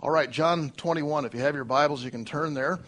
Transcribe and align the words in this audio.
All 0.00 0.10
right, 0.10 0.30
John 0.30 0.70
21. 0.76 1.24
If 1.24 1.34
you 1.34 1.40
have 1.40 1.56
your 1.56 1.64
Bibles, 1.64 2.04
you 2.04 2.12
can 2.12 2.24
turn 2.24 2.54
there. 2.54 2.78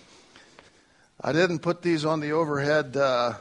I 1.21 1.33
didn't 1.33 1.59
put 1.59 1.83
these 1.83 2.05
on 2.05 2.21
the 2.21 2.31
overhead 2.31 2.97
uh, 2.97 3.33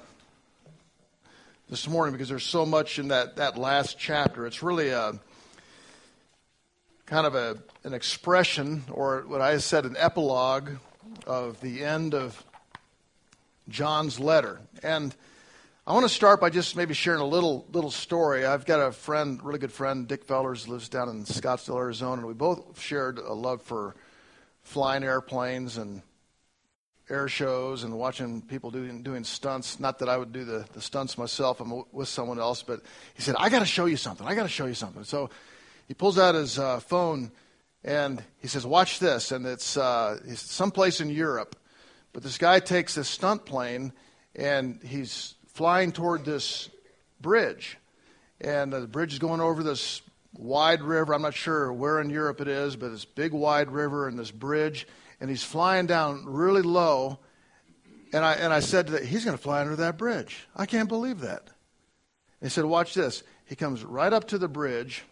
this 1.70 1.88
morning 1.88 2.13
because 2.13 2.29
there's 2.29 2.44
so 2.44 2.66
much 2.66 2.97
in 2.97 3.10
that, 3.10 3.36
that 3.36 3.60
last 3.60 4.00
chapter. 4.00 4.47
It's 4.47 4.63
really 4.63 4.90
a 4.90 5.20
kind 7.05 7.28
of 7.28 7.36
a, 7.36 7.60
an 7.84 7.94
expression, 7.94 8.86
or 8.90 9.24
what 9.28 9.40
I 9.40 9.60
said, 9.60 9.86
an 9.86 9.96
epilogue 9.99 10.72
of 11.28 11.62
the 11.62 11.86
end 11.86 12.15
of 12.15 12.44
John's 13.67 14.20
letter. 14.20 14.62
And 14.81 15.13
I 15.90 15.94
want 15.94 16.03
to 16.03 16.13
start 16.13 16.40
by 16.40 16.52
just 16.52 16.76
maybe 16.76 16.94
sharing 16.94 17.20
a 17.20 17.26
little 17.26 17.66
little 17.71 17.89
story. 17.89 18.45
I've 18.45 18.63
got 18.63 18.80
a 18.80 18.91
friend, 18.91 19.44
really 19.44 19.58
good 19.58 19.71
friend, 19.71 20.08
Dick 20.08 20.23
Fellers, 20.23 20.67
lives 20.67 20.88
down 20.88 21.09
in 21.09 21.23
Scottsdale, 21.23 21.80
Arizona, 21.80 22.20
and 22.20 22.27
we 22.27 22.35
both 22.35 22.80
shared 22.80 23.17
a 23.17 23.34
love 23.34 23.63
for 23.63 23.95
flying 24.62 25.03
airplanes 25.03 25.77
and 25.77 26.03
air 27.09 27.27
shows 27.27 27.84
and 27.84 27.98
watching 27.98 28.43
people 28.43 28.70
doing 28.70 29.02
doing 29.02 29.23
stunts. 29.23 29.79
Not 29.79 29.98
that 29.98 30.09
I 30.09 30.17
would 30.17 30.31
do 30.31 30.45
the, 30.45 30.63
the 30.73 30.79
stunts 30.79 31.17
myself. 31.17 31.59
I'm 31.59 31.84
with 31.91 32.07
someone 32.07 32.37
else, 32.37 32.62
but 32.62 32.84
he 33.15 33.23
said, 33.23 33.34
"I 33.40 33.49
got 33.49 33.62
to 33.62 33.65
show 33.65 33.85
you 33.85 33.98
something. 33.98 34.27
I 34.27 34.35
got 34.35 34.43
to 34.43 34.48
show 34.48 34.67
you 34.67 34.76
something." 34.76 35.03
So 35.05 35.31
he 35.87 35.95
pulls 35.95 36.20
out 36.20 36.35
his 36.35 36.59
uh, 36.59 36.81
phone 36.81 37.31
and 37.84 38.23
he 38.37 38.48
says, 38.48 38.63
"Watch 38.63 38.99
this." 38.99 39.31
And 39.31 39.43
it's 39.43 39.76
uh, 39.76 40.20
someplace 40.35 41.01
in 41.01 41.09
Europe, 41.09 41.55
but 42.13 42.21
this 42.21 42.37
guy 42.37 42.59
takes 42.59 42.93
this 42.93 43.07
stunt 43.09 43.48
plane 43.48 43.91
and 44.35 44.79
he's 44.84 45.34
flying 45.59 45.91
toward 45.91 46.23
this 46.23 46.70
bridge. 47.20 47.77
And 48.40 48.72
the 48.72 48.88
bridge 48.88 49.12
is 49.12 49.20
going 49.20 49.41
over 49.41 49.62
this 49.62 50.02
wide 50.34 50.82
river. 50.82 51.13
I'm 51.13 51.22
not 51.22 51.34
sure 51.34 51.73
where 51.73 51.99
in 51.99 52.09
Europe 52.09 52.40
it 52.40 52.48
is, 52.48 52.77
but 52.77 52.91
this 52.91 53.04
big 53.04 53.34
wide 53.34 53.70
river 53.70 54.08
and 54.08 54.18
this 54.18 54.32
bridge. 54.32 54.88
And 55.20 55.30
he's 55.30 55.44
flying 55.44 55.85
down 55.85 56.23
really 56.26 56.62
low. 56.62 57.20
And 58.13 58.24
I, 58.24 58.35
and 58.35 58.54
I 58.54 58.62
said 58.62 58.88
that 58.88 59.04
he's 59.04 59.26
going 59.26 59.35
to 59.35 59.43
fly 59.43 59.60
under 59.60 59.76
that 59.76 59.98
bridge. 59.98 60.48
I 60.55 60.66
can't 60.66 60.88
believe 60.88 61.20
that. 61.20 61.49
He 62.41 62.48
said, 62.48 62.63
Watch 62.63 62.94
this. 62.94 63.21
He 63.44 63.57
comes 63.57 63.84
right 63.84 64.14
up 64.14 64.30
to 64.30 64.38
the 64.38 64.48
bridge, 64.48 65.04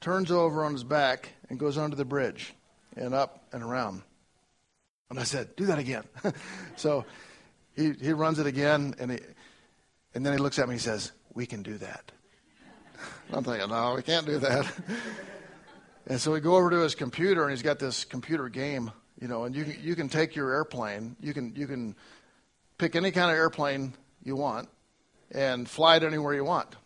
turns 0.00 0.32
over 0.32 0.64
on 0.64 0.72
his 0.72 0.82
back, 0.82 1.28
and 1.48 1.56
goes 1.56 1.78
under 1.78 1.94
the 1.94 2.04
bridge 2.04 2.52
and 2.96 3.14
up 3.14 3.44
and 3.52 3.62
around. 3.62 4.02
And 5.08 5.20
I 5.20 5.22
said, 5.22 5.54
Do 5.54 5.66
that 5.66 5.78
again. 5.78 6.02
so 6.74 7.04
he, 7.76 7.92
he 7.92 8.12
runs 8.12 8.40
it 8.40 8.46
again, 8.46 8.96
and 8.98 9.12
he, 9.12 9.18
and 10.14 10.24
then 10.24 10.32
he 10.32 10.38
looks 10.38 10.58
at 10.58 10.68
me 10.68 10.74
and 10.74 10.80
he 10.80 10.84
says, 10.84 11.12
We 11.34 11.46
can 11.46 11.62
do 11.62 11.78
that. 11.78 12.12
I'm 13.32 13.44
thinking, 13.44 13.68
No, 13.68 13.94
we 13.94 14.02
can't 14.02 14.26
do 14.26 14.38
that. 14.38 14.72
and 16.06 16.20
so 16.20 16.32
we 16.32 16.40
go 16.40 16.56
over 16.56 16.70
to 16.70 16.80
his 16.80 16.94
computer, 16.94 17.42
and 17.42 17.50
he's 17.50 17.62
got 17.62 17.78
this 17.78 18.04
computer 18.04 18.48
game, 18.48 18.90
you 19.20 19.28
know, 19.28 19.44
and 19.44 19.54
you 19.54 19.64
can, 19.64 19.76
you 19.82 19.94
can 19.94 20.08
take 20.08 20.34
your 20.34 20.52
airplane, 20.52 21.16
you 21.20 21.32
can, 21.32 21.54
you 21.56 21.66
can 21.66 21.94
pick 22.78 22.96
any 22.96 23.10
kind 23.10 23.30
of 23.30 23.36
airplane 23.36 23.94
you 24.24 24.36
want 24.36 24.68
and 25.30 25.68
fly 25.68 25.96
it 25.96 26.02
anywhere 26.02 26.34
you 26.34 26.44
want. 26.44 26.76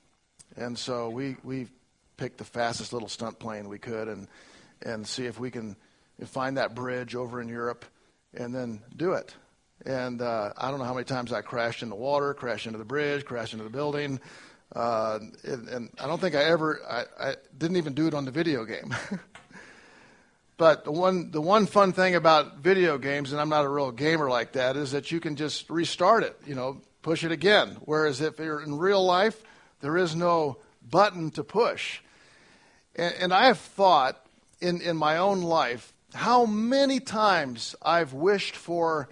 And 0.56 0.78
so 0.78 1.10
we, 1.10 1.36
we 1.42 1.68
picked 2.16 2.38
the 2.38 2.44
fastest 2.44 2.92
little 2.92 3.08
stunt 3.08 3.38
plane 3.38 3.68
we 3.68 3.78
could 3.78 4.08
and, 4.08 4.28
and 4.82 5.06
see 5.06 5.26
if 5.26 5.38
we 5.38 5.50
can 5.50 5.76
find 6.24 6.56
that 6.56 6.74
bridge 6.74 7.14
over 7.14 7.40
in 7.40 7.48
Europe 7.48 7.84
and 8.34 8.54
then 8.54 8.82
do 8.96 9.12
it. 9.12 9.34
And 9.84 10.22
uh, 10.22 10.52
I 10.56 10.70
don't 10.70 10.78
know 10.78 10.86
how 10.86 10.94
many 10.94 11.04
times 11.04 11.32
I 11.32 11.42
crashed 11.42 11.82
in 11.82 11.90
the 11.90 11.96
water, 11.96 12.34
crashed 12.34 12.66
into 12.66 12.78
the 12.78 12.84
bridge, 12.84 13.24
crashed 13.24 13.52
into 13.52 13.64
the 13.64 13.70
building. 13.70 14.20
Uh, 14.74 15.18
and, 15.44 15.68
and, 15.68 15.90
I 16.00 16.06
don't 16.06 16.20
think 16.20 16.34
I 16.34 16.44
ever, 16.44 16.80
I, 16.88 17.04
I 17.18 17.34
didn't 17.56 17.76
even 17.76 17.94
do 17.94 18.08
it 18.08 18.14
on 18.14 18.24
the 18.24 18.30
video 18.30 18.64
game. 18.64 18.94
but 20.56 20.84
the 20.84 20.90
one, 20.90 21.30
the 21.30 21.40
one 21.40 21.66
fun 21.66 21.92
thing 21.92 22.16
about 22.16 22.58
video 22.58 22.98
games, 22.98 23.32
and 23.32 23.40
I'm 23.40 23.48
not 23.48 23.64
a 23.64 23.68
real 23.68 23.92
gamer 23.92 24.28
like 24.28 24.52
that, 24.52 24.76
is 24.76 24.92
that 24.92 25.12
you 25.12 25.20
can 25.20 25.36
just 25.36 25.70
restart 25.70 26.24
it, 26.24 26.36
you 26.46 26.54
know, 26.54 26.80
push 27.02 27.22
it 27.22 27.30
again. 27.30 27.76
Whereas 27.84 28.20
if 28.20 28.38
you're 28.38 28.60
in 28.60 28.76
real 28.76 29.04
life, 29.04 29.40
there 29.80 29.96
is 29.96 30.16
no 30.16 30.58
button 30.82 31.30
to 31.32 31.44
push. 31.44 32.00
And, 32.96 33.14
and 33.20 33.32
I 33.32 33.46
have 33.46 33.58
thought 33.58 34.26
in, 34.60 34.80
in 34.80 34.96
my 34.96 35.18
own 35.18 35.42
life 35.42 35.92
how 36.12 36.46
many 36.46 36.98
times 36.98 37.76
I've 37.82 38.12
wished 38.12 38.56
for 38.56 39.08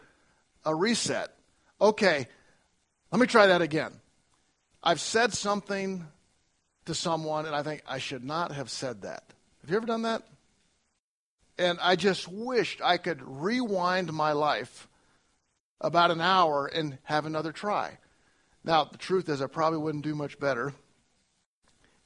a 0.65 0.75
reset. 0.75 1.31
Okay, 1.81 2.27
let 3.11 3.21
me 3.21 3.27
try 3.27 3.47
that 3.47 3.63
again. 3.63 3.93
I've 4.83 5.01
said 5.01 5.33
something 5.33 6.07
to 6.87 6.95
someone, 6.95 7.47
and 7.47 7.55
I 7.55 7.63
think 7.63 7.83
I 7.87 7.99
should 7.99 8.25
not 8.25 8.53
have 8.53 8.71
said 8.71 9.03
that. 9.03 9.25
Have 9.63 9.71
you 9.71 9.77
ever 9.77 9.87
done 9.87 10.03
that? 10.03 10.23
And 11.57 11.79
I 11.81 11.97
just 11.97 12.29
wished 12.29 12.81
I 12.83 12.99
could 12.99 13.23
rewind 13.23 14.13
my 14.13 14.33
life 14.33 14.89
about 15.81 16.11
an 16.11 16.21
hour 16.21 16.67
and 16.67 16.99
have 17.05 17.27
another 17.27 17.53
try. 17.53 17.99
Now, 18.65 18.85
the 18.85 18.99
truth 18.99 19.29
is, 19.29 19.41
I 19.41 19.47
probably 19.47 19.79
wouldn't 19.79 20.05
do 20.05 20.15
much 20.15 20.39
better 20.39 20.75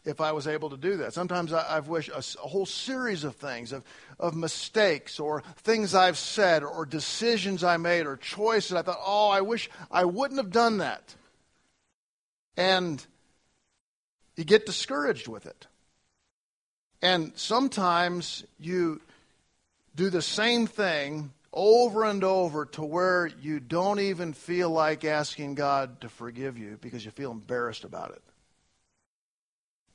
if 0.08 0.22
I 0.22 0.32
was 0.32 0.48
able 0.48 0.70
to 0.70 0.76
do 0.78 0.96
that. 0.96 1.12
Sometimes 1.12 1.52
I, 1.52 1.74
have 1.74 1.88
wished 1.88 2.08
a, 2.08 2.24
a, 2.42 2.48
whole 2.48 2.64
series 2.64 3.24
of 3.24 3.36
things, 3.36 3.72
of, 3.72 3.84
of 4.19 4.34
mistakes 4.34 5.20
or 5.20 5.42
things 5.58 5.94
I've 5.94 6.16
said 6.16 6.64
or 6.64 6.86
decisions 6.86 7.62
I 7.62 7.76
made 7.76 8.06
or 8.06 8.16
choices. 8.16 8.72
I 8.72 8.82
thought, 8.82 9.00
oh, 9.04 9.28
I 9.28 9.42
wish 9.42 9.69
I 9.91 10.06
wouldn't 10.06 10.41
have 10.41 10.50
done 10.50 10.78
that. 10.78 11.14
And 12.56 13.04
you 14.36 14.44
get 14.44 14.64
discouraged 14.64 15.28
with 15.28 15.44
it. 15.44 15.66
And 17.02 17.32
sometimes 17.36 18.44
you 18.58 19.02
do 19.94 20.08
the 20.08 20.22
same 20.22 20.66
thing 20.66 21.32
over 21.52 22.04
and 22.04 22.25
over 22.25 22.64
to 22.64 22.82
where 22.82 23.26
you 23.42 23.60
don't 23.60 24.00
even 24.00 24.32
feel 24.32 24.70
like 24.70 25.04
asking 25.04 25.54
God 25.54 26.00
to 26.00 26.08
forgive 26.08 26.56
you 26.56 26.78
because 26.80 27.04
you 27.04 27.10
feel 27.10 27.30
embarrassed 27.30 27.84
about 27.84 28.12
it. 28.12 28.22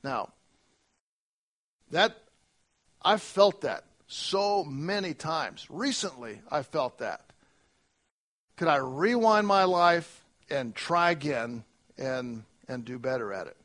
Now, 0.03 0.29
that 1.91 2.17
I've 3.01 3.21
felt 3.21 3.61
that 3.61 3.85
so 4.07 4.63
many 4.63 5.13
times. 5.13 5.65
Recently, 5.69 6.41
I 6.51 6.63
felt 6.63 6.99
that. 6.99 7.21
Could 8.57 8.67
I 8.67 8.77
rewind 8.77 9.47
my 9.47 9.63
life 9.63 10.23
and 10.49 10.75
try 10.75 11.11
again 11.11 11.63
and 11.97 12.43
and 12.67 12.85
do 12.85 12.99
better 12.99 13.33
at 13.33 13.47
it? 13.47 13.57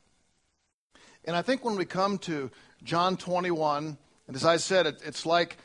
And 1.25 1.35
I 1.35 1.41
think 1.41 1.63
when 1.63 1.75
we 1.75 1.85
come 1.85 2.17
to 2.19 2.49
John 2.83 3.17
21, 3.17 3.97
and 4.27 4.35
as 4.35 4.45
I 4.45 4.57
said, 4.57 4.87
it, 4.87 5.01
it's 5.05 5.25
like 5.25 5.57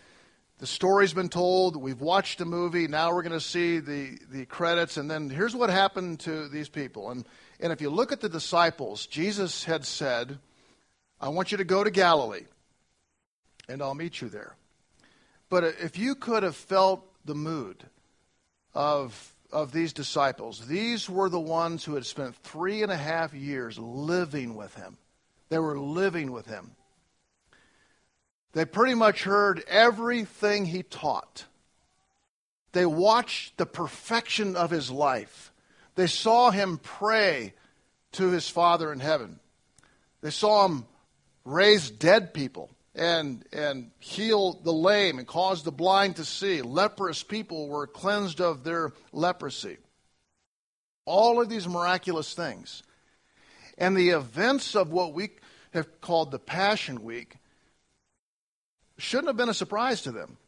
the 0.58 0.66
story's 0.66 1.14
been 1.14 1.28
told. 1.28 1.76
We've 1.76 2.00
watched 2.00 2.38
the 2.38 2.44
movie. 2.44 2.86
Now 2.86 3.14
we're 3.14 3.22
going 3.22 3.32
to 3.32 3.40
see 3.40 3.78
the, 3.78 4.18
the 4.30 4.46
credits. 4.46 4.96
And 4.96 5.10
then 5.10 5.30
here's 5.30 5.54
what 5.54 5.70
happened 5.70 6.20
to 6.20 6.48
these 6.48 6.68
people. 6.68 7.10
And, 7.10 7.24
and 7.60 7.72
if 7.72 7.80
you 7.80 7.90
look 7.90 8.12
at 8.12 8.20
the 8.20 8.28
disciples, 8.28 9.06
Jesus 9.06 9.64
had 9.64 9.84
said, 9.84 10.38
I 11.24 11.28
want 11.28 11.52
you 11.52 11.56
to 11.56 11.64
go 11.64 11.82
to 11.82 11.90
Galilee, 11.90 12.44
and 13.66 13.80
I'll 13.80 13.94
meet 13.94 14.20
you 14.20 14.28
there. 14.28 14.56
But 15.48 15.64
if 15.64 15.96
you 15.96 16.14
could 16.16 16.42
have 16.42 16.54
felt 16.54 17.02
the 17.24 17.34
mood 17.34 17.82
of, 18.74 19.34
of 19.50 19.72
these 19.72 19.94
disciples, 19.94 20.66
these 20.66 21.08
were 21.08 21.30
the 21.30 21.40
ones 21.40 21.82
who 21.82 21.94
had 21.94 22.04
spent 22.04 22.36
three 22.36 22.82
and 22.82 22.92
a 22.92 22.96
half 22.98 23.32
years 23.32 23.78
living 23.78 24.54
with 24.54 24.74
him. 24.74 24.98
They 25.48 25.58
were 25.58 25.78
living 25.78 26.30
with 26.30 26.44
him. 26.44 26.72
They 28.52 28.66
pretty 28.66 28.94
much 28.94 29.24
heard 29.24 29.64
everything 29.66 30.66
he 30.66 30.82
taught. 30.82 31.46
They 32.72 32.84
watched 32.84 33.56
the 33.56 33.64
perfection 33.64 34.56
of 34.56 34.70
his 34.70 34.90
life. 34.90 35.54
They 35.94 36.06
saw 36.06 36.50
him 36.50 36.76
pray 36.82 37.54
to 38.12 38.28
his 38.28 38.46
Father 38.46 38.92
in 38.92 39.00
heaven. 39.00 39.40
They 40.20 40.28
saw 40.28 40.66
him 40.66 40.84
raise 41.44 41.91
dead 41.91 42.32
people 42.32 42.71
and, 42.94 43.44
and 43.53 43.91
heal 43.99 44.55
the 44.62 44.72
lame 44.72 45.19
and 45.19 45.27
cause 45.27 45.62
the 45.62 45.72
blind 45.72 46.17
to 46.17 46.25
see. 46.25 46.62
Leprous 46.62 47.23
people 47.23 47.69
were 47.69 47.87
cleansed 47.87 48.41
of 48.41 48.64
their 48.64 48.93
leprosy. 49.12 49.79
All 51.05 51.41
of 51.41 51.49
these 51.49 51.69
miraculous 51.69 52.35
things. 52.35 52.82
And 53.76 53.96
the 53.96 54.11
events 54.11 54.75
of 54.75 54.91
what 54.91 55.12
we 55.12 55.31
have 55.73 56.00
called 56.00 56.31
the 56.31 56.38
Passion 56.38 57.02
Week 57.02 57.37
shouldn't 58.97 59.26
have 59.26 59.37
been 59.37 59.49
a 59.49 59.55
surprise 59.55 60.02
to 60.02 60.12
them. 60.12 60.38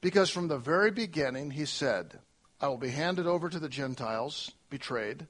Because 0.00 0.30
from 0.30 0.46
the 0.46 0.58
very 0.58 0.92
beginning, 0.92 1.50
he 1.50 1.64
said, 1.64 2.20
I 2.60 2.68
will 2.68 2.78
be 2.78 2.90
handed 2.90 3.26
over 3.26 3.48
to 3.48 3.58
the 3.58 3.68
Gentiles, 3.68 4.52
betrayed. 4.70 5.26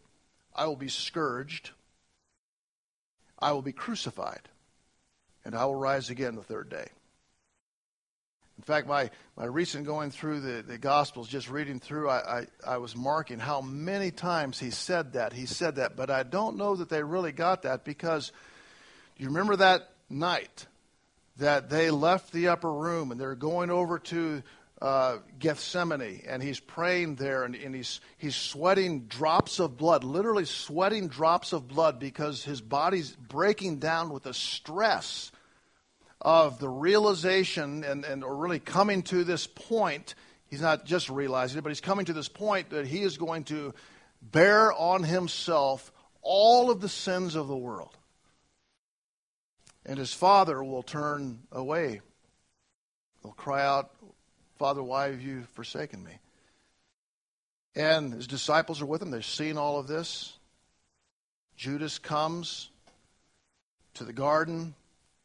I 0.54 0.66
will 0.66 0.76
be 0.76 0.88
scourged. 0.88 1.70
I 3.38 3.52
will 3.52 3.62
be 3.62 3.72
crucified 3.72 4.50
and 5.48 5.56
I 5.56 5.64
will 5.64 5.76
rise 5.76 6.10
again 6.10 6.34
the 6.34 6.42
third 6.42 6.68
day. 6.68 6.86
In 8.58 8.62
fact, 8.64 8.86
my, 8.86 9.08
my 9.34 9.46
recent 9.46 9.86
going 9.86 10.10
through 10.10 10.40
the, 10.40 10.60
the 10.60 10.76
Gospels, 10.76 11.26
just 11.26 11.48
reading 11.48 11.80
through, 11.80 12.10
I, 12.10 12.40
I, 12.40 12.46
I 12.66 12.76
was 12.76 12.94
marking 12.94 13.38
how 13.38 13.62
many 13.62 14.10
times 14.10 14.60
he 14.60 14.70
said 14.70 15.14
that. 15.14 15.32
He 15.32 15.46
said 15.46 15.76
that, 15.76 15.96
but 15.96 16.10
I 16.10 16.22
don't 16.22 16.58
know 16.58 16.76
that 16.76 16.90
they 16.90 17.02
really 17.02 17.32
got 17.32 17.62
that 17.62 17.82
because 17.82 18.30
you 19.16 19.28
remember 19.28 19.56
that 19.56 19.88
night, 20.10 20.66
that 21.38 21.70
they 21.70 21.90
left 21.90 22.30
the 22.30 22.48
upper 22.48 22.70
room 22.70 23.10
and 23.10 23.18
they're 23.18 23.34
going 23.34 23.70
over 23.70 23.98
to 24.00 24.42
uh, 24.82 25.16
Gethsemane, 25.38 26.24
and 26.28 26.42
he's 26.42 26.60
praying 26.60 27.14
there, 27.14 27.44
and, 27.44 27.54
and, 27.54 27.74
he's, 27.74 28.02
he's 28.18 28.36
sweating 28.36 29.06
drops 29.06 29.60
of 29.60 29.78
blood, 29.78 30.04
literally 30.04 30.44
sweating 30.44 31.08
drops 31.08 31.54
of 31.54 31.66
blood 31.66 31.98
because 31.98 32.44
his 32.44 32.60
body's 32.60 33.12
breaking 33.12 33.78
down 33.78 34.10
with 34.10 34.24
the 34.24 34.34
stress 34.34 35.32
of 36.20 36.58
the 36.58 36.68
realization 36.68 37.84
and, 37.84 38.04
and 38.04 38.24
really 38.24 38.58
coming 38.58 39.02
to 39.04 39.24
this 39.24 39.46
point. 39.46 40.14
He's 40.48 40.60
not 40.60 40.84
just 40.84 41.08
realizing 41.08 41.58
it, 41.58 41.62
but 41.62 41.70
he's 41.70 41.80
coming 41.80 42.06
to 42.06 42.12
this 42.12 42.28
point 42.28 42.70
that 42.70 42.86
he 42.86 43.02
is 43.02 43.18
going 43.18 43.44
to 43.44 43.74
bear 44.20 44.72
on 44.72 45.04
himself 45.04 45.92
all 46.22 46.70
of 46.70 46.80
the 46.80 46.88
sins 46.88 47.34
of 47.34 47.48
the 47.48 47.56
world. 47.56 47.96
And 49.86 49.98
his 49.98 50.12
father 50.12 50.62
will 50.62 50.82
turn 50.82 51.40
away. 51.52 52.00
He'll 53.22 53.32
cry 53.32 53.64
out, 53.64 53.90
Father, 54.58 54.82
why 54.82 55.10
have 55.10 55.22
you 55.22 55.44
forsaken 55.54 56.04
me? 56.04 56.12
And 57.74 58.12
his 58.12 58.26
disciples 58.26 58.82
are 58.82 58.86
with 58.86 59.00
him. 59.00 59.10
They've 59.10 59.24
seen 59.24 59.56
all 59.56 59.78
of 59.78 59.86
this. 59.86 60.36
Judas 61.56 61.98
comes 61.98 62.70
to 63.94 64.04
the 64.04 64.12
garden, 64.12 64.74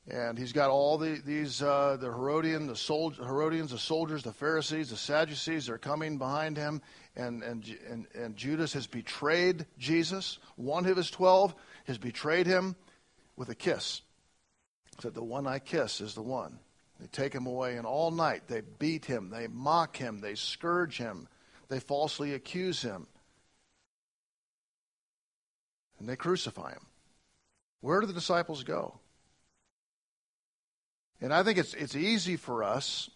and 0.09 0.37
he's 0.37 0.51
got 0.51 0.69
all 0.69 0.97
the, 0.97 1.21
these 1.25 1.61
uh, 1.61 1.97
the 1.99 2.07
Herodian, 2.07 2.67
the 2.67 2.75
sol- 2.75 3.11
Herodians, 3.11 3.71
the 3.71 3.77
soldiers, 3.77 4.23
the 4.23 4.33
Pharisees, 4.33 4.89
the 4.89 4.97
Sadducees 4.97 5.69
are 5.69 5.77
coming 5.77 6.17
behind 6.17 6.57
him, 6.57 6.81
and, 7.15 7.41
and, 7.41 7.77
and, 7.89 8.07
and 8.13 8.35
Judas 8.35 8.73
has 8.73 8.85
betrayed 8.85 9.65
Jesus. 9.77 10.39
One 10.55 10.85
of 10.85 10.97
his 10.97 11.09
twelve 11.09 11.55
has 11.85 11.97
betrayed 11.97 12.47
him 12.47 12.75
with 13.37 13.49
a 13.49 13.55
kiss. 13.55 14.01
Said, 14.99 15.13
The 15.13 15.23
one 15.23 15.47
I 15.47 15.59
kiss 15.59 16.01
is 16.01 16.15
the 16.15 16.21
one. 16.21 16.59
They 16.99 17.07
take 17.07 17.33
him 17.33 17.47
away, 17.47 17.77
and 17.77 17.85
all 17.85 18.11
night 18.11 18.43
they 18.47 18.61
beat 18.79 19.05
him, 19.05 19.29
they 19.29 19.47
mock 19.47 19.97
him, 19.97 20.19
they 20.19 20.35
scourge 20.35 20.97
him, 20.97 21.27
they 21.69 21.79
falsely 21.79 22.33
accuse 22.33 22.81
him, 22.81 23.07
and 25.97 26.07
they 26.07 26.15
crucify 26.15 26.71
him. 26.71 26.85
Where 27.81 27.99
do 28.01 28.07
the 28.07 28.13
disciples 28.13 28.63
go? 28.63 28.99
And 31.21 31.33
I 31.33 31.43
think 31.43 31.57
it's, 31.57 31.73
it's 31.73 31.95
easy 31.95 32.35
for 32.35 32.63
us 32.63 33.09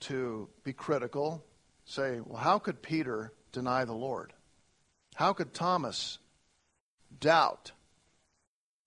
to 0.00 0.48
be 0.64 0.72
critical, 0.72 1.44
say, 1.84 2.20
well, 2.20 2.38
how 2.38 2.58
could 2.58 2.82
Peter 2.82 3.32
deny 3.52 3.84
the 3.84 3.94
Lord? 3.94 4.32
How 5.14 5.32
could 5.32 5.54
Thomas 5.54 6.18
doubt? 7.20 7.72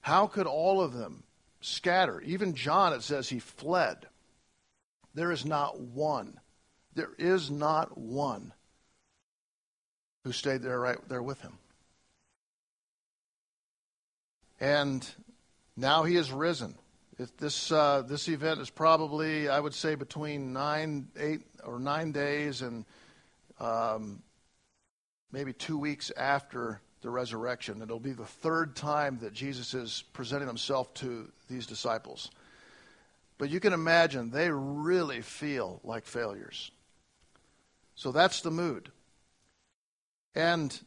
How 0.01 0.27
could 0.27 0.47
all 0.47 0.81
of 0.81 0.93
them 0.93 1.23
scatter? 1.61 2.21
Even 2.21 2.53
John, 2.53 2.93
it 2.93 3.01
says 3.01 3.29
he 3.29 3.39
fled. 3.39 4.07
There 5.13 5.31
is 5.31 5.45
not 5.45 5.79
one. 5.79 6.39
There 6.93 7.13
is 7.17 7.49
not 7.49 7.97
one 7.97 8.53
who 10.23 10.31
stayed 10.31 10.61
there 10.61 10.79
right 10.79 10.97
there 11.07 11.23
with 11.23 11.41
him. 11.41 11.57
And 14.59 15.07
now 15.75 16.03
he 16.03 16.15
is 16.17 16.31
risen. 16.31 16.75
If 17.19 17.35
this 17.35 17.69
uh, 17.69 18.03
this 18.07 18.29
event 18.29 18.61
is 18.61 18.69
probably, 18.69 19.49
I 19.49 19.59
would 19.59 19.73
say, 19.73 19.95
between 19.95 20.53
nine, 20.53 21.09
eight, 21.17 21.41
or 21.65 21.77
nine 21.77 22.13
days 22.13 22.61
and 22.61 22.85
um, 23.59 24.23
maybe 25.29 25.51
two 25.51 25.77
weeks 25.77 26.13
after 26.15 26.79
the 27.01 27.09
resurrection. 27.09 27.81
It'll 27.81 27.99
be 27.99 28.13
the 28.13 28.25
third 28.25 28.73
time 28.75 29.19
that 29.19 29.33
Jesus 29.33 29.73
is 29.73 30.05
presenting 30.13 30.47
himself 30.47 30.93
to 30.95 31.29
these 31.49 31.67
disciples. 31.67 32.31
But 33.37 33.49
you 33.49 33.59
can 33.59 33.73
imagine 33.73 34.31
they 34.31 34.49
really 34.49 35.21
feel 35.21 35.81
like 35.83 36.05
failures. 36.05 36.71
So 37.95 38.13
that's 38.13 38.39
the 38.41 38.51
mood. 38.51 38.91
And 40.35 40.77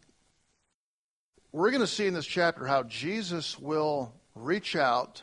we're 1.50 1.70
going 1.70 1.82
to 1.82 1.86
see 1.86 2.06
in 2.06 2.14
this 2.14 2.26
chapter 2.26 2.66
how 2.66 2.84
Jesus 2.84 3.58
will 3.58 4.14
reach 4.34 4.76
out 4.76 5.22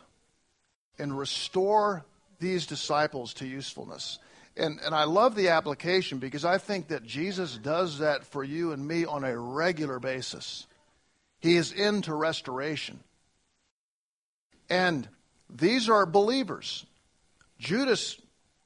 and 1.00 1.18
restore 1.18 2.04
these 2.38 2.66
disciples 2.66 3.34
to 3.34 3.46
usefulness. 3.46 4.18
And, 4.56 4.78
and 4.84 4.94
I 4.94 5.04
love 5.04 5.34
the 5.34 5.48
application 5.48 6.18
because 6.18 6.44
I 6.44 6.58
think 6.58 6.88
that 6.88 7.04
Jesus 7.04 7.56
does 7.56 7.98
that 7.98 8.24
for 8.24 8.44
you 8.44 8.72
and 8.72 8.86
me 8.86 9.04
on 9.04 9.24
a 9.24 9.36
regular 9.38 9.98
basis. 9.98 10.66
He 11.40 11.56
is 11.56 11.72
into 11.72 12.14
restoration. 12.14 13.00
And 14.68 15.08
these 15.48 15.88
are 15.88 16.06
believers. 16.06 16.84
Judas 17.58 18.20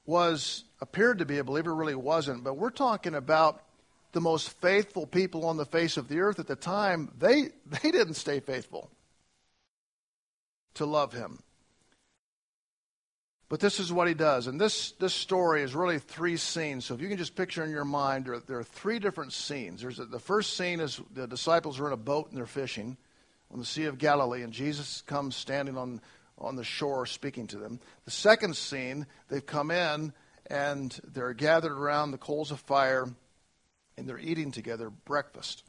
was 0.07 0.65
appeared 0.81 1.19
to 1.19 1.25
be 1.25 1.39
a 1.39 1.45
believer, 1.45 1.75
really 1.75 1.95
wasn't, 1.95 2.45
but 2.45 2.57
we're 2.57 2.71
talking 2.71 3.15
about 3.15 3.63
the 4.13 4.21
most 4.21 4.51
faithful 4.61 5.07
people 5.07 5.47
on 5.47 5.57
the 5.57 5.65
face 5.65 5.97
of 5.97 6.09
the 6.09 6.21
earth 6.21 6.39
at 6.39 6.47
the 6.47 6.57
time. 6.57 7.11
They 7.19 7.51
they 7.67 7.91
didn't 7.91 8.15
stay 8.15 8.41
faithful 8.41 8.91
to 10.75 10.87
love 10.87 11.13
him. 11.13 11.41
But 13.49 13.61
this 13.61 13.79
is 13.79 13.93
what 13.93 14.09
he 14.09 14.15
does. 14.15 14.47
And 14.47 14.61
this, 14.61 14.93
this 14.93 15.15
story 15.15 15.63
is 15.63 15.75
really 15.75 15.99
three 15.99 16.37
scenes. 16.37 16.87
So 16.87 16.95
if 16.95 17.01
you 17.01 17.09
can 17.09 17.19
just 17.19 17.37
picture 17.37 17.63
in 17.63 17.71
your 17.71 17.85
mind, 17.85 18.25
there, 18.25 18.41
there 18.41 18.59
are 18.59 18.65
three 18.65 18.99
different 18.99 19.33
scenes. 19.33 19.83
There's 19.83 19.99
a, 19.99 20.07
the 20.07 20.19
first 20.19 20.57
scene 20.57 20.81
is 20.81 21.01
the 21.13 21.27
disciples 21.27 21.79
are 21.79 21.87
in 21.87 21.93
a 21.93 21.99
boat 21.99 22.29
and 22.29 22.39
they're 22.39 22.47
fishing 22.47 22.97
on 23.53 23.59
the 23.59 23.67
Sea 23.67 23.85
of 23.85 23.99
Galilee, 23.99 24.43
and 24.43 24.53
Jesus 24.53 25.03
comes 25.03 25.37
standing 25.37 25.77
on 25.77 26.01
on 26.39 26.57
the 26.57 26.65
shore 26.65 27.07
speaking 27.07 27.47
to 27.49 27.59
them. 27.59 27.81
The 28.05 28.11
second 28.11 28.57
scene, 28.57 29.07
they've 29.29 29.45
come 29.45 29.71
in 29.71 30.13
and 30.47 30.99
they're 31.13 31.33
gathered 31.33 31.73
around 31.73 32.11
the 32.11 32.19
coals 32.19 32.51
of 32.51 32.61
fire 32.61 33.09
and 33.97 34.09
they're 34.09 34.19
eating 34.19 34.51
together 34.51 34.91
breakfast. 34.91 35.65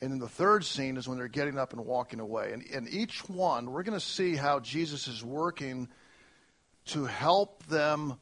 And 0.00 0.12
then 0.12 0.18
the 0.18 0.28
third 0.28 0.64
scene 0.64 0.98
is 0.98 1.08
when 1.08 1.16
they're 1.16 1.28
getting 1.28 1.58
up 1.58 1.72
and 1.72 1.86
walking 1.86 2.20
away. 2.20 2.52
And 2.52 2.62
in 2.62 2.86
each 2.88 3.26
one, 3.28 3.70
we're 3.70 3.82
going 3.82 3.98
to 3.98 4.04
see 4.04 4.36
how 4.36 4.60
Jesus 4.60 5.08
is 5.08 5.24
working 5.24 5.88
to 6.86 7.04
help 7.04 7.66
them 7.66 8.18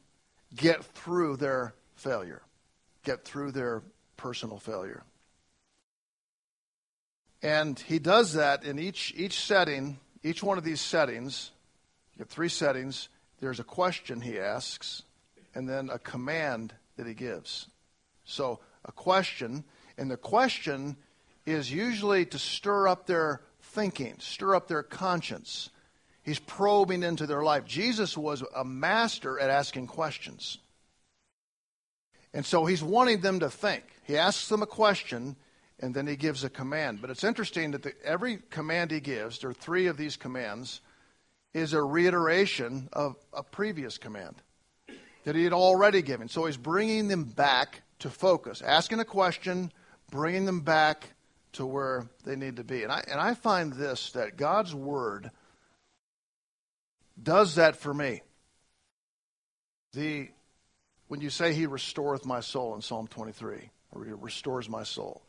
get 0.55 0.85
through 0.85 1.37
their 1.37 1.75
failure, 1.95 2.43
get 3.05 3.25
through 3.25 3.53
their 3.53 3.83
personal 4.17 4.59
failure. 4.59 5.03
And 7.43 7.79
he 7.79 7.99
does 7.99 8.33
that 8.35 8.65
in 8.65 8.79
each, 8.79 9.13
each 9.17 9.39
setting, 9.41 9.99
each 10.23 10.43
one 10.43 10.57
of 10.57 10.65
these 10.65 10.81
settings. 10.81 11.51
You 12.17 12.21
have 12.21 12.31
three 12.31 12.49
settings. 12.49 13.11
There's 13.41 13.61
a 13.61 13.65
question 13.65 14.23
he 14.23 14.39
asks, 14.39 15.03
and 15.55 15.69
then 15.69 15.91
a 15.93 15.99
command 15.99 16.73
that 16.97 17.07
he 17.07 17.13
gives. 17.13 17.67
So, 18.25 18.61
a 18.87 18.93
question, 18.93 19.65
and 19.99 20.11
the 20.11 20.17
question 20.17 20.97
is 21.45 21.71
usually 21.71 22.25
to 22.27 22.39
stir 22.39 22.89
up 22.89 23.07
their 23.07 23.43
thinking, 23.61 24.15
stir 24.19 24.55
up 24.55 24.69
their 24.69 24.83
conscience. 24.83 25.69
He's 26.25 26.39
probing 26.39 27.03
into 27.03 27.27
their 27.27 27.43
life. 27.43 27.67
Jesus 27.67 28.17
was 28.17 28.43
a 28.57 28.65
master 28.65 29.39
at 29.39 29.51
asking 29.51 29.87
questions. 29.89 30.59
And 32.33 32.45
so 32.45 32.65
he's 32.65 32.83
wanting 32.83 33.21
them 33.21 33.41
to 33.41 33.51
think. 33.51 33.85
He 34.05 34.17
asks 34.17 34.49
them 34.49 34.63
a 34.63 34.67
question, 34.67 35.37
and 35.79 35.95
then 35.95 36.07
he 36.07 36.17
gives 36.17 36.43
a 36.43 36.51
command. 36.51 37.01
But 37.01 37.11
it's 37.11 37.25
interesting 37.25 37.73
that 37.73 37.83
the, 37.83 37.93
every 38.05 38.39
command 38.51 38.91
he 38.91 39.01
gives, 39.01 39.39
there 39.39 39.51
are 39.51 39.55
three 39.55 39.87
of 39.87 39.99
these 39.99 40.17
commands, 40.17 40.81
is 41.53 41.75
a 41.75 41.83
reiteration 41.83 42.89
of 42.93 43.17
a 43.33 43.43
previous 43.43 43.99
command 43.99 44.35
that 45.25 45.37
he 45.37 45.45
had 45.45 45.53
already 45.53 46.03
given. 46.03 46.29
So 46.29 46.47
he's 46.47 46.57
bringing 46.57 47.09
them 47.09 47.25
back 47.25 47.83
to 48.01 48.11
focus, 48.11 48.63
asking 48.63 49.01
a 49.01 49.05
question, 49.05 49.71
bringing 50.11 50.47
them 50.47 50.61
back 50.61 51.11
to 51.53 51.67
where 51.67 52.09
they 52.25 52.35
need 52.35 52.57
to 52.57 52.65
be. 52.65 52.83
And 52.83 52.91
I, 52.91 53.05
and 53.11 53.21
I 53.21 53.35
find 53.35 53.73
this 53.75 54.13
that 54.13 54.37
God's 54.37 54.75
Word 54.75 55.31
does 57.23 57.57
that 57.57 57.77
for 57.77 57.95
me. 57.95 58.23
The, 59.93 60.29
when 61.09 61.21
you 61.21 61.31
say 61.31 61.53
He 61.53 61.67
restoreth 61.67 62.25
my 62.25 62.41
soul 62.41 62.75
in 62.75 62.83
Psalm 62.83 63.07
23, 63.07 63.71
or 63.93 64.05
He 64.05 64.13
restores 64.13 64.69
my 64.69 64.83
soul, 64.83 65.23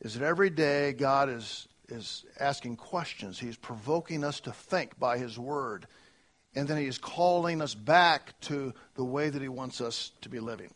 is 0.00 0.14
that 0.14 0.24
every 0.24 0.50
day 0.50 0.92
God 0.92 1.28
is 1.28 1.68
is 1.88 2.24
asking 2.38 2.76
questions. 2.76 3.38
He's 3.38 3.56
provoking 3.56 4.24
us 4.24 4.40
to 4.40 4.52
think 4.52 4.98
by 4.98 5.18
His 5.18 5.38
Word. 5.38 5.86
And 6.54 6.68
then 6.68 6.78
He's 6.78 6.98
calling 6.98 7.60
us 7.60 7.74
back 7.74 8.38
to 8.42 8.74
the 8.94 9.04
way 9.04 9.30
that 9.30 9.42
He 9.42 9.48
wants 9.48 9.80
us 9.80 10.12
to 10.22 10.28
be 10.28 10.40
living. 10.40 10.72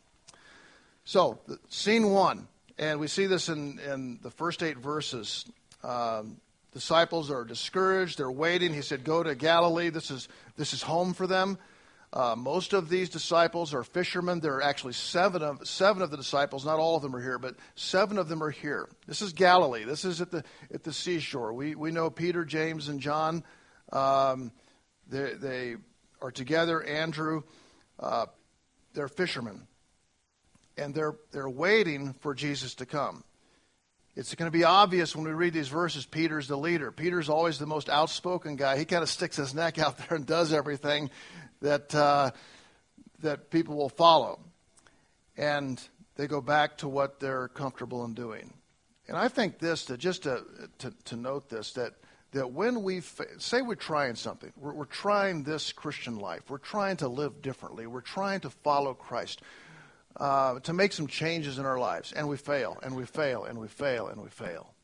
So, 1.04 1.40
scene 1.68 2.10
one, 2.10 2.46
and 2.78 3.00
we 3.00 3.08
see 3.08 3.26
this 3.26 3.48
in, 3.48 3.78
in 3.80 4.20
the 4.22 4.30
first 4.30 4.62
eight 4.62 4.78
verses. 4.78 5.44
Um, 5.82 6.40
disciples 6.72 7.30
are 7.30 7.44
discouraged. 7.44 8.18
They're 8.18 8.30
waiting. 8.30 8.72
He 8.72 8.82
said, 8.82 9.04
Go 9.04 9.22
to 9.22 9.34
Galilee. 9.34 9.90
This 9.90 10.10
is, 10.10 10.28
this 10.56 10.72
is 10.72 10.82
home 10.82 11.14
for 11.14 11.26
them. 11.26 11.58
Uh, 12.14 12.34
most 12.36 12.74
of 12.74 12.90
these 12.90 13.08
disciples 13.08 13.72
are 13.72 13.82
fishermen. 13.82 14.40
There 14.40 14.56
are 14.56 14.62
actually 14.62 14.92
seven 14.92 15.42
of 15.42 15.66
seven 15.66 16.02
of 16.02 16.10
the 16.10 16.18
disciples. 16.18 16.66
Not 16.66 16.78
all 16.78 16.96
of 16.96 17.02
them 17.02 17.16
are 17.16 17.22
here, 17.22 17.38
but 17.38 17.56
seven 17.74 18.18
of 18.18 18.28
them 18.28 18.42
are 18.42 18.50
here. 18.50 18.86
This 19.06 19.22
is 19.22 19.32
Galilee. 19.32 19.84
This 19.84 20.04
is 20.04 20.20
at 20.20 20.30
the 20.30 20.44
at 20.74 20.82
the 20.82 20.92
seashore. 20.92 21.54
We 21.54 21.74
we 21.74 21.90
know 21.90 22.10
Peter, 22.10 22.44
James, 22.44 22.88
and 22.88 23.00
John. 23.00 23.42
Um, 23.92 24.52
they, 25.08 25.32
they 25.34 25.76
are 26.20 26.30
together. 26.30 26.82
Andrew, 26.82 27.44
uh, 27.98 28.26
they're 28.92 29.08
fishermen, 29.08 29.66
and 30.76 30.94
they're 30.94 31.16
they're 31.30 31.48
waiting 31.48 32.12
for 32.20 32.34
Jesus 32.34 32.74
to 32.74 32.84
come. 32.84 33.24
It's 34.14 34.34
going 34.34 34.50
to 34.50 34.56
be 34.56 34.64
obvious 34.64 35.16
when 35.16 35.24
we 35.24 35.32
read 35.32 35.54
these 35.54 35.68
verses. 35.68 36.04
Peter's 36.04 36.46
the 36.46 36.56
leader. 36.56 36.92
Peter's 36.92 37.30
always 37.30 37.58
the 37.58 37.66
most 37.66 37.88
outspoken 37.88 38.56
guy. 38.56 38.76
He 38.76 38.84
kind 38.84 39.02
of 39.02 39.08
sticks 39.08 39.36
his 39.36 39.54
neck 39.54 39.78
out 39.78 39.96
there 40.08 40.16
and 40.16 40.26
does 40.26 40.52
everything 40.52 41.10
that 41.62 41.94
uh, 41.94 42.32
that 43.20 43.50
people 43.50 43.76
will 43.76 43.88
follow, 43.88 44.40
and 45.36 45.80
they 46.16 46.26
go 46.26 46.40
back 46.40 46.78
to 46.78 46.88
what 46.88 47.20
they're 47.20 47.48
comfortable 47.48 48.04
in 48.04 48.12
doing. 48.12 48.52
And 49.08 49.16
I 49.16 49.28
think 49.28 49.58
this 49.58 49.86
to 49.86 49.96
just 49.96 50.24
to, 50.24 50.44
to, 50.78 50.92
to 51.06 51.16
note 51.16 51.48
this 51.48 51.72
that 51.72 51.94
that 52.32 52.52
when 52.52 52.82
we 52.82 53.00
say 53.38 53.62
we're 53.62 53.74
trying 53.74 54.14
something, 54.14 54.52
we're, 54.56 54.72
we're, 54.72 54.84
trying 54.86 55.42
this 55.42 55.70
Christian 55.70 56.18
life, 56.18 56.40
we're 56.48 56.56
trying 56.56 56.96
to 56.98 57.08
live 57.08 57.42
differently, 57.42 57.86
we're 57.86 58.00
trying 58.00 58.40
to 58.40 58.50
follow 58.50 58.94
Christ, 58.94 59.42
uh, 60.16 60.60
to 60.60 60.72
make 60.72 60.92
some 60.92 61.06
changes 61.06 61.58
in 61.58 61.66
our 61.66 61.78
lives, 61.78 62.12
and 62.12 62.28
we 62.28 62.36
fail, 62.36 62.78
and 62.82 62.94
we 62.96 63.04
fail, 63.04 63.44
and 63.44 63.58
we 63.58 63.68
fail, 63.68 64.08
and 64.08 64.22
we 64.22 64.28
fail. 64.28 64.74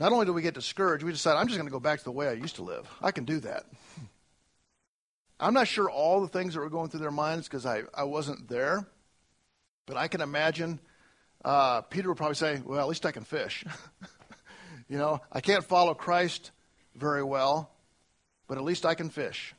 Not 0.00 0.12
only 0.12 0.26
do 0.26 0.32
we 0.32 0.42
get 0.42 0.54
discouraged, 0.54 1.04
we 1.04 1.12
decide, 1.12 1.36
I'm 1.36 1.46
just 1.46 1.56
going 1.56 1.68
to 1.68 1.72
go 1.72 1.80
back 1.80 1.98
to 2.00 2.04
the 2.04 2.12
way 2.12 2.28
I 2.28 2.32
used 2.32 2.56
to 2.56 2.62
live. 2.62 2.88
I 3.00 3.12
can 3.12 3.24
do 3.24 3.38
that. 3.40 3.64
I'm 5.38 5.54
not 5.54 5.68
sure 5.68 5.90
all 5.90 6.20
the 6.20 6.28
things 6.28 6.54
that 6.54 6.60
were 6.60 6.70
going 6.70 6.90
through 6.90 7.00
their 7.00 7.10
minds 7.10 7.46
because 7.48 7.66
I, 7.66 7.82
I 7.92 8.04
wasn't 8.04 8.48
there, 8.48 8.86
but 9.86 9.96
I 9.96 10.08
can 10.08 10.20
imagine 10.20 10.80
uh, 11.44 11.82
Peter 11.82 12.08
would 12.08 12.16
probably 12.16 12.36
say, 12.36 12.60
Well, 12.64 12.80
at 12.80 12.88
least 12.88 13.04
I 13.04 13.12
can 13.12 13.24
fish. 13.24 13.64
you 14.88 14.98
know, 14.98 15.20
I 15.30 15.40
can't 15.40 15.64
follow 15.64 15.94
Christ 15.94 16.50
very 16.94 17.22
well, 17.22 17.70
but 18.48 18.58
at 18.58 18.64
least 18.64 18.86
I 18.86 18.94
can 18.94 19.10
fish. 19.10 19.54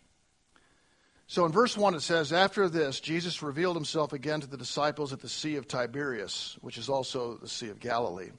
So 1.28 1.46
in 1.46 1.52
verse 1.52 1.76
1 1.76 1.96
it 1.96 2.02
says, 2.02 2.32
After 2.32 2.70
this, 2.70 3.00
Jesus 3.00 3.42
revealed 3.42 3.76
himself 3.76 4.14
again 4.14 4.42
to 4.42 4.48
the 4.48 4.58
disciples 4.58 5.12
at 5.12 5.22
the 5.22 5.30
Sea 5.30 5.56
of 5.56 5.68
Tiberias, 5.68 6.58
which 6.62 6.78
is 6.78 6.90
also 6.90 7.38
the 7.38 7.48
Sea 7.48 7.70
of 7.70 7.80
Galilee. 7.80 8.32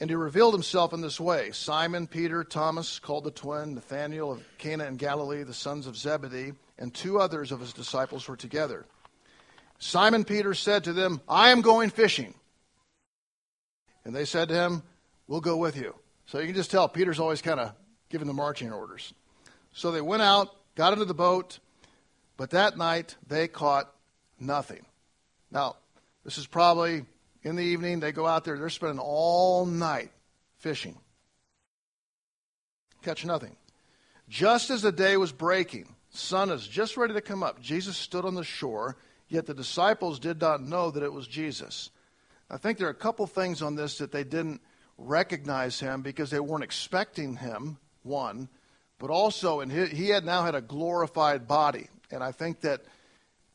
And 0.00 0.10
he 0.10 0.16
revealed 0.16 0.54
himself 0.54 0.92
in 0.92 1.00
this 1.00 1.20
way 1.20 1.52
Simon, 1.52 2.08
Peter, 2.08 2.42
Thomas, 2.42 2.98
called 2.98 3.22
the 3.22 3.30
twin, 3.30 3.74
Nathanael 3.74 4.32
of 4.32 4.42
Cana 4.58 4.86
in 4.86 4.96
Galilee, 4.96 5.44
the 5.44 5.54
sons 5.54 5.86
of 5.86 5.96
Zebedee, 5.96 6.54
and 6.78 6.92
two 6.92 7.20
others 7.20 7.52
of 7.52 7.60
his 7.60 7.72
disciples 7.72 8.26
were 8.26 8.36
together. 8.36 8.84
Simon 9.78 10.24
Peter 10.24 10.54
said 10.54 10.84
to 10.84 10.92
them, 10.92 11.20
I 11.28 11.50
am 11.50 11.60
going 11.60 11.90
fishing. 11.90 12.34
And 14.04 14.14
they 14.14 14.24
said 14.24 14.48
to 14.48 14.54
him, 14.54 14.82
We'll 15.28 15.40
go 15.40 15.56
with 15.56 15.76
you. 15.76 15.94
So 16.26 16.40
you 16.40 16.46
can 16.46 16.56
just 16.56 16.70
tell 16.70 16.88
Peter's 16.88 17.20
always 17.20 17.40
kind 17.40 17.60
of 17.60 17.72
giving 18.10 18.26
the 18.26 18.34
marching 18.34 18.72
orders. 18.72 19.14
So 19.72 19.92
they 19.92 20.00
went 20.00 20.22
out, 20.22 20.54
got 20.74 20.92
into 20.92 21.04
the 21.04 21.14
boat, 21.14 21.58
but 22.36 22.50
that 22.50 22.76
night 22.76 23.16
they 23.26 23.48
caught 23.48 23.92
nothing. 24.38 24.84
Now, 25.50 25.76
this 26.24 26.38
is 26.38 26.46
probably 26.46 27.04
in 27.42 27.56
the 27.56 27.64
evening. 27.64 28.00
They 28.00 28.12
go 28.12 28.26
out 28.26 28.44
there, 28.44 28.58
they're 28.58 28.70
spending 28.70 28.98
all 28.98 29.66
night 29.66 30.10
fishing. 30.58 30.98
Catch 33.02 33.24
nothing. 33.24 33.56
Just 34.28 34.70
as 34.70 34.82
the 34.82 34.92
day 34.92 35.16
was 35.16 35.32
breaking, 35.32 35.94
sun 36.10 36.50
is 36.50 36.66
just 36.66 36.96
ready 36.96 37.14
to 37.14 37.20
come 37.20 37.42
up, 37.42 37.60
Jesus 37.60 37.96
stood 37.96 38.24
on 38.24 38.34
the 38.34 38.44
shore 38.44 38.96
Yet 39.32 39.46
the 39.46 39.54
disciples 39.54 40.18
did 40.18 40.42
not 40.42 40.62
know 40.62 40.90
that 40.90 41.02
it 41.02 41.10
was 41.10 41.26
Jesus. 41.26 41.88
I 42.50 42.58
think 42.58 42.76
there 42.76 42.88
are 42.88 42.90
a 42.90 42.94
couple 42.94 43.26
things 43.26 43.62
on 43.62 43.76
this 43.76 43.96
that 43.96 44.12
they 44.12 44.24
didn't 44.24 44.60
recognize 44.98 45.80
him 45.80 46.02
because 46.02 46.28
they 46.28 46.38
weren't 46.38 46.62
expecting 46.62 47.36
him, 47.36 47.78
one, 48.02 48.50
but 49.02 49.10
also 49.10 49.58
and 49.58 49.72
he 49.72 50.10
had 50.10 50.24
now 50.24 50.44
had 50.44 50.54
a 50.54 50.60
glorified 50.60 51.48
body. 51.48 51.88
And 52.12 52.22
I 52.22 52.30
think 52.30 52.60
that 52.60 52.82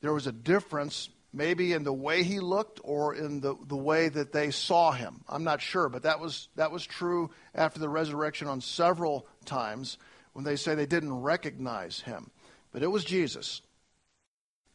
there 0.01 0.11
was 0.11 0.27
a 0.27 0.33
difference 0.33 1.07
maybe 1.31 1.71
in 1.71 1.85
the 1.85 1.93
way 1.93 2.23
he 2.23 2.41
looked 2.41 2.81
or 2.83 3.15
in 3.15 3.39
the, 3.39 3.55
the 3.65 3.77
way 3.77 4.09
that 4.09 4.33
they 4.33 4.51
saw 4.51 4.91
him. 4.91 5.23
I'm 5.29 5.45
not 5.45 5.61
sure, 5.61 5.87
but 5.87 6.03
that 6.03 6.19
was 6.19 6.49
that 6.57 6.69
was 6.69 6.85
true 6.85 7.31
after 7.55 7.79
the 7.79 7.87
resurrection 7.87 8.49
on 8.49 8.59
several 8.59 9.25
times 9.45 9.97
when 10.33 10.43
they 10.43 10.57
say 10.57 10.75
they 10.75 10.85
didn't 10.85 11.13
recognize 11.13 12.01
him. 12.01 12.29
But 12.73 12.83
it 12.83 12.91
was 12.91 13.05
Jesus 13.05 13.61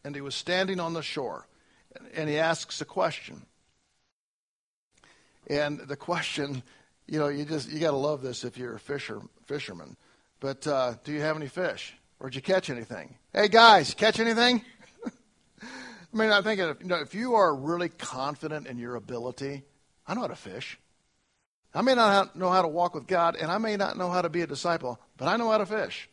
and 0.04 0.14
he 0.14 0.22
was 0.22 0.34
standing 0.34 0.80
on 0.80 0.94
the 0.94 1.02
shore, 1.02 1.46
and 2.14 2.30
he 2.30 2.38
asks 2.38 2.80
a 2.80 2.86
question. 2.86 3.44
And 5.48 5.80
the 5.80 5.96
question, 5.96 6.62
you 7.06 7.18
know, 7.18 7.28
you 7.28 7.44
just 7.44 7.70
you 7.70 7.78
got 7.78 7.90
to 7.90 7.98
love 7.98 8.22
this 8.22 8.42
if 8.42 8.56
you're 8.56 8.76
a 8.76 8.80
fisher 8.80 9.20
fisherman. 9.44 9.98
But 10.42 10.66
uh, 10.66 10.94
do 11.04 11.12
you 11.12 11.20
have 11.20 11.36
any 11.36 11.46
fish, 11.46 11.94
or 12.18 12.28
did 12.28 12.34
you 12.34 12.42
catch 12.42 12.68
anything? 12.68 13.14
Hey 13.32 13.46
guys, 13.46 13.94
catch 13.94 14.18
anything? 14.18 14.64
I 15.62 16.16
mean, 16.16 16.30
I 16.30 16.42
think 16.42 16.58
if, 16.58 16.80
you 16.80 16.88
know, 16.88 16.96
if 16.96 17.14
you 17.14 17.36
are 17.36 17.54
really 17.54 17.88
confident 17.88 18.66
in 18.66 18.76
your 18.76 18.96
ability, 18.96 19.62
I 20.04 20.14
know 20.14 20.22
how 20.22 20.26
to 20.26 20.34
fish. 20.34 20.80
I 21.72 21.82
may 21.82 21.94
not 21.94 22.34
know 22.34 22.50
how 22.50 22.60
to 22.60 22.66
walk 22.66 22.92
with 22.92 23.06
God, 23.06 23.36
and 23.36 23.52
I 23.52 23.58
may 23.58 23.76
not 23.76 23.96
know 23.96 24.10
how 24.10 24.20
to 24.20 24.28
be 24.28 24.40
a 24.40 24.46
disciple, 24.48 24.98
but 25.16 25.28
I 25.28 25.36
know 25.36 25.48
how 25.48 25.58
to 25.58 25.66
fish. 25.66 26.08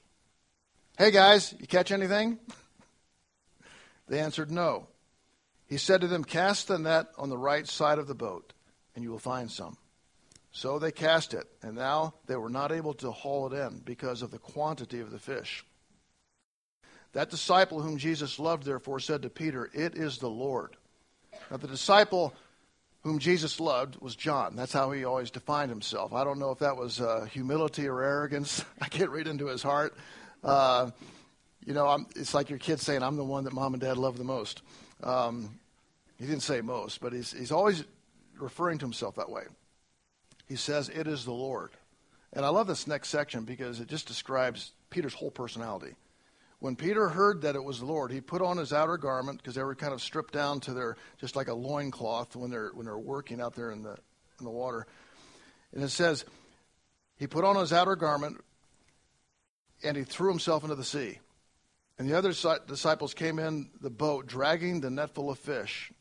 Hey 0.99 1.09
guys, 1.09 1.55
you 1.59 1.65
catch 1.65 1.91
anything? 1.91 2.37
They 4.07 4.19
answered, 4.19 4.49
No. 4.51 4.87
He 5.67 5.77
said 5.77 6.01
to 6.01 6.07
them, 6.07 6.23
Cast 6.23 6.67
the 6.67 6.77
net 6.77 7.07
on 7.17 7.29
the 7.29 7.37
right 7.37 7.67
side 7.67 7.97
of 7.97 8.07
the 8.07 8.15
boat, 8.15 8.53
and 8.95 9.03
you 9.03 9.09
will 9.11 9.19
find 9.19 9.51
some. 9.51 9.77
So 10.51 10.79
they 10.79 10.91
cast 10.91 11.33
it, 11.33 11.47
and 11.61 11.75
now 11.75 12.15
they 12.25 12.35
were 12.35 12.49
not 12.49 12.71
able 12.71 12.93
to 12.95 13.11
haul 13.11 13.51
it 13.53 13.57
in 13.57 13.79
because 13.85 14.21
of 14.21 14.31
the 14.31 14.39
quantity 14.39 14.99
of 14.99 15.11
the 15.11 15.19
fish. 15.19 15.63
That 17.13 17.29
disciple 17.29 17.81
whom 17.81 17.97
Jesus 17.97 18.39
loved, 18.39 18.63
therefore, 18.63 18.99
said 18.99 19.21
to 19.23 19.29
Peter, 19.29 19.69
It 19.73 19.95
is 19.95 20.17
the 20.17 20.29
Lord. 20.29 20.75
Now, 21.49 21.57
the 21.57 21.67
disciple 21.67 22.33
whom 23.03 23.19
Jesus 23.19 23.59
loved 23.59 23.95
was 24.01 24.15
John. 24.15 24.55
That's 24.55 24.73
how 24.73 24.91
he 24.91 25.05
always 25.05 25.31
defined 25.31 25.69
himself. 25.69 26.13
I 26.13 26.23
don't 26.23 26.39
know 26.39 26.51
if 26.51 26.59
that 26.59 26.77
was 26.77 26.99
uh, 26.99 27.25
humility 27.31 27.87
or 27.87 28.01
arrogance. 28.01 28.63
I 28.81 28.87
can't 28.87 29.09
read 29.09 29.27
into 29.27 29.47
his 29.47 29.63
heart. 29.63 29.95
Uh, 30.43 30.91
you 31.65 31.73
know, 31.73 31.87
I'm, 31.87 32.07
it's 32.15 32.33
like 32.33 32.49
your 32.49 32.59
kid 32.59 32.79
saying, 32.79 33.03
I'm 33.03 33.15
the 33.15 33.23
one 33.23 33.45
that 33.45 33.53
mom 33.53 33.73
and 33.73 33.81
dad 33.81 33.97
love 33.97 34.17
the 34.17 34.23
most. 34.23 34.61
Um, 35.03 35.59
he 36.17 36.25
didn't 36.25 36.41
say 36.41 36.61
most, 36.61 36.99
but 36.99 37.13
he's, 37.13 37.31
he's 37.31 37.51
always 37.51 37.83
referring 38.37 38.77
to 38.79 38.85
himself 38.85 39.15
that 39.15 39.29
way. 39.29 39.43
He 40.49 40.57
says, 40.57 40.89
It 40.89 41.07
is 41.07 41.23
the 41.23 41.31
Lord. 41.31 41.71
And 42.33 42.45
I 42.45 42.49
love 42.49 42.67
this 42.67 42.87
next 42.87 43.09
section 43.09 43.45
because 43.45 43.79
it 43.79 43.87
just 43.87 44.07
describes 44.07 44.73
Peter's 44.89 45.13
whole 45.13 45.31
personality. 45.31 45.95
When 46.59 46.75
Peter 46.75 47.07
heard 47.07 47.43
that 47.43 47.55
it 47.55 47.63
was 47.63 47.79
the 47.79 47.85
Lord, 47.85 48.11
he 48.11 48.19
put 48.19 48.41
on 48.41 48.57
his 48.57 48.73
outer 48.73 48.97
garment 48.97 49.37
because 49.37 49.55
they 49.55 49.63
were 49.63 49.75
kind 49.75 49.93
of 49.93 50.01
stripped 50.01 50.33
down 50.33 50.59
to 50.61 50.73
their 50.73 50.97
just 51.17 51.37
like 51.37 51.47
a 51.47 51.53
loincloth 51.53 52.35
when 52.35 52.51
they're 52.51 52.71
when 52.73 52.85
they're 52.85 52.97
working 52.97 53.39
out 53.39 53.55
there 53.55 53.71
in 53.71 53.81
the 53.83 53.95
in 54.39 54.45
the 54.45 54.51
water. 54.51 54.85
And 55.73 55.83
it 55.83 55.89
says, 55.89 56.25
he 57.19 57.27
put 57.27 57.43
on 57.43 57.57
his 57.57 57.71
outer 57.71 57.95
garment 57.95 58.37
and 59.83 59.95
he 59.95 60.03
threw 60.03 60.29
himself 60.29 60.63
into 60.63 60.75
the 60.75 60.83
sea. 60.83 61.19
And 61.97 62.09
the 62.09 62.17
other 62.17 62.33
disciples 62.65 63.13
came 63.13 63.39
in 63.39 63.69
the 63.81 63.89
boat, 63.89 64.25
dragging 64.25 64.79
the 64.79 64.89
net 64.89 65.13
full 65.13 65.29
of 65.29 65.37
fish, 65.37 65.91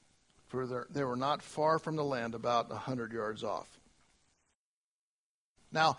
for 0.47 0.87
they 0.91 1.03
were 1.03 1.17
not 1.17 1.43
far 1.43 1.81
from 1.81 1.97
the 1.97 2.05
land, 2.05 2.37
about 2.37 2.71
a 2.71 2.77
hundred 2.77 3.13
yards 3.13 3.43
off. 3.43 3.78
Now, 5.73 5.99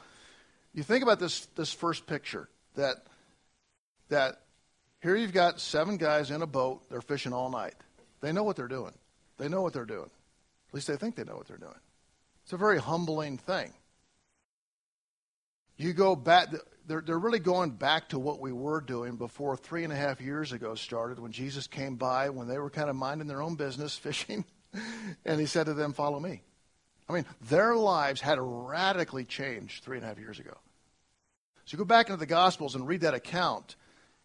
you 0.74 0.84
think 0.84 1.04
about 1.04 1.20
this 1.20 1.46
this 1.56 1.74
first 1.74 2.08
picture 2.08 2.50
that 2.76 2.98
that 4.10 4.42
here 5.02 5.16
you've 5.16 5.34
got 5.34 5.60
seven 5.60 5.98
guys 5.98 6.32
in 6.32 6.42
a 6.42 6.48
boat, 6.48 6.90
they're 6.90 7.02
fishing 7.02 7.34
all 7.34 7.50
night. 7.50 7.76
They 8.22 8.32
know 8.32 8.44
what 8.44 8.56
they're 8.56 8.68
doing. 8.68 8.94
They 9.38 9.48
know 9.48 9.62
what 9.62 9.74
they're 9.74 9.86
doing. 9.86 10.10
At 10.70 10.74
least 10.74 10.88
they 10.88 10.98
think 10.98 11.16
they 11.16 11.24
know 11.24 11.38
what 11.38 11.48
they're 11.48 11.58
doing. 11.58 11.80
It's 12.44 12.54
a 12.54 12.58
very 12.58 12.80
humbling 12.80 13.38
thing. 13.38 13.74
You 15.78 15.94
go 15.94 16.16
back, 16.16 16.50
they're, 16.88 17.02
they're 17.02 17.18
really 17.18 17.40
going 17.40 17.72
back 17.72 18.10
to 18.10 18.20
what 18.20 18.42
we 18.42 18.52
were 18.52 18.82
doing 18.82 19.16
before 19.16 19.56
three 19.56 19.86
and 19.86 19.94
a 19.94 19.96
half 19.96 20.20
years 20.20 20.52
ago 20.52 20.76
started 20.76 21.20
when 21.20 21.32
Jesus 21.32 21.68
came 21.68 21.96
by, 21.96 22.30
when 22.30 22.50
they 22.50 22.58
were 22.58 22.70
kind 22.70 22.90
of 22.90 22.98
minding 22.98 23.28
their 23.28 23.42
own 23.42 23.56
business, 23.56 23.96
fishing, 23.98 24.44
and 25.24 25.40
he 25.40 25.46
said 25.46 25.68
to 25.68 25.74
them, 25.74 25.94
Follow 25.94 26.20
me. 26.20 26.42
I 27.10 27.14
mean, 27.14 27.26
their 27.42 27.76
lives 27.76 28.22
had 28.22 28.38
radically 28.40 29.26
changed 29.26 29.84
three 29.84 29.98
and 29.98 30.06
a 30.06 30.08
half 30.08 30.20
years 30.20 30.40
ago. 30.40 30.56
So 31.66 31.76
you 31.76 31.78
go 31.80 31.86
back 31.86 32.08
into 32.08 32.20
the 32.20 32.28
Gospels 32.28 32.76
and 32.76 32.88
read 32.88 33.02
that 33.02 33.16
account, 33.16 33.76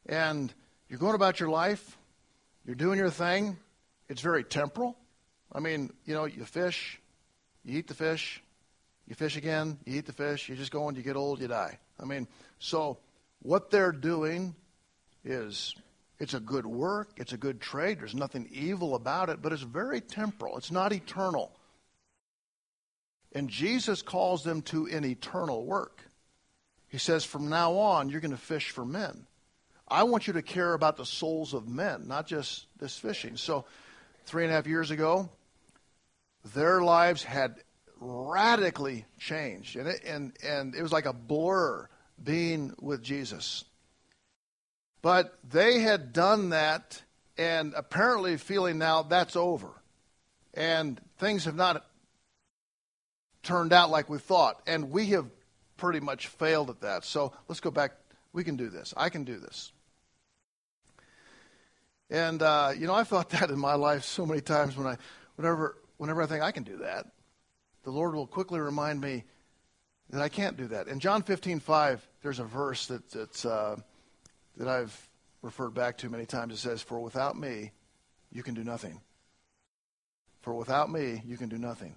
and 0.06 0.52
you're 0.88 0.98
going 0.98 1.14
about 1.14 1.40
your 1.40 1.48
life, 1.48 1.96
you're 2.66 2.74
doing 2.74 2.98
your 2.98 3.10
thing. 3.10 3.56
It's 4.08 4.20
very 4.20 4.44
temporal. 4.44 4.96
I 5.50 5.60
mean, 5.60 5.92
you 6.04 6.14
know, 6.14 6.26
you 6.26 6.44
fish, 6.44 7.00
you 7.64 7.78
eat 7.78 7.88
the 7.88 7.94
fish, 7.94 8.42
you 9.06 9.14
fish 9.14 9.36
again, 9.36 9.78
you 9.86 9.98
eat 9.98 10.06
the 10.06 10.12
fish, 10.12 10.48
you 10.48 10.56
just 10.56 10.70
go 10.70 10.88
and 10.88 10.96
you 10.96 11.02
get 11.02 11.16
old, 11.16 11.40
you 11.40 11.48
die. 11.48 11.78
I 11.98 12.04
mean, 12.04 12.28
so 12.58 12.98
what 13.40 13.70
they're 13.70 13.92
doing 13.92 14.54
is 15.24 15.74
it's 16.18 16.34
a 16.34 16.40
good 16.40 16.66
work, 16.66 17.10
it's 17.16 17.32
a 17.32 17.38
good 17.38 17.60
trade, 17.60 18.00
there's 18.00 18.14
nothing 18.14 18.48
evil 18.50 18.94
about 18.94 19.30
it, 19.30 19.40
but 19.40 19.52
it's 19.52 19.62
very 19.62 20.00
temporal, 20.00 20.58
it's 20.58 20.70
not 20.70 20.92
eternal. 20.92 21.50
And 23.34 23.48
Jesus 23.48 24.00
calls 24.00 24.44
them 24.44 24.62
to 24.62 24.86
an 24.86 25.04
eternal 25.04 25.64
work. 25.64 26.02
He 26.88 26.98
says, 26.98 27.24
from 27.24 27.48
now 27.48 27.72
on, 27.72 28.08
you're 28.08 28.20
going 28.20 28.30
to 28.30 28.36
fish 28.36 28.70
for 28.70 28.84
men. 28.84 29.26
I 29.88 30.04
want 30.04 30.26
you 30.26 30.34
to 30.34 30.42
care 30.42 30.72
about 30.72 30.96
the 30.96 31.04
souls 31.04 31.52
of 31.52 31.68
men, 31.68 32.06
not 32.06 32.26
just 32.26 32.66
this 32.78 32.96
fishing. 32.96 33.36
So, 33.36 33.64
three 34.26 34.44
and 34.44 34.52
a 34.52 34.54
half 34.54 34.66
years 34.66 34.90
ago, 34.90 35.28
their 36.54 36.82
lives 36.82 37.22
had 37.24 37.56
radically 38.00 39.04
changed. 39.18 39.76
And 39.76 39.88
it, 39.88 40.04
and, 40.04 40.32
and 40.42 40.74
it 40.74 40.82
was 40.82 40.92
like 40.92 41.06
a 41.06 41.12
blur 41.12 41.88
being 42.22 42.74
with 42.80 43.02
Jesus. 43.02 43.64
But 45.02 45.36
they 45.48 45.80
had 45.80 46.12
done 46.12 46.50
that 46.50 47.02
and 47.36 47.74
apparently 47.76 48.36
feeling 48.36 48.78
now 48.78 49.02
that's 49.02 49.36
over. 49.36 49.68
And 50.54 51.00
things 51.18 51.44
have 51.44 51.56
not 51.56 51.84
turned 53.44 53.72
out 53.72 53.90
like 53.90 54.08
we 54.08 54.18
thought. 54.18 54.60
And 54.66 54.90
we 54.90 55.06
have 55.06 55.26
pretty 55.76 56.00
much 56.00 56.28
failed 56.28 56.70
at 56.70 56.80
that. 56.80 57.04
So 57.04 57.32
let's 57.48 57.60
go 57.60 57.70
back. 57.70 57.92
We 58.32 58.42
can 58.44 58.56
do 58.56 58.68
this. 58.68 58.92
I 58.96 59.08
can 59.08 59.24
do 59.24 59.38
this. 59.38 59.72
And 62.10 62.42
uh, 62.42 62.72
you 62.76 62.86
know, 62.86 62.94
I 62.94 63.04
thought 63.04 63.30
that 63.30 63.50
in 63.50 63.58
my 63.58 63.74
life 63.74 64.04
so 64.04 64.26
many 64.26 64.40
times 64.40 64.76
when 64.76 64.86
I, 64.86 64.96
whenever, 65.36 65.76
whenever 65.96 66.22
I 66.22 66.26
think 66.26 66.42
I 66.42 66.52
can 66.52 66.64
do 66.64 66.78
that, 66.78 67.06
the 67.84 67.90
Lord 67.90 68.14
will 68.14 68.26
quickly 68.26 68.60
remind 68.60 69.00
me 69.00 69.24
that 70.10 70.20
I 70.20 70.28
can't 70.28 70.56
do 70.56 70.68
that. 70.68 70.88
In 70.88 71.00
John 71.00 71.22
15, 71.22 71.60
5, 71.60 72.08
there's 72.22 72.38
a 72.38 72.44
verse 72.44 72.86
that, 72.86 73.10
that's, 73.10 73.44
uh, 73.44 73.76
that 74.56 74.68
I've 74.68 75.08
referred 75.42 75.74
back 75.74 75.98
to 75.98 76.08
many 76.08 76.26
times. 76.26 76.54
It 76.54 76.58
says, 76.58 76.82
For 76.82 77.00
without 77.00 77.38
me, 77.38 77.72
you 78.32 78.42
can 78.42 78.54
do 78.54 78.64
nothing. 78.64 79.00
For 80.40 80.54
without 80.54 80.90
me, 80.90 81.22
you 81.26 81.36
can 81.36 81.48
do 81.48 81.58
nothing. 81.58 81.94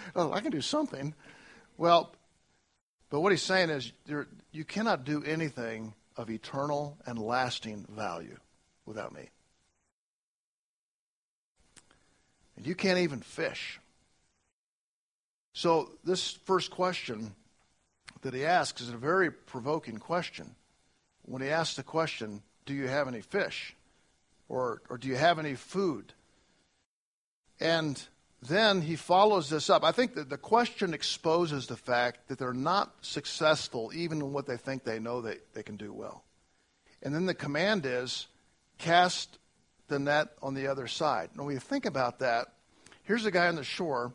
oh, 0.16 0.32
I 0.32 0.40
can 0.40 0.50
do 0.50 0.60
something. 0.60 1.14
Well, 1.76 2.14
but 3.10 3.20
what 3.20 3.32
he's 3.32 3.42
saying 3.42 3.70
is 3.70 3.92
you 4.52 4.64
cannot 4.64 5.04
do 5.04 5.22
anything 5.22 5.94
of 6.16 6.30
eternal 6.30 6.98
and 7.06 7.18
lasting 7.18 7.86
value 7.90 8.38
without 8.86 9.14
me. 9.14 9.28
And 12.56 12.66
you 12.66 12.74
can't 12.74 12.98
even 12.98 13.20
fish. 13.20 13.80
So, 15.54 15.90
this 16.04 16.32
first 16.44 16.70
question 16.70 17.34
that 18.22 18.34
he 18.34 18.44
asks 18.44 18.80
is 18.80 18.88
a 18.88 18.96
very 18.96 19.30
provoking 19.30 19.98
question. 19.98 20.54
When 21.22 21.42
he 21.42 21.48
asks 21.48 21.76
the 21.76 21.82
question, 21.82 22.42
Do 22.64 22.72
you 22.72 22.88
have 22.88 23.08
any 23.08 23.20
fish? 23.20 23.74
Or, 24.48 24.82
or 24.88 24.96
do 24.96 25.08
you 25.08 25.16
have 25.16 25.38
any 25.38 25.54
food? 25.54 26.12
And 27.60 28.02
then 28.48 28.82
he 28.82 28.96
follows 28.96 29.48
this 29.48 29.70
up. 29.70 29.84
I 29.84 29.92
think 29.92 30.14
that 30.14 30.28
the 30.28 30.36
question 30.36 30.94
exposes 30.94 31.68
the 31.68 31.76
fact 31.76 32.28
that 32.28 32.38
they're 32.38 32.52
not 32.52 32.92
successful 33.00 33.92
even 33.94 34.18
in 34.20 34.32
what 34.32 34.46
they 34.46 34.56
think 34.56 34.82
they 34.82 34.98
know 34.98 35.20
they, 35.20 35.36
they 35.54 35.62
can 35.62 35.76
do 35.76 35.92
well. 35.92 36.24
And 37.02 37.14
then 37.14 37.26
the 37.26 37.34
command 37.34 37.86
is 37.86 38.26
cast 38.78 39.38
the 39.86 40.00
net 40.00 40.28
on 40.42 40.54
the 40.54 40.66
other 40.66 40.88
side. 40.88 41.30
And 41.34 41.44
when 41.44 41.54
you 41.54 41.60
think 41.60 41.86
about 41.86 42.18
that, 42.18 42.48
here's 43.04 43.26
a 43.26 43.30
guy 43.30 43.46
on 43.46 43.54
the 43.54 43.64
shore 43.64 44.12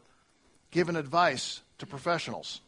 giving 0.72 0.98
advice 0.98 1.62
to 1.78 1.86
professionals. 1.86 2.60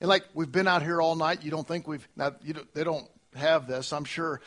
And 0.00 0.08
like 0.08 0.24
we've 0.34 0.52
been 0.52 0.68
out 0.68 0.82
here 0.82 1.00
all 1.00 1.16
night, 1.16 1.42
you 1.42 1.50
don't 1.50 1.66
think 1.66 1.88
we've 1.88 2.06
now 2.16 2.32
you 2.42 2.52
don't, 2.52 2.74
they 2.74 2.84
don't 2.84 3.08
have 3.34 3.66
this. 3.66 3.92
I'm 3.92 4.04
sure 4.04 4.40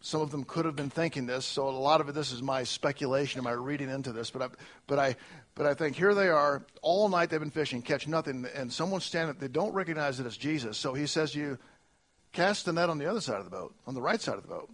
some 0.00 0.22
of 0.22 0.30
them 0.30 0.44
could 0.44 0.64
have 0.64 0.76
been 0.76 0.90
thinking 0.90 1.26
this. 1.26 1.44
So 1.44 1.68
a 1.68 1.70
lot 1.70 2.00
of 2.00 2.08
it, 2.08 2.14
this 2.14 2.32
is 2.32 2.42
my 2.42 2.64
speculation, 2.64 3.38
and 3.38 3.44
my 3.44 3.52
reading 3.52 3.90
into 3.90 4.12
this. 4.12 4.30
But 4.30 4.42
I, 4.42 4.48
but 4.86 4.98
I, 4.98 5.16
but 5.54 5.66
I 5.66 5.74
think 5.74 5.96
here 5.96 6.14
they 6.14 6.28
are 6.28 6.64
all 6.80 7.08
night. 7.08 7.28
They've 7.30 7.40
been 7.40 7.50
fishing, 7.50 7.82
catch 7.82 8.08
nothing, 8.08 8.46
and 8.54 8.72
someone's 8.72 9.04
standing. 9.04 9.36
They 9.38 9.48
don't 9.48 9.74
recognize 9.74 10.18
it 10.18 10.26
as 10.26 10.36
Jesus. 10.36 10.78
So 10.78 10.94
he 10.94 11.06
says, 11.06 11.32
to 11.32 11.38
"You 11.38 11.58
cast 12.32 12.64
the 12.64 12.72
net 12.72 12.88
on 12.88 12.98
the 12.98 13.06
other 13.06 13.20
side 13.20 13.38
of 13.38 13.44
the 13.44 13.50
boat, 13.50 13.74
on 13.86 13.94
the 13.94 14.02
right 14.02 14.20
side 14.20 14.36
of 14.36 14.42
the 14.42 14.48
boat." 14.48 14.70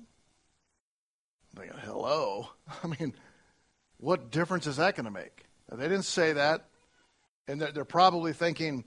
I'm 1.57 1.63
thinking, 1.63 1.81
hello. 1.83 2.51
I 2.85 2.87
mean, 2.87 3.13
what 3.99 4.31
difference 4.31 4.67
is 4.67 4.77
that 4.77 4.95
going 4.95 5.07
to 5.07 5.11
make? 5.11 5.45
Now, 5.71 5.77
they 5.77 5.89
didn't 5.89 6.05
say 6.05 6.35
that, 6.35 6.69
and 7.49 7.61
they're, 7.61 7.73
they're 7.73 7.85
probably 7.85 8.33
thinking 8.33 8.85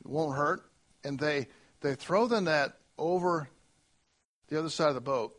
it 0.00 0.10
won't 0.10 0.36
hurt, 0.36 0.62
and 1.04 1.18
they 1.18 1.46
they 1.80 1.94
throw 1.94 2.26
the 2.26 2.40
net 2.40 2.72
over 2.98 3.48
the 4.48 4.58
other 4.58 4.70
side 4.70 4.88
of 4.88 4.94
the 4.94 5.00
boat, 5.00 5.34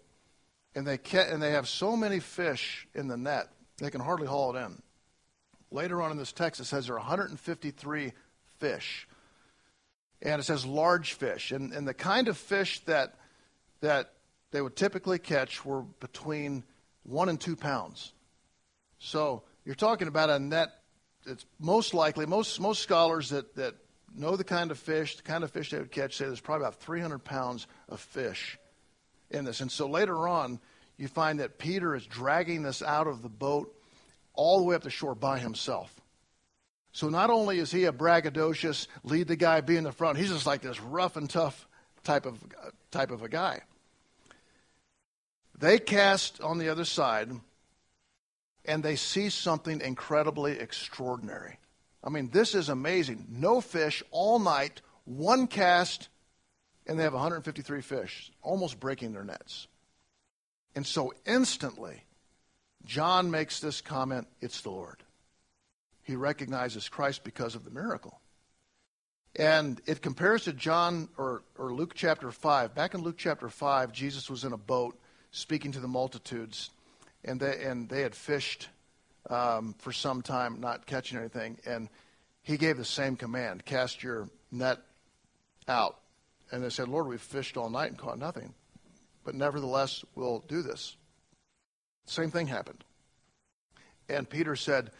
and 0.75 0.85
they 0.85 0.97
ca- 0.97 1.27
and 1.29 1.41
they 1.41 1.51
have 1.51 1.67
so 1.67 1.95
many 1.95 2.19
fish 2.19 2.88
in 2.93 3.07
the 3.07 3.17
net 3.17 3.49
they 3.77 3.89
can 3.89 4.01
hardly 4.01 4.27
haul 4.27 4.55
it 4.55 4.59
in. 4.59 4.81
Later 5.71 6.01
on 6.01 6.11
in 6.11 6.17
this 6.17 6.31
text, 6.31 6.61
it 6.61 6.65
says 6.65 6.88
there 6.88 6.95
are 6.95 6.99
153 6.99 8.13
fish, 8.59 9.07
and 10.21 10.39
it 10.39 10.43
says 10.43 10.65
large 10.65 11.13
fish, 11.13 11.51
and 11.51 11.73
and 11.73 11.88
the 11.88 11.93
kind 11.93 12.27
of 12.27 12.38
fish 12.38 12.81
that 12.85 13.15
that 13.81 14.13
they 14.51 14.61
would 14.61 14.75
typically 14.75 15.19
catch 15.19 15.65
were 15.65 15.81
between 15.81 16.63
one 17.03 17.29
and 17.29 17.39
two 17.39 17.55
pounds. 17.55 18.13
So 18.99 19.43
you're 19.65 19.75
talking 19.75 20.07
about 20.07 20.29
a 20.29 20.39
net 20.39 20.69
that's 21.25 21.45
most 21.59 21.93
likely, 21.93 22.25
most, 22.25 22.59
most 22.59 22.81
scholars 22.81 23.29
that, 23.29 23.55
that 23.55 23.75
know 24.15 24.35
the 24.35 24.43
kind 24.43 24.71
of 24.71 24.79
fish, 24.79 25.17
the 25.17 25.23
kind 25.23 25.43
of 25.43 25.51
fish 25.51 25.71
they 25.71 25.77
would 25.77 25.91
catch, 25.91 26.15
say 26.15 26.25
there's 26.25 26.39
probably 26.39 26.65
about 26.65 26.79
300 26.79 27.19
pounds 27.19 27.67
of 27.89 27.99
fish 27.99 28.57
in 29.29 29.45
this. 29.45 29.61
And 29.61 29.71
so 29.71 29.88
later 29.88 30.27
on, 30.27 30.59
you 30.97 31.07
find 31.07 31.39
that 31.39 31.57
Peter 31.57 31.95
is 31.95 32.05
dragging 32.05 32.63
this 32.63 32.81
out 32.81 33.07
of 33.07 33.21
the 33.21 33.29
boat 33.29 33.73
all 34.33 34.59
the 34.59 34.65
way 34.65 34.75
up 34.75 34.83
the 34.83 34.89
shore 34.89 35.15
by 35.15 35.39
himself. 35.39 35.93
So 36.91 37.09
not 37.09 37.29
only 37.29 37.59
is 37.59 37.71
he 37.71 37.85
a 37.85 37.91
braggadocious, 37.91 38.88
lead 39.03 39.27
the 39.27 39.35
guy, 39.35 39.61
be 39.61 39.75
in 39.75 39.83
the 39.83 39.91
front, 39.91 40.17
he's 40.17 40.29
just 40.29 40.45
like 40.45 40.61
this 40.61 40.79
rough 40.79 41.17
and 41.17 41.29
tough 41.29 41.67
type 42.03 42.25
of, 42.25 42.41
type 42.91 43.11
of 43.11 43.21
a 43.21 43.29
guy. 43.29 43.61
They 45.57 45.77
cast 45.79 46.41
on 46.41 46.57
the 46.57 46.69
other 46.69 46.85
side 46.85 47.31
and 48.63 48.83
they 48.83 48.95
see 48.95 49.29
something 49.29 49.81
incredibly 49.81 50.59
extraordinary. 50.59 51.59
I 52.03 52.09
mean, 52.09 52.29
this 52.31 52.55
is 52.55 52.69
amazing. 52.69 53.27
No 53.29 53.61
fish 53.61 54.03
all 54.11 54.39
night, 54.39 54.81
one 55.05 55.47
cast, 55.47 56.09
and 56.88 57.00
they 57.00 57.04
have 57.04 57.13
153 57.13 57.82
fish, 57.82 58.32
almost 58.41 58.80
breaking 58.80 59.13
their 59.13 59.24
nets. 59.24 59.67
And 60.76 60.86
so 60.86 61.13
instantly, 61.26 62.04
John 62.86 63.32
makes 63.32 63.60
this 63.60 63.82
comment 63.82 64.28
it's 64.41 64.62
the 64.62 64.69
Lord. 64.69 65.04
He 66.04 66.15
recognizes 66.15 66.89
Christ 66.89 67.24
because 67.24 67.56
of 67.56 67.63
the 67.63 67.71
miracle. 67.71 68.19
And 69.38 69.82
it 69.86 70.02
compares 70.02 70.43
to 70.43 70.54
John 70.54 71.10
or, 71.17 71.43
or 71.58 71.74
Luke 71.74 71.93
chapter 71.95 72.32
5. 72.32 72.76
Back 72.76 72.93
in 72.93 73.02
Luke 73.02 73.17
chapter 73.17 73.50
5, 73.50 73.91
Jesus 73.91 74.30
was 74.30 74.43
in 74.43 74.54
a 74.54 74.58
boat 74.58 74.98
speaking 75.32 75.71
to 75.74 75.80
the 75.80 75.88
multitudes 75.88 76.69
and 77.26 77.39
they 77.39 77.63
and 77.63 77.89
they 77.89 78.02
had 78.02 78.15
fished 78.15 78.69
um, 79.30 79.76
for 79.80 79.91
some 79.91 80.21
time, 80.21 80.62
not 80.62 80.86
catching 80.86 81.17
anything, 81.17 81.58
and 81.65 81.89
he 82.43 82.58
gave 82.58 82.78
the 82.78 82.86
same 82.86 83.15
command: 83.15 83.65
cast 83.65 84.04
your 84.04 84.30
net 84.52 84.78
out. 85.67 85.98
And 86.56 86.63
they 86.63 86.70
said, 86.70 86.88
Lord, 86.88 87.08
we've 87.08 87.20
fished 87.20 87.58
all 87.58 87.70
night 87.70 87.89
and 87.89 87.98
caught 87.98 88.18
nothing, 88.18 88.54
but 89.26 89.36
nevertheless 89.36 90.06
we'll 90.15 90.39
do 90.48 90.62
this. 90.62 90.96
Same 92.06 92.32
thing 92.32 92.48
happened, 92.48 92.86
and 94.08 94.30
Peter 94.30 94.56
said. 94.56 94.91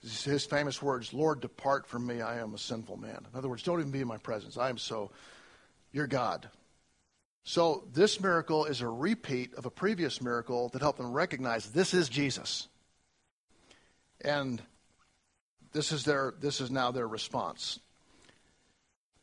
His 0.00 0.46
famous 0.46 0.80
words, 0.80 1.12
Lord, 1.12 1.40
depart 1.40 1.88
from 1.88 2.06
me, 2.06 2.20
I 2.20 2.38
am 2.38 2.54
a 2.54 2.58
sinful 2.58 2.98
man. 2.98 3.26
In 3.32 3.36
other 3.36 3.48
words, 3.48 3.64
don't 3.64 3.80
even 3.80 3.90
be 3.90 4.00
in 4.00 4.06
my 4.06 4.18
presence. 4.18 4.56
I 4.56 4.70
am 4.70 4.78
so, 4.78 5.10
you're 5.90 6.06
God. 6.06 6.48
So 7.42 7.82
this 7.92 8.20
miracle 8.20 8.66
is 8.66 8.80
a 8.80 8.86
repeat 8.86 9.54
of 9.54 9.66
a 9.66 9.70
previous 9.70 10.20
miracle 10.20 10.68
that 10.68 10.82
helped 10.82 10.98
them 10.98 11.12
recognize 11.12 11.70
this 11.70 11.94
is 11.94 12.08
Jesus. 12.08 12.68
And 14.20 14.62
this 15.72 15.90
is 15.90 16.04
their 16.04 16.34
this 16.38 16.60
is 16.60 16.70
now 16.70 16.92
their 16.92 17.08
response. 17.08 17.80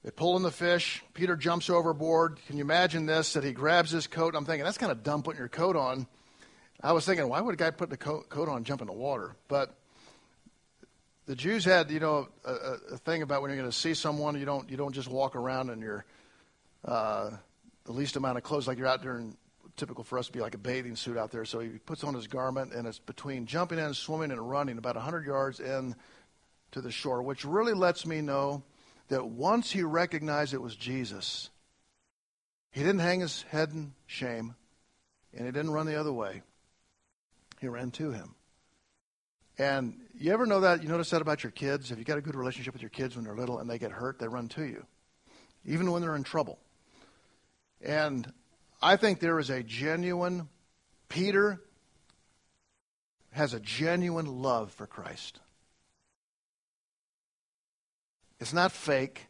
They 0.06 0.12
pull 0.12 0.38
in 0.38 0.44
the 0.44 0.52
fish. 0.52 1.04
Peter 1.16 1.36
jumps 1.36 1.68
overboard. 1.68 2.40
Can 2.46 2.58
you 2.58 2.64
imagine 2.64 3.08
this? 3.08 3.34
That 3.34 3.44
he 3.44 3.54
grabs 3.54 3.90
his 3.90 4.06
coat. 4.06 4.36
I'm 4.36 4.46
thinking 4.46 4.64
that's 4.64 4.78
kind 4.78 4.92
of 4.92 5.02
dumb 5.02 5.24
putting 5.24 5.40
your 5.40 5.48
coat 5.48 5.76
on. 5.76 6.06
I 6.80 6.92
was 6.92 7.08
thinking, 7.08 7.28
why 7.28 7.42
would 7.42 7.56
a 7.56 7.58
guy 7.58 7.72
put 7.72 7.90
the 7.90 7.98
coat, 7.98 8.30
coat 8.30 8.48
on 8.48 8.64
jump 8.66 8.82
in 8.82 8.88
the 8.88 8.94
water? 8.94 9.36
But 9.48 9.76
the 11.26 11.36
Jews 11.36 11.66
had, 11.66 11.90
you 11.90 12.00
know, 12.00 12.28
a, 12.46 12.54
a 12.92 12.98
thing 12.98 13.24
about 13.24 13.42
when 13.42 13.50
you're 13.50 13.58
going 13.58 13.72
to 13.72 13.76
see 13.76 13.96
someone, 13.96 14.40
you 14.40 14.46
don't 14.46 14.70
you 14.70 14.78
don't 14.78 14.94
just 14.94 15.08
walk 15.08 15.36
around 15.36 15.72
in 15.72 15.82
your 15.82 16.06
uh, 16.88 17.32
the 17.86 17.92
least 17.92 18.16
amount 18.16 18.38
of 18.38 18.44
clothes, 18.44 18.68
like 18.68 18.78
you're 18.78 18.86
out 18.86 19.02
there 19.02 19.16
and 19.16 19.36
typical 19.76 20.04
for 20.04 20.20
us 20.20 20.28
to 20.28 20.32
be 20.32 20.40
like 20.40 20.54
a 20.54 20.60
bathing 20.60 20.96
suit 20.96 21.18
out 21.18 21.32
there. 21.32 21.46
So 21.46 21.62
he 21.62 21.70
puts 21.80 22.04
on 22.04 22.14
his 22.14 22.28
garment, 22.28 22.74
and 22.74 22.88
it's 22.88 23.00
between 23.00 23.48
jumping 23.48 23.80
in, 23.80 23.96
swimming, 23.96 24.30
and 24.30 24.52
running 24.52 24.78
about 24.78 24.98
100 24.98 25.26
yards 25.26 25.60
in 25.60 25.96
to 26.74 26.82
the 26.82 26.92
shore, 26.92 27.24
which 27.24 27.44
really 27.44 27.74
lets 27.74 28.06
me 28.06 28.22
know 28.22 28.62
that 29.10 29.28
once 29.28 29.72
he 29.72 29.84
recognized 29.84 30.54
it 30.54 30.62
was 30.62 30.76
Jesus, 30.76 31.50
he 32.72 32.82
didn't 32.82 33.00
hang 33.00 33.20
his 33.20 33.44
head 33.44 33.70
in 33.72 33.94
shame, 34.08 34.56
and 35.34 35.46
he 35.46 35.52
didn't 35.52 35.72
run 35.72 35.86
the 35.86 36.00
other 36.00 36.12
way. 36.14 36.42
He 37.62 37.68
ran 37.68 37.92
to 37.92 38.12
him. 38.12 38.36
And 39.58 40.02
you 40.20 40.34
ever 40.34 40.46
know 40.46 40.60
that? 40.62 40.84
You 40.84 40.90
notice 40.90 41.10
that 41.12 41.22
about 41.22 41.44
your 41.44 41.52
kids? 41.52 41.92
If 41.92 41.98
you 41.98 42.04
got 42.04 42.18
a 42.18 42.22
good 42.22 42.36
relationship 42.36 42.74
with 42.74 42.82
your 42.82 42.90
kids 42.90 43.16
when 43.16 43.24
they're 43.24 43.36
little 43.36 43.60
and 43.60 43.70
they 43.70 43.78
get 43.78 43.92
hurt, 43.92 44.20
they 44.20 44.28
run 44.28 44.50
to 44.50 44.64
you. 44.64 44.86
even 45.66 45.92
when 45.92 46.02
they're 46.02 46.16
in 46.16 46.24
trouble. 46.24 46.60
And 47.82 48.32
I 48.82 48.96
think 48.96 49.20
there 49.20 49.40
is 49.40 49.50
a 49.50 49.64
genuine, 49.64 50.50
Peter 51.10 51.62
has 53.32 53.54
a 53.54 53.60
genuine 53.60 54.42
love 54.42 54.72
for 54.72 54.88
Christ. 54.88 55.40
It's 58.40 58.54
not 58.54 58.72
fake. 58.72 59.28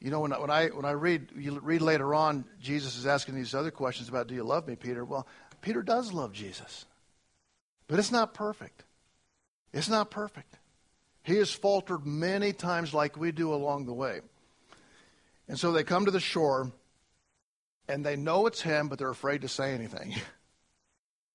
You 0.00 0.10
know, 0.10 0.20
when, 0.20 0.32
when 0.32 0.50
I 0.50 0.68
when 0.68 0.84
I 0.84 0.92
read 0.92 1.28
you 1.36 1.58
read 1.60 1.80
later 1.80 2.14
on, 2.14 2.44
Jesus 2.60 2.96
is 2.96 3.06
asking 3.06 3.36
these 3.36 3.54
other 3.54 3.70
questions 3.70 4.08
about, 4.08 4.26
"Do 4.26 4.34
you 4.34 4.44
love 4.44 4.66
me, 4.66 4.76
Peter?" 4.76 5.04
Well, 5.04 5.26
Peter 5.60 5.82
does 5.82 6.12
love 6.12 6.32
Jesus, 6.32 6.86
but 7.86 7.98
it's 7.98 8.10
not 8.10 8.34
perfect. 8.34 8.84
It's 9.72 9.88
not 9.88 10.10
perfect. 10.10 10.58
He 11.22 11.36
has 11.36 11.52
faltered 11.52 12.04
many 12.04 12.52
times, 12.52 12.92
like 12.92 13.16
we 13.16 13.30
do 13.30 13.54
along 13.54 13.86
the 13.86 13.94
way. 13.94 14.20
And 15.48 15.58
so 15.58 15.72
they 15.72 15.84
come 15.84 16.04
to 16.04 16.10
the 16.10 16.20
shore, 16.20 16.72
and 17.88 18.04
they 18.04 18.16
know 18.16 18.46
it's 18.46 18.60
him, 18.60 18.88
but 18.88 18.98
they're 18.98 19.08
afraid 19.08 19.42
to 19.42 19.48
say 19.48 19.72
anything. 19.72 20.14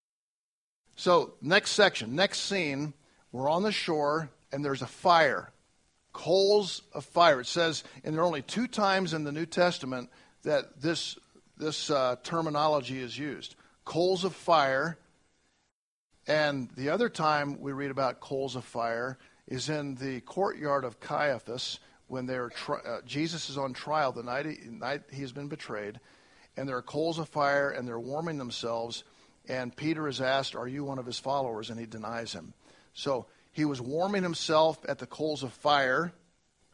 so, 0.97 1.33
next 1.41 1.71
section, 1.71 2.15
next 2.15 2.41
scene, 2.41 2.93
we're 3.31 3.49
on 3.49 3.63
the 3.63 3.71
shore, 3.71 4.29
and 4.51 4.63
there's 4.63 4.81
a 4.81 4.87
fire 4.87 5.51
coals 6.17 6.81
of 6.93 7.05
fire. 7.05 7.39
It 7.39 7.45
says, 7.45 7.83
and 8.03 8.13
there 8.15 8.23
are 8.23 8.25
only 8.25 8.41
two 8.41 8.65
times 8.67 9.13
in 9.13 9.23
the 9.23 9.31
New 9.31 9.45
Testament 9.45 10.09
that 10.41 10.81
this, 10.81 11.15
this 11.57 11.91
uh, 11.91 12.15
terminology 12.23 12.99
is 12.99 13.17
used 13.17 13.55
coals 13.85 14.23
of 14.23 14.35
fire. 14.35 14.97
And 16.27 16.69
the 16.75 16.89
other 16.89 17.07
time 17.07 17.61
we 17.61 17.71
read 17.71 17.91
about 17.91 18.19
coals 18.19 18.55
of 18.55 18.65
fire 18.65 19.17
is 19.47 19.69
in 19.69 19.95
the 19.95 20.19
courtyard 20.21 20.83
of 20.83 20.99
Caiaphas 20.99 21.79
when 22.07 22.25
they're 22.25 22.49
tri- 22.49 22.81
uh, 22.81 23.01
Jesus 23.05 23.49
is 23.49 23.57
on 23.57 23.73
trial 23.73 24.11
the 24.11 24.23
night 24.23 24.45
he, 24.47 24.57
night 24.69 25.03
he 25.11 25.21
has 25.21 25.31
been 25.31 25.47
betrayed, 25.47 25.99
and 26.57 26.67
there 26.67 26.77
are 26.77 26.81
coals 26.81 27.19
of 27.19 27.29
fire 27.29 27.69
and 27.69 27.87
they're 27.87 27.99
warming 27.99 28.37
themselves. 28.37 29.03
And 29.47 29.73
Peter 29.73 30.07
is 30.07 30.19
asked, 30.19 30.55
"Are 30.55 30.67
you 30.67 30.83
one 30.83 30.99
of 30.99 31.05
his 31.05 31.19
followers?" 31.19 31.69
And 31.69 31.79
he 31.79 31.85
denies 31.85 32.33
him. 32.33 32.53
So 32.93 33.27
he 33.57 33.65
was 33.65 33.81
warming 33.81 34.21
himself 34.21 34.77
at 34.87 34.99
the 34.99 35.07
coals 35.07 35.41
of 35.41 35.51
fire 35.51 36.13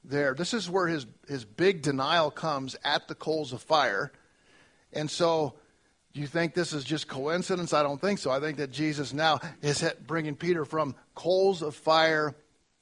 there. 0.03 0.33
This 0.33 0.53
is 0.53 0.69
where 0.69 0.87
his, 0.87 1.05
his 1.29 1.45
big 1.45 1.81
denial 1.81 2.29
comes 2.29 2.75
at 2.83 3.07
the 3.07 3.15
coals 3.15 3.53
of 3.53 3.61
fire. 3.61 4.11
And 4.91 5.09
so, 5.09 5.53
do 6.13 6.19
you 6.19 6.27
think 6.27 6.53
this 6.53 6.73
is 6.73 6.83
just 6.83 7.07
coincidence? 7.07 7.71
I 7.71 7.83
don't 7.83 8.01
think 8.01 8.19
so. 8.19 8.31
I 8.31 8.41
think 8.41 8.57
that 8.57 8.69
Jesus 8.69 9.13
now 9.13 9.39
is 9.61 9.81
bringing 10.05 10.35
Peter 10.35 10.65
from 10.65 10.93
coals 11.15 11.61
of 11.61 11.73
fire 11.73 12.35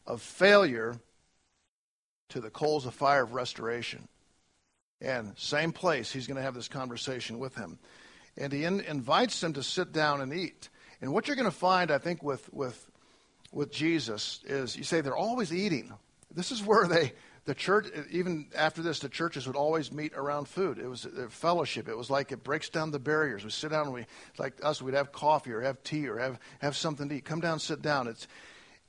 of 0.08 0.20
failure 0.24 0.96
to 2.30 2.42
the 2.42 2.50
coals 2.50 2.88
of 2.88 2.96
fire 2.96 3.22
of 3.22 3.34
restoration. 3.34 4.08
And 5.00 5.38
same 5.38 5.74
place, 5.74 6.12
he's 6.12 6.26
going 6.26 6.38
to 6.38 6.44
have 6.44 6.56
this 6.56 6.68
conversation 6.68 7.38
with 7.38 7.54
him. 7.54 7.78
And 8.36 8.52
he 8.52 8.64
in, 8.64 8.80
invites 8.80 9.44
him 9.44 9.54
to 9.54 9.62
sit 9.62 9.92
down 9.92 10.22
and 10.22 10.34
eat. 10.34 10.70
And 11.02 11.14
what 11.14 11.28
you're 11.28 11.36
going 11.36 11.46
to 11.46 11.52
find, 11.52 11.92
I 11.92 12.00
think, 12.00 12.24
with, 12.24 12.52
with 12.52 12.88
with 13.52 13.72
Jesus 13.72 14.40
is 14.46 14.76
you 14.76 14.84
say 14.84 15.02
they're 15.02 15.16
always 15.16 15.54
eating. 15.54 15.92
This 16.34 16.52
is 16.52 16.64
where 16.64 16.88
they, 16.88 17.14
the 17.46 17.56
church, 17.56 17.88
even 18.12 18.48
after 18.56 18.82
this, 18.82 19.00
the 19.00 19.10
churches 19.10 19.48
would 19.48 19.56
always 19.56 19.92
meet 19.92 20.14
around 20.14 20.48
food. 20.48 20.78
It 20.78 20.88
was 20.88 21.06
a 21.06 21.30
fellowship. 21.30 21.90
It 21.90 21.98
was 21.98 22.10
like 22.10 22.32
it 22.32 22.44
breaks 22.44 22.70
down 22.70 22.92
the 22.92 23.00
barriers. 23.00 23.44
We 23.44 23.50
sit 23.50 23.72
down 23.72 23.86
and 23.86 23.94
we, 23.94 24.06
like 24.38 24.54
us, 24.64 24.82
we'd 24.82 24.94
have 24.94 25.12
coffee 25.12 25.52
or 25.52 25.62
have 25.62 25.84
tea 25.84 26.08
or 26.08 26.20
have, 26.20 26.40
have 26.60 26.76
something 26.76 27.10
to 27.10 27.16
eat. 27.16 27.26
Come 27.26 27.42
down, 27.42 27.60
sit 27.60 27.82
down. 27.82 28.08
It's, 28.08 28.28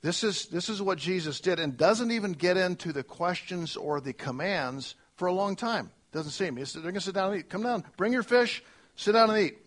this 0.01 0.23
is, 0.23 0.45
this 0.47 0.69
is 0.69 0.81
what 0.81 0.97
Jesus 0.97 1.39
did 1.39 1.59
and 1.59 1.75
doesn't 1.75 2.11
even 2.11 2.33
get 2.33 2.57
into 2.57 2.93
the 2.93 3.03
questions 3.03 3.75
or 3.75 3.99
the 3.99 4.13
commands 4.13 4.95
for 5.15 5.27
a 5.27 5.33
long 5.33 5.55
time. 5.55 5.91
Doesn't 6.11 6.31
seem. 6.31 6.63
Said, 6.63 6.83
they're 6.83 6.91
going 6.91 6.95
to 6.95 7.01
sit 7.01 7.15
down 7.15 7.31
and 7.31 7.39
eat. 7.39 7.49
Come 7.49 7.63
down, 7.63 7.83
bring 7.97 8.13
your 8.13 8.23
fish, 8.23 8.63
sit 8.95 9.13
down 9.13 9.31
and 9.31 9.39
eat. 9.39 9.57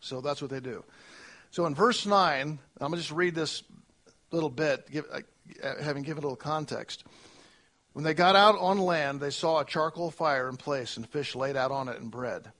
So 0.00 0.20
that's 0.20 0.42
what 0.42 0.50
they 0.50 0.60
do. 0.60 0.84
So 1.50 1.64
in 1.64 1.74
verse 1.74 2.04
9, 2.04 2.58
I'm 2.80 2.88
going 2.88 2.98
to 2.98 3.02
just 3.02 3.12
read 3.12 3.34
this 3.34 3.62
little 4.30 4.50
bit, 4.50 4.90
give, 4.90 5.06
uh, 5.12 5.20
having 5.82 6.02
given 6.02 6.22
a 6.22 6.26
little 6.26 6.36
context. 6.36 7.04
When 7.92 8.04
they 8.04 8.14
got 8.14 8.34
out 8.34 8.58
on 8.58 8.78
land, 8.78 9.20
they 9.20 9.30
saw 9.30 9.60
a 9.60 9.64
charcoal 9.64 10.10
fire 10.10 10.48
in 10.48 10.56
place 10.56 10.96
and 10.96 11.08
fish 11.08 11.36
laid 11.36 11.56
out 11.56 11.70
on 11.70 11.88
it 11.88 12.00
and 12.00 12.10
bread. 12.10 12.50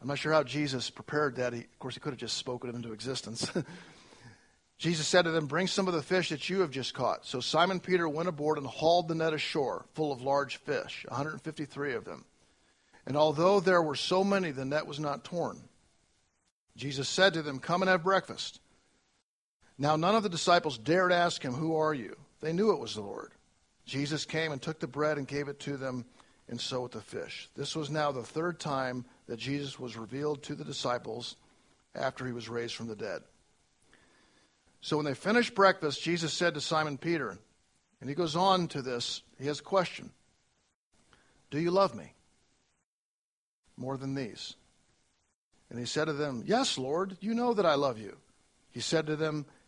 I'm 0.00 0.08
not 0.08 0.18
sure 0.18 0.32
how 0.32 0.42
Jesus 0.42 0.88
prepared 0.88 1.36
that. 1.36 1.52
He, 1.52 1.60
of 1.60 1.78
course, 1.78 1.94
he 1.94 2.00
could 2.00 2.14
have 2.14 2.18
just 2.18 2.38
spoken 2.38 2.70
it 2.70 2.76
into 2.76 2.92
existence. 2.92 3.50
Jesus 4.78 5.06
said 5.06 5.26
to 5.26 5.30
them, 5.30 5.46
Bring 5.46 5.66
some 5.66 5.88
of 5.88 5.92
the 5.92 6.02
fish 6.02 6.30
that 6.30 6.48
you 6.48 6.60
have 6.60 6.70
just 6.70 6.94
caught. 6.94 7.26
So 7.26 7.40
Simon 7.40 7.80
Peter 7.80 8.08
went 8.08 8.30
aboard 8.30 8.56
and 8.56 8.66
hauled 8.66 9.08
the 9.08 9.14
net 9.14 9.34
ashore, 9.34 9.84
full 9.92 10.10
of 10.10 10.22
large 10.22 10.56
fish, 10.56 11.04
153 11.08 11.92
of 11.92 12.06
them. 12.06 12.24
And 13.04 13.14
although 13.14 13.60
there 13.60 13.82
were 13.82 13.94
so 13.94 14.24
many, 14.24 14.50
the 14.52 14.64
net 14.64 14.86
was 14.86 14.98
not 14.98 15.24
torn. 15.24 15.60
Jesus 16.76 17.10
said 17.10 17.34
to 17.34 17.42
them, 17.42 17.58
Come 17.58 17.82
and 17.82 17.90
have 17.90 18.02
breakfast. 18.02 18.60
Now 19.80 19.96
none 19.96 20.14
of 20.14 20.22
the 20.22 20.28
disciples 20.28 20.76
dared 20.76 21.10
ask 21.10 21.42
him, 21.42 21.54
Who 21.54 21.74
are 21.74 21.94
you? 21.94 22.14
They 22.40 22.52
knew 22.52 22.70
it 22.70 22.78
was 22.78 22.94
the 22.94 23.00
Lord. 23.00 23.32
Jesus 23.86 24.26
came 24.26 24.52
and 24.52 24.60
took 24.60 24.78
the 24.78 24.86
bread 24.86 25.16
and 25.16 25.26
gave 25.26 25.48
it 25.48 25.58
to 25.60 25.78
them, 25.78 26.04
and 26.48 26.60
so 26.60 26.82
with 26.82 26.92
the 26.92 27.00
fish. 27.00 27.48
This 27.56 27.74
was 27.74 27.88
now 27.88 28.12
the 28.12 28.22
third 28.22 28.60
time 28.60 29.06
that 29.26 29.38
Jesus 29.38 29.80
was 29.80 29.96
revealed 29.96 30.42
to 30.44 30.54
the 30.54 30.66
disciples 30.66 31.34
after 31.94 32.26
he 32.26 32.32
was 32.32 32.48
raised 32.48 32.74
from 32.74 32.88
the 32.88 32.94
dead. 32.94 33.22
So 34.82 34.98
when 34.98 35.06
they 35.06 35.14
finished 35.14 35.54
breakfast, 35.54 36.02
Jesus 36.02 36.34
said 36.34 36.54
to 36.54 36.60
Simon 36.60 36.98
Peter, 36.98 37.38
and 38.02 38.08
he 38.10 38.14
goes 38.14 38.36
on 38.36 38.68
to 38.68 38.82
this, 38.82 39.22
he 39.38 39.46
has 39.46 39.60
a 39.60 39.64
question 39.64 40.10
Do 41.50 41.58
you 41.58 41.70
love 41.70 41.94
me 41.94 42.12
more 43.78 43.96
than 43.96 44.14
these? 44.14 44.56
And 45.70 45.78
he 45.78 45.86
said 45.86 46.04
to 46.04 46.12
them, 46.12 46.42
Yes, 46.44 46.76
Lord, 46.76 47.16
you 47.22 47.32
know 47.32 47.54
that 47.54 47.64
I 47.64 47.76
love 47.76 47.98
you. 47.98 48.18
He 48.72 48.80
said 48.80 49.06
to 49.06 49.16
them, 49.16 49.46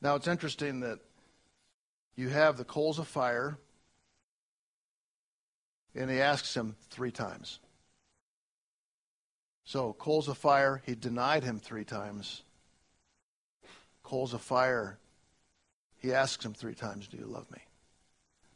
Now 0.00 0.14
it's 0.14 0.28
interesting 0.28 0.80
that 0.80 1.00
you 2.14 2.28
have 2.28 2.56
the 2.56 2.64
coals 2.64 2.98
of 2.98 3.08
fire, 3.08 3.58
and 5.94 6.10
he 6.10 6.20
asks 6.20 6.56
him 6.56 6.76
three 6.90 7.10
times. 7.10 7.60
So, 9.64 9.92
coals 9.92 10.28
of 10.28 10.38
fire, 10.38 10.82
he 10.86 10.94
denied 10.94 11.44
him 11.44 11.58
three 11.58 11.84
times. 11.84 12.42
Coals 14.02 14.32
of 14.32 14.40
fire, 14.40 14.98
he 15.98 16.14
asks 16.14 16.44
him 16.44 16.54
three 16.54 16.74
times, 16.74 17.06
Do 17.06 17.18
you 17.18 17.26
love 17.26 17.50
me? 17.50 17.60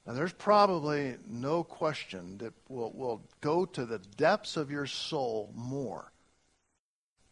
Now, 0.06 0.14
there's 0.14 0.32
probably 0.32 1.16
no 1.28 1.62
question 1.62 2.38
that 2.38 2.52
will, 2.68 2.92
will 2.92 3.22
go 3.40 3.64
to 3.66 3.84
the 3.84 3.98
depths 4.16 4.56
of 4.56 4.70
your 4.70 4.86
soul 4.86 5.52
more 5.54 6.10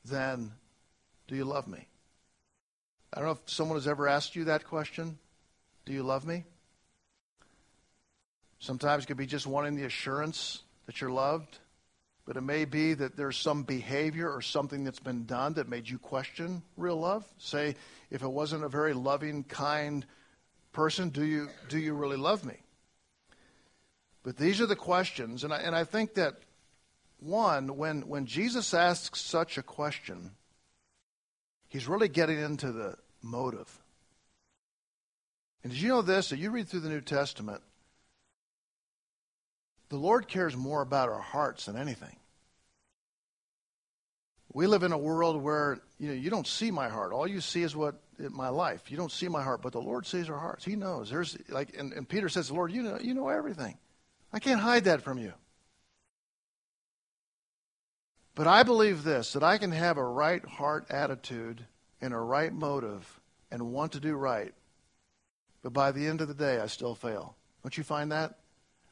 than, 0.05 0.53
Do 1.27 1.35
you 1.35 1.45
love 1.45 1.67
me? 1.67 1.89
I 3.13 3.19
don't 3.19 3.27
know 3.27 3.33
if 3.33 3.51
someone 3.51 3.77
has 3.77 3.89
ever 3.89 4.07
asked 4.07 4.37
you 4.37 4.45
that 4.45 4.65
question. 4.65 5.19
Do 5.85 5.93
you 5.93 6.03
love 6.03 6.25
me? 6.25 6.45
Sometimes 8.61 9.05
it 9.05 9.07
could 9.07 9.17
be 9.17 9.27
just 9.27 9.47
wanting 9.47 9.75
the 9.75 9.85
assurance 9.85 10.63
that 10.87 11.01
you're 11.01 11.11
loved, 11.11 11.59
but 12.27 12.37
it 12.37 12.43
may 12.43 12.65
be 12.67 12.95
that 12.95 13.17
there's 13.17 13.37
some 13.37 13.63
behavior 13.65 14.31
or 14.31 14.43
something 14.43 14.85
that's 14.85 15.01
been 15.01 15.25
done 15.25 15.55
that 15.55 15.69
made 15.69 15.89
you 15.89 15.99
question 15.99 16.63
real 16.77 17.01
love. 17.01 17.25
Say, 17.39 17.75
if 18.11 18.23
it 18.23 18.29
wasn't 18.29 18.65
a 18.65 18.69
very 18.69 18.93
loving, 18.93 19.45
kind, 19.45 20.07
person, 20.73 21.09
do 21.09 21.25
you, 21.25 21.49
do 21.69 21.79
you 21.79 21.95
really 21.95 22.19
love 22.19 22.45
me? 22.45 22.59
But 24.23 24.37
these 24.37 24.61
are 24.61 24.67
the 24.67 24.77
questions, 24.77 25.43
and 25.43 25.53
I, 25.53 25.59
and 25.59 25.75
I 25.75 25.85
think 25.85 26.15
that, 26.15 26.35
one, 27.19 27.77
when, 27.77 28.09
when 28.09 28.27
Jesus 28.27 28.73
asks 28.73 29.21
such 29.21 29.59
a 29.59 29.63
question, 29.63 30.33
he's 31.71 31.89
really 31.89 32.09
getting 32.09 32.39
into 32.39 32.71
the 32.73 32.97
motive. 33.23 33.69
And 35.63 35.73
did 35.73 35.81
you 35.81 35.89
know 35.89 36.03
this? 36.03 36.29
That 36.29 36.39
you 36.39 36.51
read 36.51 36.69
through 36.69 36.81
the 36.81 36.89
New 36.91 37.01
Testament, 37.01 37.63
the 39.89 39.97
Lord 39.97 40.29
cares 40.29 40.57
more 40.57 40.83
about 40.83 41.09
our 41.09 41.21
hearts 41.21 41.67
than 41.67 41.77
anything. 41.77 42.17
We 44.53 44.67
live 44.67 44.83
in 44.83 44.93
a 44.93 44.99
world 44.99 45.41
where 45.41 45.79
you 45.99 46.09
know 46.09 46.15
you 46.15 46.29
don't 46.29 46.47
see 46.47 46.71
my 46.71 46.89
heart. 46.89 47.13
All 47.13 47.27
you 47.27 47.41
see 47.41 47.63
is 47.63 47.77
what 47.77 48.01
my 48.19 48.49
life. 48.49 48.91
You 48.91 48.97
don't 48.97 49.13
see 49.13 49.29
my 49.29 49.43
heart, 49.43 49.63
but 49.63 49.73
the 49.73 49.81
Lord 49.81 50.07
sees 50.07 50.29
our 50.29 50.39
hearts. 50.39 50.65
He 50.65 50.77
knows. 50.77 51.09
There's 51.09 51.39
like 51.49 51.77
and, 51.79 51.93
and 51.93 52.09
Peter 52.09 52.29
says, 52.29 52.51
Lord, 52.51 52.73
you 52.73 52.83
know 52.83 52.99
you 53.01 53.15
know 53.15 53.29
everything. 53.29 53.79
I 54.33 54.39
can't 54.41 54.61
hide 54.61 54.85
that 54.85 55.03
from 55.03 55.19
you. 55.19 55.33
But 58.41 58.47
I 58.47 58.63
believe 58.63 59.05
this 59.05 59.35
that 59.35 59.43
I 59.43 59.59
can 59.59 59.71
have 59.71 59.99
a 59.99 60.03
right 60.03 60.43
heart 60.43 60.87
attitude 60.89 61.67
and 62.01 62.15
a 62.15 62.19
right 62.19 62.51
motive 62.51 63.21
and 63.51 63.71
want 63.71 63.93
to 63.93 64.01
do 64.01 64.15
right, 64.15 64.55
but 65.63 65.75
by 65.75 65.93
the 65.93 66.07
end 66.07 66.23
of 66.23 66.29
the 66.29 66.33
day, 66.33 66.59
I 66.59 66.65
still 66.65 66.95
fail. 66.95 67.37
Don't 67.63 67.77
you 67.77 67.85
find 67.85 68.13
that? 68.13 68.39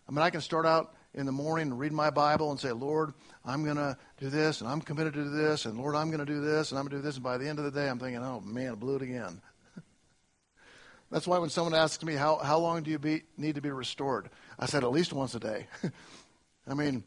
I 0.07 0.13
mean, 0.13 0.19
I 0.19 0.29
can 0.29 0.43
start 0.43 0.67
out 0.67 0.95
in 1.15 1.25
the 1.25 1.33
morning 1.33 1.69
and 1.69 1.79
read 1.81 1.93
my 1.93 2.11
Bible 2.11 2.51
and 2.51 2.61
say, 2.61 2.73
Lord, 2.73 3.15
I'm 3.43 3.65
going 3.65 3.79
to 3.79 3.97
do 4.21 4.29
this, 4.29 4.61
and 4.61 4.69
I'm 4.69 4.83
committed 4.83 5.15
to 5.15 5.25
do 5.25 5.31
this, 5.31 5.65
and 5.65 5.79
Lord, 5.79 5.95
I'm 5.95 6.11
going 6.11 6.27
to 6.27 6.31
do 6.31 6.43
this, 6.43 6.71
and 6.71 6.79
I'm 6.79 6.85
going 6.85 6.97
to 6.97 6.99
do 6.99 7.03
this. 7.03 7.15
And 7.15 7.25
by 7.25 7.39
the 7.39 7.49
end 7.49 7.59
of 7.59 7.65
the 7.65 7.71
day, 7.71 7.89
I'm 7.89 7.99
thinking, 7.99 8.23
oh, 8.23 8.41
man, 8.41 8.73
I 8.73 8.75
blew 8.75 8.97
it 8.97 9.03
again. 9.03 9.41
That's 11.11 11.27
why 11.27 11.39
when 11.39 11.49
someone 11.49 11.73
asks 11.73 12.05
me, 12.05 12.17
how, 12.17 12.37
how 12.37 12.59
long 12.59 12.83
do 12.83 12.91
you 12.91 12.99
be, 12.99 13.23
need 13.39 13.55
to 13.55 13.63
be 13.63 13.71
restored? 13.71 14.29
I 14.59 14.67
said, 14.67 14.85
at 14.85 14.91
least 14.91 15.15
once 15.15 15.35
a 15.35 15.41
day. 15.41 15.69
I 16.69 16.75
mean, 16.75 17.03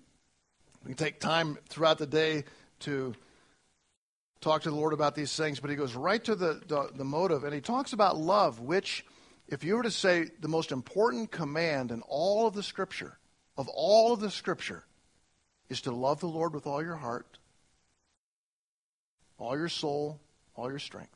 we 0.84 0.90
can 0.90 0.98
take 0.98 1.20
time 1.20 1.58
throughout 1.70 1.98
the 1.98 2.08
day 2.08 2.44
to 2.82 3.14
talk 4.42 4.64
to 4.64 4.70
the 4.70 4.76
Lord 4.76 4.94
about 4.94 5.16
these 5.16 5.36
things, 5.36 5.60
but 5.60 5.70
he 5.70 5.76
goes 5.76 5.94
right 5.96 6.24
to 6.24 6.36
the, 6.36 6.62
the, 6.68 6.90
the 6.96 7.04
motive, 7.04 7.44
and 7.44 7.54
he 7.54 7.62
talks 7.62 7.94
about 7.94 8.18
love, 8.18 8.60
which, 8.60 9.06
if 9.48 9.64
you 9.64 9.76
were 9.76 9.84
to 9.84 9.92
say 9.92 10.26
the 10.40 10.48
most 10.48 10.72
important 10.72 11.32
command 11.32 11.92
in 11.92 12.02
all 12.08 12.48
of 12.48 12.56
the 12.56 12.64
Scripture, 12.64 13.20
of 13.58 13.68
all 13.70 14.14
of 14.14 14.20
the 14.20 14.32
Scripture, 14.32 14.84
is 15.70 15.82
to 15.82 15.92
love 15.92 16.20
the 16.20 16.28
Lord 16.28 16.54
with 16.54 16.66
all 16.66 16.84
your 16.84 16.96
heart, 16.96 17.38
all 19.38 19.56
your 19.56 19.70
soul, 19.70 20.20
all 20.56 20.70
your 20.70 20.80
strength, 20.80 21.16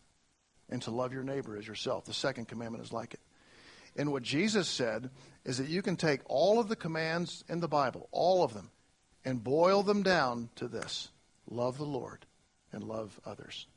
and 0.69 0.82
to 0.84 0.91
love 0.91 1.12
your 1.12 1.23
neighbor 1.23 1.58
as 1.58 1.67
yourself. 1.67 2.06
The 2.06 2.13
second 2.13 2.47
commandment 2.47 2.84
is 2.84 2.93
like 2.93 3.15
it. 3.15 3.19
And 3.97 4.12
what 4.12 4.23
Jesus 4.23 4.67
said 4.67 5.10
is 5.43 5.58
that 5.58 5.67
you 5.67 5.82
can 5.82 5.95
take 5.95 6.21
all 6.25 6.60
of 6.60 6.67
the 6.67 6.75
commands 6.75 7.43
in 7.49 7.60
the 7.60 7.67
Bible, 7.67 8.08
all 8.12 8.43
of 8.43 8.54
them, 8.54 8.69
and 9.26 9.44
boil 9.44 9.84
them 9.84 10.04
down 10.04 10.50
to 10.56 10.68
this 10.68 11.10
love 11.50 11.78
the 11.78 11.84
Lord 11.84 12.26
and 12.72 12.84
love 12.84 13.20
others. 13.26 13.68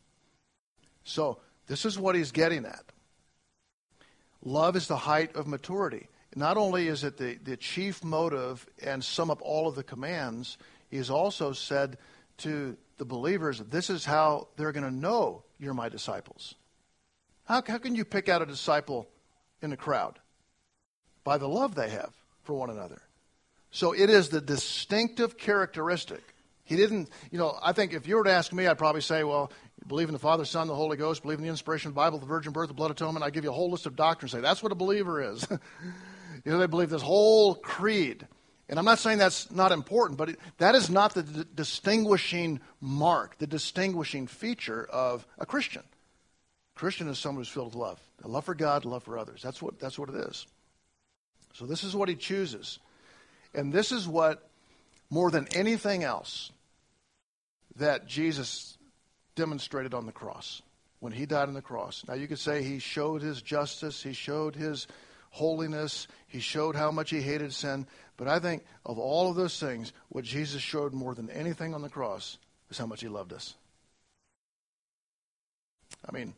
So, 1.05 1.41
this 1.67 1.85
is 1.85 1.99
what 1.99 2.15
he's 2.15 2.33
getting 2.33 2.65
at. 2.65 2.85
Love 4.43 4.77
is 4.77 4.89
the 4.89 4.97
height 4.97 5.35
of 5.35 5.47
maturity. 5.47 6.09
Not 6.35 6.57
only 6.57 6.89
is 6.89 7.05
it 7.05 7.17
the, 7.17 7.39
the 7.43 7.57
chief 7.57 8.05
motive 8.05 8.67
and 8.83 9.03
sum 9.03 9.31
up 9.31 9.41
all 9.43 9.69
of 9.69 9.75
the 9.75 9.83
commands, 9.83 10.59
he's 10.91 11.11
also 11.11 11.53
said 11.53 11.99
to 12.39 12.77
the 12.99 13.05
believers, 13.05 13.61
this 13.61 13.91
is 13.91 14.05
how 14.05 14.49
they're 14.57 14.73
going 14.73 14.85
to 14.85 14.95
know 14.95 15.43
you're 15.59 15.75
my 15.75 15.89
disciples. 15.89 16.55
How, 17.45 17.63
how 17.67 17.79
can 17.79 17.95
you 17.95 18.05
pick 18.05 18.29
out 18.29 18.43
a 18.43 18.47
disciple 18.47 19.09
in 19.63 19.73
a 19.73 19.77
crowd? 19.77 20.19
By 21.25 21.39
the 21.39 21.49
love 21.49 21.75
they 21.75 21.91
have 21.91 22.15
for 22.43 22.55
one 22.55 22.71
another. 22.71 23.03
So 23.70 23.92
it 23.92 24.11
is 24.11 24.28
the 24.28 24.40
distinctive 24.40 25.37
characteristic. 25.37 26.22
He 26.64 26.76
didn't, 26.76 27.09
you 27.31 27.38
know, 27.38 27.59
I 27.62 27.72
think 27.72 27.94
if 27.94 28.07
you 28.07 28.16
were 28.16 28.24
to 28.24 28.31
ask 28.31 28.52
me, 28.52 28.66
I'd 28.66 28.78
probably 28.78 29.00
say, 29.00 29.24
well, 29.24 29.50
believe 29.87 30.09
in 30.09 30.12
the 30.12 30.18
Father, 30.18 30.44
Son, 30.44 30.66
the 30.66 30.74
Holy 30.74 30.96
Ghost, 30.96 31.22
believe 31.22 31.38
in 31.38 31.44
the 31.44 31.50
inspiration 31.50 31.88
of 31.88 31.94
the 31.94 31.98
Bible, 31.98 32.18
the 32.18 32.26
virgin 32.26 32.52
birth, 32.52 32.68
the 32.68 32.74
blood 32.74 32.90
atonement. 32.90 33.24
I'd 33.24 33.33
give 33.33 33.44
you 33.44 33.50
a 33.50 33.54
whole 33.54 33.70
list 33.70 33.87
of 33.87 33.96
doctrines. 33.96 34.33
Say, 34.33 34.40
that's 34.40 34.62
what 34.62 34.72
a 34.72 34.74
believer 34.74 35.22
is. 35.33 35.46
you 35.50 36.52
know, 36.52 36.59
they 36.59 36.66
believe 36.66 36.90
this 36.90 37.02
whole 37.02 37.54
creed. 37.54 38.26
And 38.68 38.78
I'm 38.78 38.85
not 38.85 38.98
saying 38.98 39.16
that's 39.16 39.50
not 39.50 39.72
important, 39.72 40.18
but 40.18 40.31
it, 40.31 40.38
that 40.59 40.74
is 40.74 40.90
not 40.90 41.14
the 41.14 41.22
d- 41.22 41.44
distinguishing 41.54 42.61
mark, 42.81 43.38
the 43.38 43.46
distinguishing 43.46 44.26
feature 44.26 44.87
of 44.92 45.26
a 45.38 45.46
Christian. 45.46 45.83
A 46.76 46.78
Christian 46.78 47.09
is 47.09 47.18
someone 47.18 47.40
who's 47.40 47.48
filled 47.48 47.68
with 47.68 47.76
love. 47.76 48.00
A 48.24 48.28
love 48.28 48.44
for 48.44 48.54
God, 48.54 48.85
love 48.85 49.04
for 49.04 49.18
others. 49.18 49.40
That's 49.42 49.62
what, 49.62 49.81
that's 49.81 49.98
what 49.98 50.11
it 50.11 50.16
is. 50.16 50.46
So 51.54 51.64
this 51.64 51.83
is 51.83 51.96
what 51.96 52.11
he 52.11 52.14
chooses. 52.14 52.78
And 53.59 53.73
this 53.73 53.90
is 53.90 54.07
what, 54.07 54.49
more 55.11 55.33
than 55.33 55.49
anything 55.53 56.05
else, 56.05 56.53
that 57.75 58.07
Jesus 58.07 58.79
demonstrated 59.35 59.94
on 59.94 60.07
the 60.07 60.12
cross 60.12 60.62
when 61.01 61.12
he 61.12 61.27
died 61.27 61.49
on 61.49 61.55
the 61.55 61.61
cross. 61.61 62.05
Now, 62.07 62.14
you 62.14 62.29
could 62.29 62.38
say 62.38 62.62
he 62.62 62.79
showed 62.79 63.21
his 63.21 63.42
justice, 63.42 64.01
he 64.01 64.12
showed 64.12 64.55
his 64.55 64.87
holiness, 65.31 66.07
he 66.29 66.38
showed 66.38 66.77
how 66.77 66.92
much 66.92 67.11
he 67.11 67.21
hated 67.21 67.53
sin. 67.53 67.88
But 68.16 68.29
I 68.29 68.38
think 68.38 68.64
of 68.87 68.97
all 68.97 69.29
of 69.29 69.35
those 69.35 69.59
things, 69.59 69.92
what 70.09 70.23
Jesus 70.23 70.62
showed 70.62 70.92
more 70.92 71.16
than 71.16 71.29
anything 71.29 71.75
on 71.75 71.83
the 71.83 71.88
cross 71.88 72.38
is 72.71 72.79
how 72.79 72.87
much 72.87 73.01
he 73.01 73.09
loved 73.09 73.33
us. 73.33 73.55
I 76.09 76.12
mean, 76.12 76.35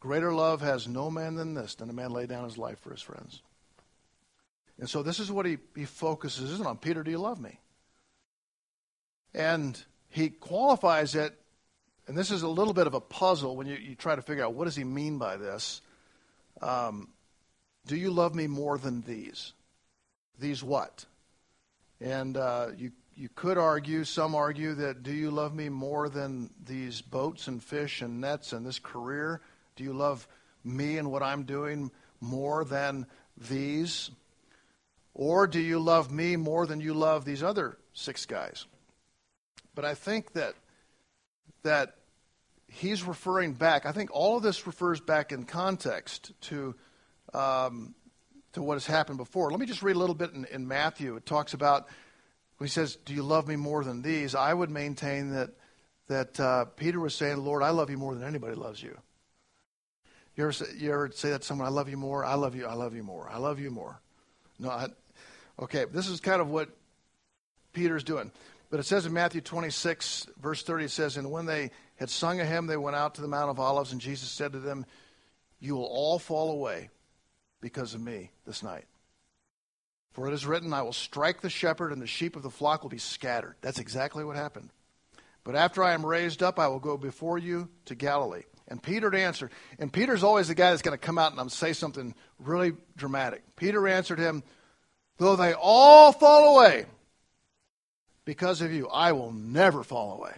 greater 0.00 0.32
love 0.32 0.62
has 0.62 0.88
no 0.88 1.10
man 1.10 1.34
than 1.34 1.52
this, 1.52 1.74
than 1.74 1.90
a 1.90 1.94
man 1.94 2.12
lay 2.12 2.24
down 2.24 2.44
his 2.44 2.56
life 2.56 2.80
for 2.80 2.92
his 2.92 3.02
friends. 3.02 3.42
And 4.78 4.88
so 4.88 5.02
this 5.02 5.20
is 5.20 5.30
what 5.30 5.46
he, 5.46 5.58
he 5.74 5.84
focuses 5.84 6.50
isn't 6.52 6.66
on. 6.66 6.76
Peter, 6.76 7.02
do 7.02 7.10
you 7.10 7.18
love 7.18 7.40
me? 7.40 7.58
And 9.34 9.82
he 10.08 10.30
qualifies 10.30 11.14
it, 11.14 11.34
and 12.06 12.16
this 12.16 12.30
is 12.30 12.42
a 12.42 12.48
little 12.48 12.74
bit 12.74 12.86
of 12.86 12.94
a 12.94 13.00
puzzle 13.00 13.56
when 13.56 13.66
you, 13.66 13.76
you 13.76 13.94
try 13.94 14.14
to 14.14 14.22
figure 14.22 14.44
out 14.44 14.54
what 14.54 14.64
does 14.64 14.76
he 14.76 14.84
mean 14.84 15.18
by 15.18 15.36
this. 15.36 15.80
Um, 16.62 17.08
do 17.86 17.96
you 17.96 18.10
love 18.10 18.34
me 18.34 18.46
more 18.46 18.78
than 18.78 19.02
these? 19.02 19.52
These 20.38 20.62
what? 20.62 21.04
And 22.00 22.36
uh, 22.36 22.68
you 22.76 22.92
you 23.16 23.30
could 23.34 23.56
argue, 23.56 24.04
some 24.04 24.34
argue 24.34 24.74
that 24.74 25.02
do 25.02 25.12
you 25.12 25.30
love 25.30 25.54
me 25.54 25.70
more 25.70 26.10
than 26.10 26.50
these 26.66 27.00
boats 27.00 27.48
and 27.48 27.62
fish 27.64 28.02
and 28.02 28.20
nets 28.20 28.52
and 28.52 28.66
this 28.66 28.78
career? 28.78 29.40
Do 29.74 29.84
you 29.84 29.94
love 29.94 30.28
me 30.62 30.98
and 30.98 31.10
what 31.10 31.22
I'm 31.22 31.44
doing 31.44 31.90
more 32.20 32.64
than 32.64 33.06
these? 33.48 34.10
Or 35.18 35.46
do 35.46 35.58
you 35.58 35.78
love 35.78 36.12
me 36.12 36.36
more 36.36 36.66
than 36.66 36.82
you 36.82 36.92
love 36.92 37.24
these 37.24 37.42
other 37.42 37.78
six 37.94 38.26
guys? 38.26 38.66
But 39.74 39.86
I 39.86 39.94
think 39.94 40.34
that 40.34 40.54
that 41.62 41.96
he's 42.68 43.02
referring 43.02 43.54
back. 43.54 43.86
I 43.86 43.92
think 43.92 44.10
all 44.12 44.36
of 44.36 44.42
this 44.42 44.66
refers 44.66 45.00
back 45.00 45.32
in 45.32 45.44
context 45.44 46.32
to 46.42 46.74
um, 47.32 47.94
to 48.52 48.60
what 48.60 48.74
has 48.74 48.86
happened 48.86 49.16
before. 49.16 49.50
Let 49.50 49.58
me 49.58 49.64
just 49.64 49.82
read 49.82 49.96
a 49.96 49.98
little 49.98 50.14
bit 50.14 50.34
in, 50.34 50.44
in 50.52 50.68
Matthew. 50.68 51.16
It 51.16 51.24
talks 51.24 51.54
about 51.54 51.88
he 52.60 52.68
says, 52.68 52.96
"Do 52.96 53.14
you 53.14 53.22
love 53.22 53.48
me 53.48 53.56
more 53.56 53.84
than 53.84 54.02
these?" 54.02 54.34
I 54.34 54.52
would 54.52 54.70
maintain 54.70 55.30
that 55.30 55.48
that 56.08 56.38
uh, 56.38 56.66
Peter 56.66 57.00
was 57.00 57.14
saying, 57.14 57.38
"Lord, 57.38 57.62
I 57.62 57.70
love 57.70 57.88
you 57.88 57.96
more 57.96 58.14
than 58.14 58.28
anybody 58.28 58.54
loves 58.54 58.82
you." 58.82 58.98
You 60.36 60.44
ever, 60.44 60.52
say, 60.52 60.66
you 60.76 60.92
ever 60.92 61.10
say 61.10 61.30
that 61.30 61.40
to 61.40 61.46
someone, 61.46 61.66
"I 61.66 61.70
love 61.70 61.88
you 61.88 61.96
more. 61.96 62.22
I 62.22 62.34
love 62.34 62.54
you. 62.54 62.66
I 62.66 62.74
love 62.74 62.94
you 62.94 63.02
more. 63.02 63.30
I 63.32 63.38
love 63.38 63.58
you 63.58 63.70
more." 63.70 64.02
No, 64.58 64.68
I, 64.68 64.88
Okay, 65.60 65.84
this 65.86 66.08
is 66.08 66.20
kind 66.20 66.40
of 66.40 66.48
what 66.48 66.68
Peter's 67.72 68.04
doing. 68.04 68.30
But 68.70 68.80
it 68.80 68.84
says 68.84 69.06
in 69.06 69.12
Matthew 69.12 69.40
26, 69.40 70.26
verse 70.40 70.62
30, 70.62 70.86
it 70.86 70.90
says, 70.90 71.16
And 71.16 71.30
when 71.30 71.46
they 71.46 71.70
had 71.96 72.10
sung 72.10 72.40
a 72.40 72.44
hymn, 72.44 72.66
they 72.66 72.76
went 72.76 72.96
out 72.96 73.14
to 73.14 73.22
the 73.22 73.28
Mount 73.28 73.50
of 73.50 73.60
Olives, 73.60 73.92
and 73.92 74.00
Jesus 74.00 74.28
said 74.28 74.52
to 74.52 74.58
them, 74.58 74.84
You 75.60 75.76
will 75.76 75.84
all 75.84 76.18
fall 76.18 76.50
away 76.50 76.90
because 77.60 77.94
of 77.94 78.00
me 78.00 78.32
this 78.44 78.62
night. 78.62 78.84
For 80.12 80.28
it 80.28 80.34
is 80.34 80.46
written, 80.46 80.72
I 80.72 80.82
will 80.82 80.92
strike 80.92 81.42
the 81.42 81.50
shepherd, 81.50 81.92
and 81.92 82.02
the 82.02 82.06
sheep 82.06 82.36
of 82.36 82.42
the 82.42 82.50
flock 82.50 82.82
will 82.82 82.90
be 82.90 82.98
scattered. 82.98 83.54
That's 83.60 83.78
exactly 83.78 84.24
what 84.24 84.36
happened. 84.36 84.70
But 85.44 85.54
after 85.54 85.84
I 85.84 85.92
am 85.92 86.04
raised 86.04 86.42
up, 86.42 86.58
I 86.58 86.68
will 86.68 86.80
go 86.80 86.96
before 86.96 87.38
you 87.38 87.68
to 87.84 87.94
Galilee. 87.94 88.42
And 88.68 88.82
Peter 88.82 89.14
answered, 89.14 89.52
and 89.78 89.92
Peter's 89.92 90.24
always 90.24 90.48
the 90.48 90.54
guy 90.54 90.70
that's 90.70 90.82
going 90.82 90.98
to 90.98 91.06
come 91.06 91.18
out 91.18 91.38
and 91.38 91.52
say 91.52 91.72
something 91.72 92.14
really 92.40 92.72
dramatic. 92.96 93.44
Peter 93.54 93.86
answered 93.86 94.18
him, 94.18 94.42
Though 95.18 95.36
they 95.36 95.54
all 95.54 96.12
fall 96.12 96.56
away 96.56 96.86
because 98.24 98.60
of 98.60 98.72
you, 98.72 98.88
I 98.88 99.12
will 99.12 99.32
never 99.32 99.82
fall 99.82 100.18
away. 100.18 100.34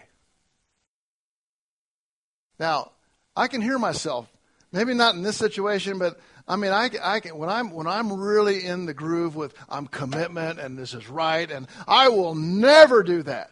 Now, 2.59 2.91
I 3.35 3.47
can 3.47 3.61
hear 3.61 3.79
myself. 3.79 4.31
Maybe 4.71 4.93
not 4.93 5.15
in 5.15 5.23
this 5.23 5.37
situation, 5.37 5.97
but 5.97 6.19
I 6.47 6.55
mean, 6.55 6.71
I, 6.71 6.89
I 7.01 7.19
can, 7.19 7.37
when 7.37 7.49
I'm 7.49 7.71
when 7.71 7.87
I'm 7.87 8.13
really 8.13 8.65
in 8.65 8.85
the 8.85 8.93
groove 8.93 9.35
with 9.35 9.53
I'm 9.69 9.87
commitment 9.87 10.59
and 10.59 10.77
this 10.77 10.93
is 10.93 11.09
right, 11.09 11.49
and 11.49 11.67
I 11.87 12.09
will 12.09 12.35
never 12.35 13.03
do 13.03 13.23
that. 13.23 13.51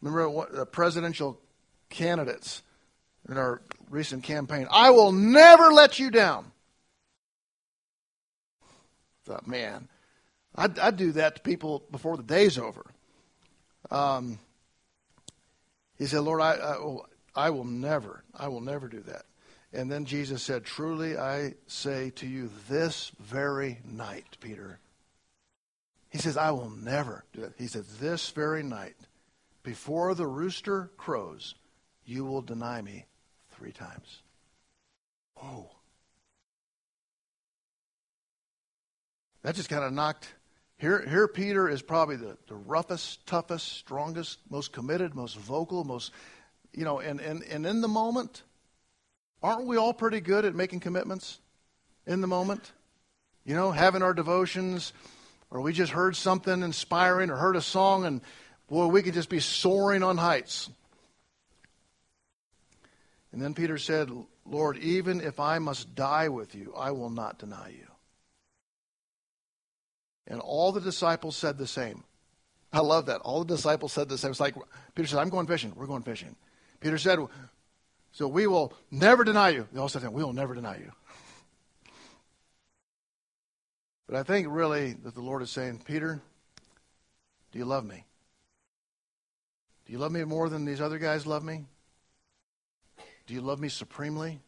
Remember 0.00 0.28
what 0.28 0.52
the 0.52 0.66
presidential 0.66 1.40
candidates 1.88 2.62
in 3.28 3.38
our 3.38 3.62
recent 3.88 4.22
campaign? 4.22 4.66
I 4.70 4.90
will 4.90 5.12
never 5.12 5.72
let 5.72 5.98
you 5.98 6.10
down 6.10 6.50
thought, 9.24 9.46
man, 9.46 9.88
I'd, 10.54 10.78
I'd, 10.78 10.96
do 10.96 11.12
that 11.12 11.36
to 11.36 11.42
people 11.42 11.84
before 11.90 12.16
the 12.16 12.22
day's 12.22 12.58
over. 12.58 12.84
Um, 13.90 14.38
he 15.98 16.06
said, 16.06 16.20
Lord, 16.20 16.40
I, 16.40 16.54
I, 16.54 16.78
will, 16.78 17.06
I 17.34 17.50
will 17.50 17.64
never, 17.64 18.24
I 18.34 18.48
will 18.48 18.60
never 18.60 18.88
do 18.88 19.00
that. 19.00 19.24
And 19.72 19.90
then 19.90 20.04
Jesus 20.04 20.42
said, 20.42 20.64
Truly 20.64 21.18
I 21.18 21.54
say 21.66 22.10
to 22.16 22.26
you, 22.26 22.50
this 22.68 23.10
very 23.18 23.80
night, 23.84 24.36
Peter. 24.40 24.78
He 26.10 26.18
says, 26.18 26.36
I 26.36 26.52
will 26.52 26.70
never 26.70 27.24
do 27.32 27.40
that. 27.40 27.54
He 27.58 27.66
said, 27.66 27.84
This 27.98 28.30
very 28.30 28.62
night, 28.62 28.94
before 29.64 30.14
the 30.14 30.28
rooster 30.28 30.92
crows, 30.96 31.56
you 32.04 32.24
will 32.24 32.42
deny 32.42 32.80
me 32.82 33.06
three 33.50 33.72
times. 33.72 34.22
Oh. 35.42 35.70
That 39.44 39.54
just 39.54 39.68
kind 39.68 39.84
of 39.84 39.92
knocked. 39.92 40.26
Here, 40.78 41.06
here 41.06 41.28
Peter 41.28 41.68
is 41.68 41.82
probably 41.82 42.16
the, 42.16 42.36
the 42.48 42.54
roughest, 42.54 43.24
toughest, 43.26 43.68
strongest, 43.72 44.38
most 44.50 44.72
committed, 44.72 45.14
most 45.14 45.36
vocal, 45.36 45.84
most, 45.84 46.12
you 46.72 46.84
know, 46.84 46.98
and, 46.98 47.20
and, 47.20 47.44
and 47.44 47.64
in 47.64 47.80
the 47.80 47.88
moment, 47.88 48.42
aren't 49.42 49.66
we 49.66 49.76
all 49.76 49.92
pretty 49.92 50.20
good 50.20 50.44
at 50.44 50.54
making 50.54 50.80
commitments 50.80 51.38
in 52.06 52.22
the 52.22 52.26
moment? 52.26 52.72
You 53.44 53.54
know, 53.54 53.70
having 53.70 54.02
our 54.02 54.14
devotions, 54.14 54.94
or 55.50 55.60
we 55.60 55.74
just 55.74 55.92
heard 55.92 56.16
something 56.16 56.62
inspiring 56.62 57.30
or 57.30 57.36
heard 57.36 57.54
a 57.54 57.62
song, 57.62 58.06
and 58.06 58.22
boy, 58.68 58.86
we 58.86 59.02
could 59.02 59.14
just 59.14 59.28
be 59.28 59.40
soaring 59.40 60.02
on 60.02 60.16
heights. 60.16 60.70
And 63.30 63.42
then 63.42 63.52
Peter 63.52 63.76
said, 63.76 64.10
Lord, 64.46 64.78
even 64.78 65.20
if 65.20 65.38
I 65.38 65.58
must 65.58 65.94
die 65.94 66.30
with 66.30 66.54
you, 66.54 66.72
I 66.74 66.92
will 66.92 67.10
not 67.10 67.38
deny 67.38 67.68
you. 67.68 67.93
And 70.26 70.40
all 70.40 70.72
the 70.72 70.80
disciples 70.80 71.36
said 71.36 71.58
the 71.58 71.66
same. 71.66 72.04
I 72.72 72.80
love 72.80 73.06
that. 73.06 73.20
All 73.20 73.44
the 73.44 73.54
disciples 73.54 73.92
said 73.92 74.08
the 74.08 74.18
same. 74.18 74.30
It's 74.30 74.40
like 74.40 74.54
Peter 74.94 75.06
said, 75.06 75.20
I'm 75.20 75.28
going 75.28 75.46
fishing. 75.46 75.72
We're 75.76 75.86
going 75.86 76.02
fishing. 76.02 76.34
Peter 76.80 76.98
said, 76.98 77.18
So 78.12 78.26
we 78.26 78.46
will 78.46 78.72
never 78.90 79.22
deny 79.22 79.50
you. 79.50 79.68
They 79.72 79.78
all 79.78 79.88
said, 79.88 80.02
We 80.08 80.24
will 80.24 80.32
never 80.32 80.54
deny 80.54 80.78
you. 80.78 80.90
But 84.06 84.16
I 84.16 84.22
think 84.22 84.48
really 84.50 84.92
that 84.92 85.14
the 85.14 85.20
Lord 85.20 85.42
is 85.42 85.50
saying, 85.50 85.82
Peter, 85.84 86.20
do 87.52 87.58
you 87.58 87.64
love 87.64 87.84
me? 87.84 88.04
Do 89.86 89.92
you 89.92 89.98
love 89.98 90.12
me 90.12 90.24
more 90.24 90.48
than 90.48 90.64
these 90.64 90.80
other 90.80 90.98
guys 90.98 91.26
love 91.26 91.44
me? 91.44 91.64
Do 93.26 93.34
you 93.34 93.40
love 93.40 93.60
me 93.60 93.68
supremely? 93.68 94.40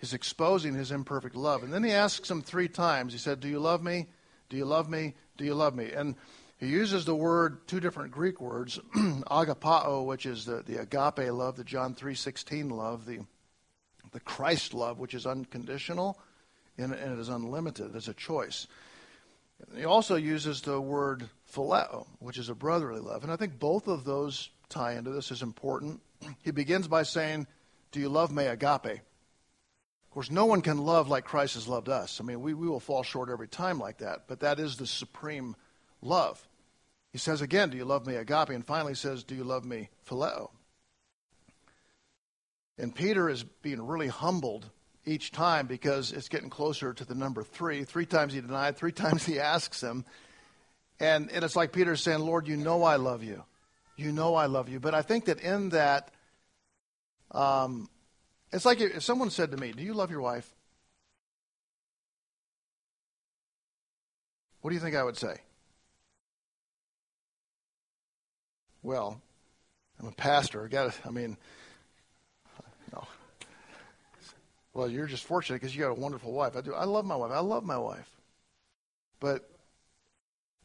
He's 0.00 0.14
exposing 0.14 0.74
his 0.74 0.90
imperfect 0.90 1.36
love. 1.36 1.62
And 1.62 1.72
then 1.72 1.84
he 1.84 1.92
asks 1.92 2.30
him 2.30 2.40
three 2.40 2.68
times. 2.68 3.12
He 3.12 3.18
said, 3.18 3.40
Do 3.40 3.48
you 3.48 3.60
love 3.60 3.82
me? 3.82 4.06
Do 4.48 4.56
you 4.56 4.64
love 4.64 4.88
me? 4.88 5.14
Do 5.36 5.44
you 5.44 5.54
love 5.54 5.74
me? 5.74 5.92
And 5.92 6.16
he 6.58 6.66
uses 6.66 7.04
the 7.04 7.14
word, 7.14 7.66
two 7.68 7.80
different 7.80 8.10
Greek 8.10 8.40
words, 8.40 8.78
agapao, 8.96 10.04
which 10.06 10.26
is 10.26 10.44
the, 10.46 10.62
the 10.62 10.76
agape 10.76 11.32
love, 11.32 11.56
the 11.56 11.64
John 11.64 11.94
3.16 11.94 12.70
love, 12.70 13.06
the, 13.06 13.20
the 14.12 14.20
Christ 14.20 14.74
love, 14.74 14.98
which 14.98 15.14
is 15.14 15.26
unconditional, 15.26 16.18
and, 16.78 16.92
and 16.92 17.12
it 17.12 17.18
is 17.18 17.28
unlimited. 17.28 17.94
It's 17.94 18.08
a 18.08 18.14
choice. 18.14 18.66
He 19.76 19.84
also 19.84 20.16
uses 20.16 20.62
the 20.62 20.80
word 20.80 21.28
phileo, 21.52 22.06
which 22.18 22.38
is 22.38 22.48
a 22.48 22.54
brotherly 22.54 23.00
love. 23.00 23.22
And 23.22 23.32
I 23.32 23.36
think 23.36 23.58
both 23.58 23.86
of 23.86 24.04
those 24.04 24.50
tie 24.70 24.94
into 24.94 25.10
this 25.10 25.30
is 25.30 25.42
important. 25.42 26.00
He 26.42 26.50
begins 26.50 26.88
by 26.88 27.02
saying, 27.02 27.46
Do 27.92 28.00
you 28.00 28.10
love 28.10 28.30
me, 28.30 28.46
agape? 28.46 29.00
Of 30.10 30.14
course, 30.14 30.30
no 30.32 30.44
one 30.44 30.60
can 30.60 30.78
love 30.78 31.06
like 31.08 31.24
Christ 31.24 31.54
has 31.54 31.68
loved 31.68 31.88
us. 31.88 32.20
I 32.20 32.24
mean, 32.24 32.40
we, 32.40 32.52
we 32.52 32.66
will 32.66 32.80
fall 32.80 33.04
short 33.04 33.30
every 33.30 33.46
time 33.46 33.78
like 33.78 33.98
that, 33.98 34.24
but 34.26 34.40
that 34.40 34.58
is 34.58 34.76
the 34.76 34.86
supreme 34.88 35.54
love. 36.02 36.44
He 37.12 37.18
says 37.18 37.42
again, 37.42 37.70
Do 37.70 37.76
you 37.76 37.84
love 37.84 38.08
me, 38.08 38.16
agape? 38.16 38.48
And 38.48 38.66
finally 38.66 38.96
says, 38.96 39.22
Do 39.22 39.36
you 39.36 39.44
love 39.44 39.64
me, 39.64 39.88
phileo? 40.08 40.50
And 42.76 42.92
Peter 42.92 43.30
is 43.30 43.44
being 43.44 43.86
really 43.86 44.08
humbled 44.08 44.68
each 45.04 45.30
time 45.30 45.68
because 45.68 46.10
it's 46.10 46.28
getting 46.28 46.50
closer 46.50 46.92
to 46.92 47.04
the 47.04 47.14
number 47.14 47.44
three. 47.44 47.84
Three 47.84 48.06
times 48.06 48.32
he 48.32 48.40
denied, 48.40 48.76
three 48.76 48.92
times 48.92 49.24
he 49.24 49.38
asks 49.38 49.80
him. 49.80 50.04
And, 50.98 51.30
and 51.30 51.44
it's 51.44 51.54
like 51.54 51.70
Peter 51.70 51.94
saying, 51.94 52.18
Lord, 52.18 52.48
you 52.48 52.56
know 52.56 52.82
I 52.82 52.96
love 52.96 53.22
you. 53.22 53.44
You 53.94 54.10
know 54.10 54.34
I 54.34 54.46
love 54.46 54.68
you. 54.68 54.80
But 54.80 54.92
I 54.92 55.02
think 55.02 55.26
that 55.26 55.38
in 55.38 55.68
that, 55.68 56.10
um, 57.30 57.88
it's 58.52 58.64
like 58.64 58.80
if 58.80 59.02
someone 59.02 59.30
said 59.30 59.50
to 59.50 59.56
me, 59.56 59.72
Do 59.72 59.82
you 59.82 59.94
love 59.94 60.10
your 60.10 60.20
wife? 60.20 60.54
What 64.60 64.70
do 64.70 64.74
you 64.74 64.80
think 64.80 64.94
I 64.94 65.04
would 65.04 65.16
say? 65.16 65.36
Well, 68.82 69.20
I'm 69.98 70.08
a 70.08 70.12
pastor. 70.12 70.64
I 70.64 70.68
got 70.68 70.98
I 71.06 71.10
mean, 71.10 71.36
no. 72.92 73.06
Well, 74.72 74.90
you're 74.90 75.06
just 75.06 75.24
fortunate 75.24 75.60
because 75.60 75.74
you 75.74 75.82
got 75.82 75.90
a 75.90 76.00
wonderful 76.00 76.32
wife. 76.32 76.56
I 76.56 76.60
do. 76.60 76.74
I 76.74 76.84
love 76.84 77.04
my 77.04 77.16
wife. 77.16 77.30
I 77.32 77.40
love 77.40 77.64
my 77.64 77.78
wife. 77.78 78.10
But 79.18 79.50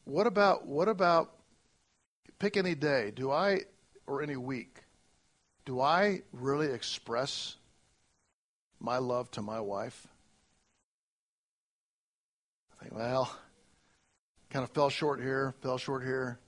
what 0.06 0.28
about 0.28 0.66
what 0.66 0.88
about 0.88 1.32
pick 2.40 2.58
any 2.58 2.76
day? 2.76 3.12
Do 3.12 3.32
I 3.32 3.62
or 4.08 4.22
any 4.22 4.38
week? 4.38 4.84
Do 5.66 5.82
I 5.82 6.22
really 6.32 6.68
express 6.68 7.56
my 8.80 8.98
love 8.98 9.30
to 9.32 9.42
my 9.42 9.60
wife? 9.60 10.08
I 12.74 12.84
think, 12.84 12.96
well, 12.96 13.36
kind 14.50 14.64
of 14.64 14.70
fell 14.72 14.90
short 14.90 15.22
here, 15.22 15.54
fell 15.62 15.78
short 15.78 16.04
here. 16.04 16.40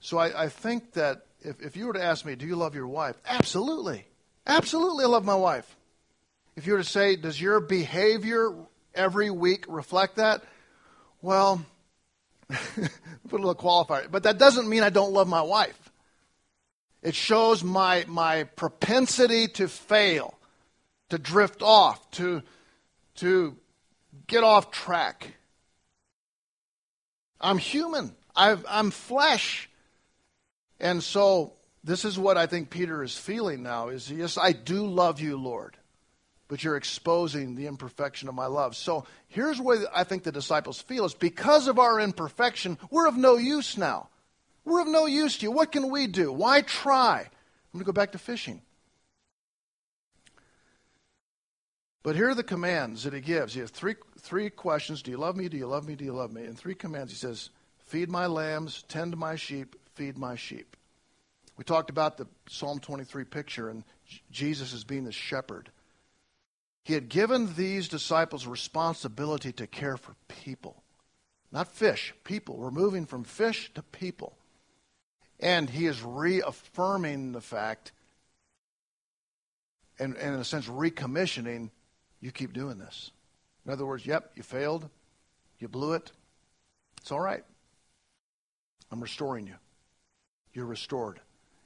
So 0.00 0.18
I, 0.18 0.44
I 0.44 0.48
think 0.48 0.92
that 0.92 1.26
if, 1.40 1.60
if 1.60 1.76
you 1.76 1.86
were 1.86 1.94
to 1.94 2.02
ask 2.02 2.24
me, 2.24 2.34
do 2.34 2.46
you 2.46 2.56
love 2.56 2.74
your 2.74 2.86
wife? 2.86 3.16
Absolutely. 3.26 4.06
Absolutely, 4.46 5.04
I 5.04 5.08
love 5.08 5.24
my 5.24 5.34
wife. 5.34 5.76
If 6.56 6.66
you 6.66 6.74
were 6.74 6.78
to 6.80 6.84
say, 6.84 7.16
does 7.16 7.40
your 7.40 7.60
behavior 7.60 8.52
every 8.94 9.30
week 9.30 9.64
reflect 9.68 10.16
that? 10.16 10.42
Well, 11.22 11.64
put 12.48 12.90
a 13.32 13.44
little 13.44 13.54
qualifier. 13.54 14.10
But 14.10 14.24
that 14.24 14.38
doesn't 14.38 14.68
mean 14.68 14.82
I 14.82 14.90
don't 14.90 15.12
love 15.12 15.26
my 15.26 15.42
wife. 15.42 15.78
It 17.02 17.14
shows 17.14 17.62
my, 17.62 18.04
my 18.08 18.44
propensity 18.44 19.48
to 19.48 19.68
fail, 19.68 20.34
to 21.10 21.18
drift 21.18 21.62
off, 21.62 22.10
to, 22.12 22.42
to 23.16 23.56
get 24.26 24.44
off 24.44 24.70
track. 24.70 25.34
I'm 27.40 27.58
human. 27.58 28.14
i 28.34 28.56
am 28.68 28.90
flesh. 28.90 29.68
And 30.80 31.02
so 31.02 31.52
this 31.82 32.04
is 32.04 32.18
what 32.18 32.36
I 32.36 32.46
think 32.46 32.70
Peter 32.70 33.02
is 33.02 33.16
feeling 33.16 33.62
now 33.62 33.88
is 33.88 34.10
yes, 34.10 34.38
I 34.38 34.52
do 34.52 34.86
love 34.86 35.20
you, 35.20 35.36
Lord 35.36 35.76
but 36.48 36.62
you're 36.62 36.76
exposing 36.76 37.54
the 37.54 37.66
imperfection 37.66 38.28
of 38.28 38.34
my 38.36 38.46
love. 38.46 38.76
So 38.76 39.06
here's 39.28 39.60
where 39.60 39.84
I 39.94 40.04
think 40.04 40.22
the 40.22 40.32
disciples 40.32 40.80
feel 40.80 41.04
is 41.04 41.14
because 41.14 41.68
of 41.68 41.78
our 41.78 41.98
imperfection, 41.98 42.78
we're 42.90 43.08
of 43.08 43.16
no 43.16 43.36
use 43.36 43.76
now. 43.76 44.08
We're 44.64 44.82
of 44.82 44.88
no 44.88 45.06
use 45.06 45.38
to 45.38 45.44
you. 45.44 45.50
What 45.50 45.72
can 45.72 45.90
we 45.90 46.06
do? 46.06 46.32
Why 46.32 46.60
try? 46.60 47.20
I'm 47.20 47.72
going 47.72 47.80
to 47.80 47.84
go 47.84 47.92
back 47.92 48.12
to 48.12 48.18
fishing. 48.18 48.62
But 52.04 52.16
here 52.16 52.28
are 52.28 52.34
the 52.34 52.44
commands 52.44 53.02
that 53.04 53.14
he 53.14 53.20
gives. 53.20 53.54
He 53.54 53.60
has 53.60 53.70
three, 53.70 53.94
three 54.20 54.50
questions 54.50 55.02
Do 55.02 55.10
you 55.10 55.16
love 55.16 55.36
me? 55.36 55.48
Do 55.48 55.56
you 55.56 55.66
love 55.66 55.88
me? 55.88 55.96
Do 55.96 56.04
you 56.04 56.12
love 56.12 56.32
me? 56.32 56.44
And 56.44 56.56
three 56.56 56.74
commands. 56.74 57.10
He 57.10 57.16
says, 57.16 57.48
Feed 57.78 58.10
my 58.10 58.26
lambs, 58.26 58.84
tend 58.88 59.16
my 59.16 59.36
sheep, 59.36 59.74
feed 59.94 60.18
my 60.18 60.36
sheep. 60.36 60.76
We 61.56 61.64
talked 61.64 61.88
about 61.88 62.18
the 62.18 62.26
Psalm 62.46 62.78
23 62.78 63.24
picture 63.24 63.70
and 63.70 63.84
Jesus 64.30 64.74
as 64.74 64.84
being 64.84 65.04
the 65.04 65.12
shepherd. 65.12 65.70
He 66.82 66.92
had 66.92 67.08
given 67.08 67.54
these 67.54 67.88
disciples 67.88 68.46
responsibility 68.46 69.52
to 69.52 69.66
care 69.66 69.96
for 69.96 70.14
people, 70.28 70.82
not 71.50 71.68
fish, 71.68 72.12
people. 72.24 72.58
We're 72.58 72.70
moving 72.70 73.06
from 73.06 73.24
fish 73.24 73.70
to 73.74 73.82
people. 73.82 74.36
And 75.40 75.70
he 75.70 75.86
is 75.86 76.02
reaffirming 76.02 77.32
the 77.32 77.40
fact, 77.40 77.92
and, 79.98 80.16
and 80.16 80.34
in 80.34 80.40
a 80.40 80.44
sense, 80.44 80.66
recommissioning 80.66 81.70
you 82.24 82.32
keep 82.32 82.54
doing 82.54 82.78
this. 82.78 83.10
In 83.66 83.72
other 83.72 83.84
words, 83.84 84.06
yep, 84.06 84.32
you 84.34 84.42
failed, 84.42 84.88
you 85.58 85.68
blew 85.68 85.92
it. 85.92 86.10
It's 87.02 87.12
all 87.12 87.20
right. 87.20 87.44
I'm 88.90 89.02
restoring 89.02 89.46
you. 89.46 89.56
You're 90.54 90.64
restored. 90.64 91.20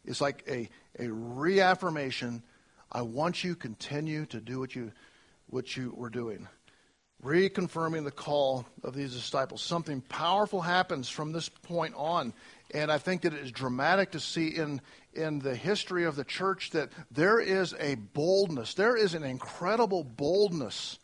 It's 0.05 0.21
like 0.21 0.43
a, 0.49 0.69
a 0.99 1.13
reaffirmation. 1.13 2.43
I 2.91 3.03
want 3.03 3.45
you 3.45 3.55
to 3.55 3.61
continue 3.61 4.27
to 4.27 4.41
do 4.41 4.59
what 4.59 4.75
you 4.75 4.91
what 5.47 5.77
you 5.77 5.95
were 5.97 6.11
doing. 6.11 6.49
Reconfirming 7.25 8.03
the 8.03 8.11
call 8.11 8.67
of 8.83 8.95
these 8.95 9.13
disciples. 9.13 9.63
Something 9.63 10.01
powerful 10.01 10.61
happens 10.61 11.09
from 11.09 11.31
this 11.31 11.49
point 11.49 11.95
on. 11.97 12.33
And 12.73 12.93
I 12.93 12.99
think 12.99 13.23
that 13.23 13.33
it 13.33 13.41
is 13.41 13.51
dramatic 13.51 14.13
to 14.13 14.21
see 14.21 14.49
in, 14.49 14.81
in 15.15 15.39
the 15.39 15.55
history 15.55 16.05
of 16.05 16.17
the 16.17 16.25
church 16.25 16.71
that 16.71 16.91
there 17.11 17.41
is 17.41 17.75
a 17.79 17.95
boldness, 17.95 18.75
there 18.75 18.97
is 18.97 19.15
an 19.15 19.25
incredible 19.25 20.05
boldness 20.05 20.99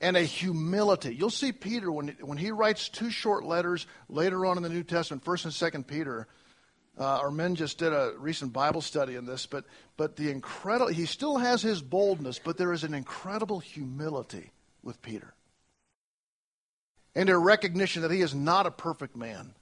and 0.00 0.16
a 0.16 0.22
humility. 0.22 1.14
You'll 1.14 1.30
see 1.30 1.52
Peter 1.52 1.90
when, 1.92 2.08
when 2.20 2.38
he 2.38 2.50
writes 2.50 2.88
two 2.88 3.10
short 3.10 3.44
letters 3.44 3.86
later 4.08 4.44
on 4.44 4.56
in 4.56 4.62
the 4.62 4.68
New 4.68 4.82
Testament, 4.82 5.24
1st 5.24 5.44
and 5.44 5.84
2nd 5.84 5.86
Peter. 5.86 6.26
Uh, 6.98 7.04
our 7.04 7.30
men 7.30 7.54
just 7.54 7.78
did 7.78 7.92
a 7.92 8.12
recent 8.18 8.52
Bible 8.52 8.82
study 8.82 9.14
in 9.14 9.24
this, 9.24 9.46
but, 9.46 9.64
but 9.96 10.16
the 10.16 10.30
incredible, 10.30 10.92
he 10.92 11.06
still 11.06 11.38
has 11.38 11.62
his 11.62 11.80
boldness, 11.80 12.38
but 12.38 12.58
there 12.58 12.72
is 12.72 12.84
an 12.84 12.92
incredible 12.92 13.60
humility 13.60 14.50
with 14.82 15.00
Peter. 15.00 15.32
And 17.14 17.30
a 17.30 17.38
recognition 17.38 18.02
that 18.02 18.10
he 18.10 18.20
is 18.20 18.34
not 18.34 18.66
a 18.66 18.70
perfect 18.70 19.16
man, 19.16 19.54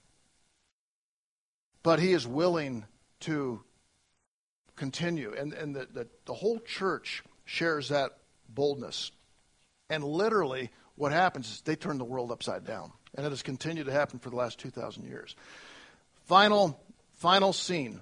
but 1.83 1.99
he 1.99 2.12
is 2.12 2.26
willing 2.26 2.85
to 3.20 3.62
continue. 4.76 5.35
And, 5.37 5.53
and 5.53 5.74
the, 5.74 5.87
the, 5.93 6.09
the 6.26 6.35
whole 6.35 6.59
church 6.61 7.22
shares 7.45 7.89
that 7.89 8.12
boldness. 8.49 9.12
And 9.89 10.05
literally, 10.05 10.70
what 10.95 11.12
happens 11.12 11.49
is 11.51 11.61
they 11.62 11.76
turn 11.76 11.99
the 11.99 12.05
world 12.05 12.31
upside 12.31 12.64
down. 12.64 12.93
And 13.14 13.26
it 13.26 13.31
has 13.31 13.43
continued 13.43 13.87
to 13.87 13.93
happen 13.93 14.18
for 14.18 14.31
the 14.31 14.37
last 14.37 14.59
2,000 14.61 15.05
years. 15.05 15.35
Final, 16.26 16.81
final 17.16 17.53
scene. 17.53 18.01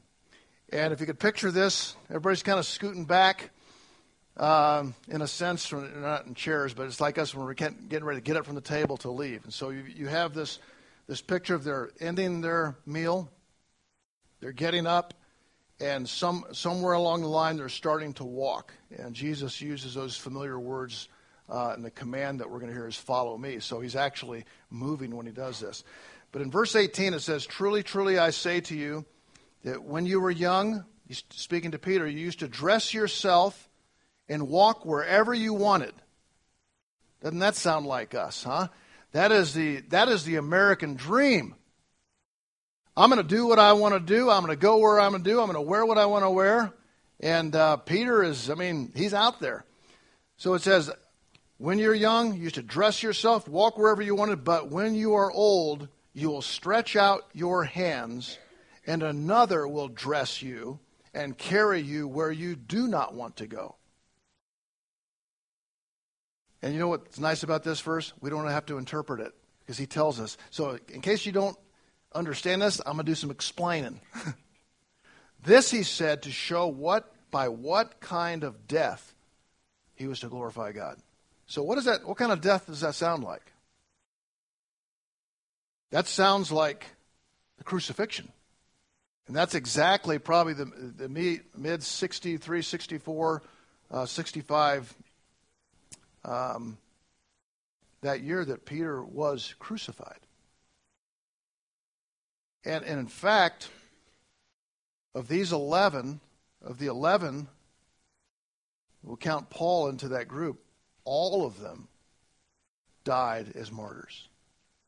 And 0.71 0.93
if 0.93 1.01
you 1.01 1.07
could 1.07 1.19
picture 1.19 1.51
this, 1.51 1.97
everybody's 2.11 2.43
kind 2.43 2.59
of 2.59 2.67
scooting 2.67 3.07
back. 3.07 3.51
Um, 4.37 4.95
in 5.09 5.23
a 5.23 5.27
sense, 5.27 5.69
they're 5.69 5.81
not 5.81 6.27
in 6.27 6.35
chairs, 6.35 6.75
but 6.75 6.87
it's 6.87 7.01
like 7.01 7.19
us 7.19 7.35
when 7.35 7.45
we're 7.47 7.55
getting 7.55 8.05
ready 8.05 8.21
to 8.21 8.25
get 8.25 8.37
up 8.37 8.45
from 8.45 8.55
the 8.55 8.61
table 8.61 8.97
to 8.99 9.11
leave. 9.11 9.43
And 9.45 9.53
so 9.53 9.71
you, 9.71 9.83
you 9.83 10.07
have 10.07 10.35
this, 10.35 10.61
this 11.09 11.21
picture 11.21 11.55
of 11.55 11.65
their 11.65 11.91
ending 12.01 12.41
their 12.41 12.77
meal, 12.87 13.31
they're 14.41 14.53
getting 14.53 14.87
up, 14.87 15.15
and 15.81 16.09
some, 16.09 16.45
somewhere 16.53 16.95
along 16.95 17.23
the 17.23 17.29
line 17.29 17.57
they're 17.57 17.69
starting 17.69 18.13
to 18.15 18.25
walk. 18.25 18.73
And 18.97 19.15
Jesus 19.15 19.61
uses 19.61 19.95
those 19.95 20.17
familiar 20.17 20.59
words, 20.59 21.09
uh, 21.49 21.73
and 21.75 21.85
the 21.85 21.91
command 21.91 22.41
that 22.41 22.51
we're 22.51 22.59
going 22.59 22.71
to 22.71 22.77
hear 22.77 22.89
is 22.89 22.97
follow 22.97 23.37
me. 23.39 23.61
So 23.61 23.81
he's 23.81 23.97
actually 23.97 24.45
moving 24.71 25.17
when 25.17 25.27
he 25.27 25.33
does 25.33 25.61
this. 25.61 25.85
But 26.33 26.43
in 26.43 26.51
verse 26.51 26.77
18 26.77 27.15
it 27.15 27.21
says, 27.21 27.47
Truly, 27.47 27.83
truly, 27.83 28.19
I 28.19 28.31
say 28.31 28.61
to 28.63 28.77
you 28.77 29.05
that 29.65 29.83
when 29.83 30.07
you 30.07 30.21
were 30.21 30.31
young, 30.31 30.85
speaking 31.31 31.71
to 31.73 31.79
Peter, 31.79 32.07
you 32.07 32.19
used 32.19 32.41
to 32.41 32.49
dress 32.49 32.93
yourself 32.93 33.69
and 34.29 34.49
walk 34.49 34.85
wherever 34.85 35.33
you 35.33 35.55
wanted. 35.55 35.95
Doesn't 37.23 37.39
that 37.39 37.57
sound 37.57 37.87
like 37.87 38.15
us, 38.15 38.45
huh? 38.45 38.69
That 39.13 39.33
is 39.33 39.55
the, 39.55 39.81
that 39.89 40.09
is 40.09 40.25
the 40.25 40.37
American 40.37 40.95
dream. 40.95 41.55
I'm 42.99 43.11
going 43.11 43.23
to 43.23 43.37
do 43.37 43.47
what 43.47 43.61
I 43.61 43.75
want 43.75 43.95
to 43.95 44.01
do. 44.01 44.29
I'm 44.29 44.45
going 44.45 44.57
to 44.57 44.61
go 44.61 44.79
where 44.79 44.99
I'm 44.99 45.13
going 45.13 45.23
to 45.23 45.31
do. 45.31 45.39
I'm 45.39 45.47
going 45.47 45.55
to 45.55 45.61
wear 45.61 45.87
what 45.87 45.99
I 45.99 46.07
want 46.07 46.25
to 46.25 46.31
wear. 46.31 46.73
And 47.21 47.55
uh, 47.55 47.77
Peter 47.77 48.25
is, 48.25 48.51
I 48.51 48.55
mean, 48.55 48.91
he's 48.93 49.15
out 49.15 49.39
there. 49.39 49.65
So 50.37 50.55
it 50.55 50.63
says, 50.63 50.91
when 51.59 51.79
you're 51.79 51.95
young, 51.95 52.35
you 52.37 52.51
should 52.51 52.67
dress 52.67 53.01
yourself, 53.01 53.47
walk 53.47 53.79
wherever 53.79 54.03
you 54.03 54.17
wanted, 54.17 54.43
but 54.43 54.71
when 54.73 54.97
you 54.97 55.15
are 55.15 55.31
old, 55.31 55.87
you 56.13 56.29
will 56.29 56.43
stretch 56.43 56.97
out 56.97 57.23
your 57.33 57.63
hands, 57.63 58.37
and 58.85 59.05
another 59.05 59.69
will 59.69 59.89
dress 59.89 60.43
you 60.43 60.81
and 61.15 61.39
carry 61.39 61.81
you 61.81 62.09
where 62.09 62.33
you 62.33 62.57
do 62.57 62.89
not 62.89 63.15
want 63.15 63.37
to 63.37 63.47
go. 63.47 63.77
And 66.63 66.75
you 66.75 66.81
know 66.81 66.89
what's 66.89 67.21
nice 67.21 67.45
about 67.45 67.63
this 67.63 67.81
verse? 67.81 68.13
We 68.21 68.29
don't 68.29 68.45
have 68.49 68.67
to 68.67 68.79
interpret 68.79 69.21
it 69.21 69.35
because 69.61 69.79
he 69.79 69.87
tells 69.87 70.19
us. 70.19 70.37
So, 70.51 70.81
in 70.89 71.01
case 71.01 71.25
you 71.25 71.31
don't 71.31 71.57
understand 72.13 72.63
this, 72.63 72.81
I'm 72.81 72.95
going 72.95 72.99
to 72.99 73.05
do 73.05 73.15
some 73.15 73.31
explaining. 73.31 74.01
this 75.45 75.71
he 75.71 75.83
said 75.83 76.23
to 76.23 76.31
show 76.31 76.67
what 76.67 77.13
by 77.31 77.49
what 77.49 78.01
kind 78.01 78.45
of 78.45 78.67
death 78.67 79.15
he 79.95 80.07
was 80.07 80.21
to 80.21 80.29
glorify 80.29 80.73
God. 80.73 80.99
So, 81.47 81.63
what 81.63 81.79
is 81.79 81.85
that? 81.85 82.07
What 82.07 82.17
kind 82.17 82.33
of 82.33 82.41
death 82.41 82.67
does 82.67 82.81
that 82.81 82.95
sound 82.95 83.25
like? 83.25 83.53
That 85.91 86.07
sounds 86.07 86.53
like 86.53 86.87
the 87.57 87.65
crucifixion. 87.65 88.31
And 89.27 89.37
that's 89.37 89.55
exactly 89.55 90.19
probably 90.19 90.55
the, 90.55 90.65
the 90.65 91.09
mid 91.09 91.83
63, 91.83 92.63
64, 92.63 93.43
uh, 93.91 94.07
65 94.07 94.95
um, 96.25 96.79
that 98.01 98.23
year 98.23 98.45
that 98.45 98.65
Peter 98.65 99.03
was 99.03 99.55
crucified. 99.59 100.19
And, 102.65 102.85
and 102.85 102.99
in 102.99 103.07
fact, 103.07 103.69
of 105.15 105.29
these 105.29 105.53
11, 105.53 106.21
of 106.63 106.79
the 106.79 106.87
11, 106.87 107.49
we'll 109.03 109.17
count 109.17 109.51
Paul 109.51 109.89
into 109.89 110.09
that 110.09 110.29
group, 110.29 110.61
all 111.05 111.47
of 111.47 111.61
them 111.61 111.89
died 113.05 113.53
as 113.55 113.73
martyrs, 113.73 114.29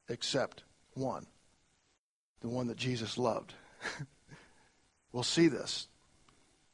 except 0.09 0.63
one, 0.95 1.27
the 2.41 2.49
one 2.49 2.67
that 2.69 2.77
Jesus 2.77 3.17
loved. 3.17 3.55
we'll 5.13 5.23
see 5.23 5.49
this. 5.49 5.89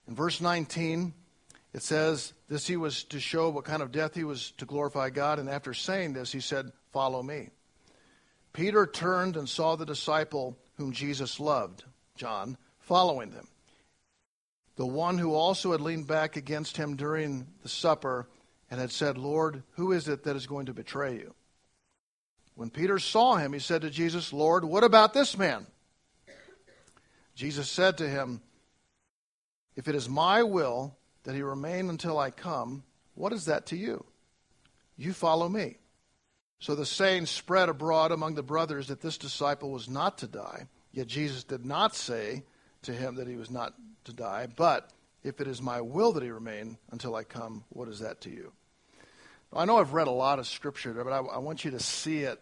In 0.09 0.15
verse 0.15 0.41
19, 0.41 1.15
it 1.73 1.83
says, 1.83 2.33
This 2.49 2.67
he 2.67 2.77
was 2.77 3.05
to 3.05 3.21
show 3.21 3.51
what 3.51 3.65
kind 3.65 3.83
of 3.83 3.93
death 3.93 4.15
he 4.15 4.25
was 4.25 4.53
to 4.59 4.65
glorify 4.65 5.11
God. 5.11 5.39
And 5.39 5.49
after 5.49 5.75
saying 5.75 6.15
this, 6.15 6.33
he 6.33 6.41
said, 6.41 6.73
Follow 6.93 7.23
me. 7.23 7.51
Peter 8.53 8.87
turned 8.87 9.37
and 9.37 9.49
saw 9.49 9.77
the 9.77 9.85
disciple 9.85 10.57
whom 10.77 10.93
Jesus 10.93 11.41
loved, 11.41 11.85
John, 12.17 12.57
following 12.79 13.31
them. 13.31 13.49
The 14.77 14.87
one 14.87 15.19
who 15.19 15.35
also 15.35 15.73
had 15.73 15.81
leaned 15.81 16.07
back 16.07 16.37
against 16.37 16.77
him 16.77 16.97
during 16.97 17.47
the 17.63 17.69
supper 17.69 18.29
and 18.71 18.81
had 18.81 18.91
said, 18.91 19.17
Lord, 19.17 19.63
who 19.73 19.93
is 19.93 20.09
it 20.09 20.25
that 20.25 20.37
is 20.37 20.47
going 20.47 20.67
to 20.67 20.75
betray 20.75 21.15
you? 21.15 21.35
When 22.55 22.71
Peter 22.71 22.99
saw 22.99 23.37
him, 23.37 23.53
he 23.53 23.59
said 23.59 23.83
to 23.83 23.91
Jesus, 23.91 24.33
Lord, 24.33 24.65
what 24.65 24.85
about 24.85 25.15
this 25.15 25.37
man? 25.37 25.67
Jesus 27.35 27.69
said 27.71 27.99
to 27.99 28.09
him, 28.09 28.41
If 29.77 29.89
it 29.89 29.95
is 29.95 30.09
my 30.09 30.43
will 30.43 30.97
that 31.25 31.35
he 31.35 31.43
remain 31.43 31.91
until 31.91 32.19
I 32.19 32.31
come, 32.31 32.83
what 33.15 33.33
is 33.33 33.45
that 33.47 33.67
to 33.67 33.77
you? 33.77 34.05
You 34.97 35.13
follow 35.13 35.49
me. 35.49 35.77
So 36.59 36.75
the 36.75 36.87
saying 36.87 37.27
spread 37.27 37.69
abroad 37.69 38.13
among 38.13 38.35
the 38.35 38.43
brothers 38.43 38.89
that 38.89 39.01
this 39.01 39.19
disciple 39.19 39.71
was 39.71 39.89
not 39.89 40.19
to 40.19 40.27
die. 40.27 40.69
Yet 40.93 41.07
Jesus 41.07 41.45
did 41.45 41.65
not 41.65 41.95
say 41.95 42.45
to 42.83 42.93
him 42.93 43.17
that 43.17 43.29
he 43.29 43.37
was 43.37 43.51
not 43.51 43.75
to 44.05 44.13
die, 44.13 44.49
but 44.55 44.91
if 45.23 45.41
it 45.41 45.49
is 45.49 45.61
my 45.61 45.81
will 45.81 46.13
that 46.13 46.23
he 46.23 46.31
remain 46.31 46.79
until 46.91 47.15
I 47.15 47.25
come, 47.25 47.65
what 47.69 47.89
is 47.89 47.99
that 48.01 48.21
to 48.23 48.31
you? 48.31 48.53
I 49.53 49.65
know 49.65 49.79
I've 49.79 49.93
read 49.93 50.07
a 50.07 50.13
lot 50.13 50.39
of 50.39 50.47
scripture 50.47 50.93
but 50.93 51.13
I, 51.13 51.19
I 51.19 51.39
want 51.39 51.65
you 51.65 51.71
to 51.73 51.81
see 51.81 52.21
it 52.21 52.41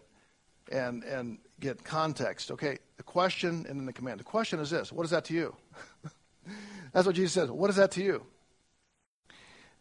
and, 0.71 1.03
and 1.05 1.39
get 1.61 1.85
context. 1.85 2.51
Okay, 2.51 2.79
the 2.97 3.03
question 3.03 3.67
and 3.69 3.79
then 3.79 3.87
the 3.87 3.93
command. 3.93 4.21
The 4.21 4.25
question 4.25 4.61
is 4.61 4.71
this 4.71 4.93
What 4.93 5.05
is 5.05 5.11
that 5.11 5.25
to 5.27 5.35
you? 5.35 5.55
That's 6.93 7.07
what 7.07 7.17
Jesus 7.17 7.33
says. 7.33 7.51
What 7.51 7.71
is 7.71 7.77
that 7.77 7.91
to 7.93 8.03
you? 8.03 8.25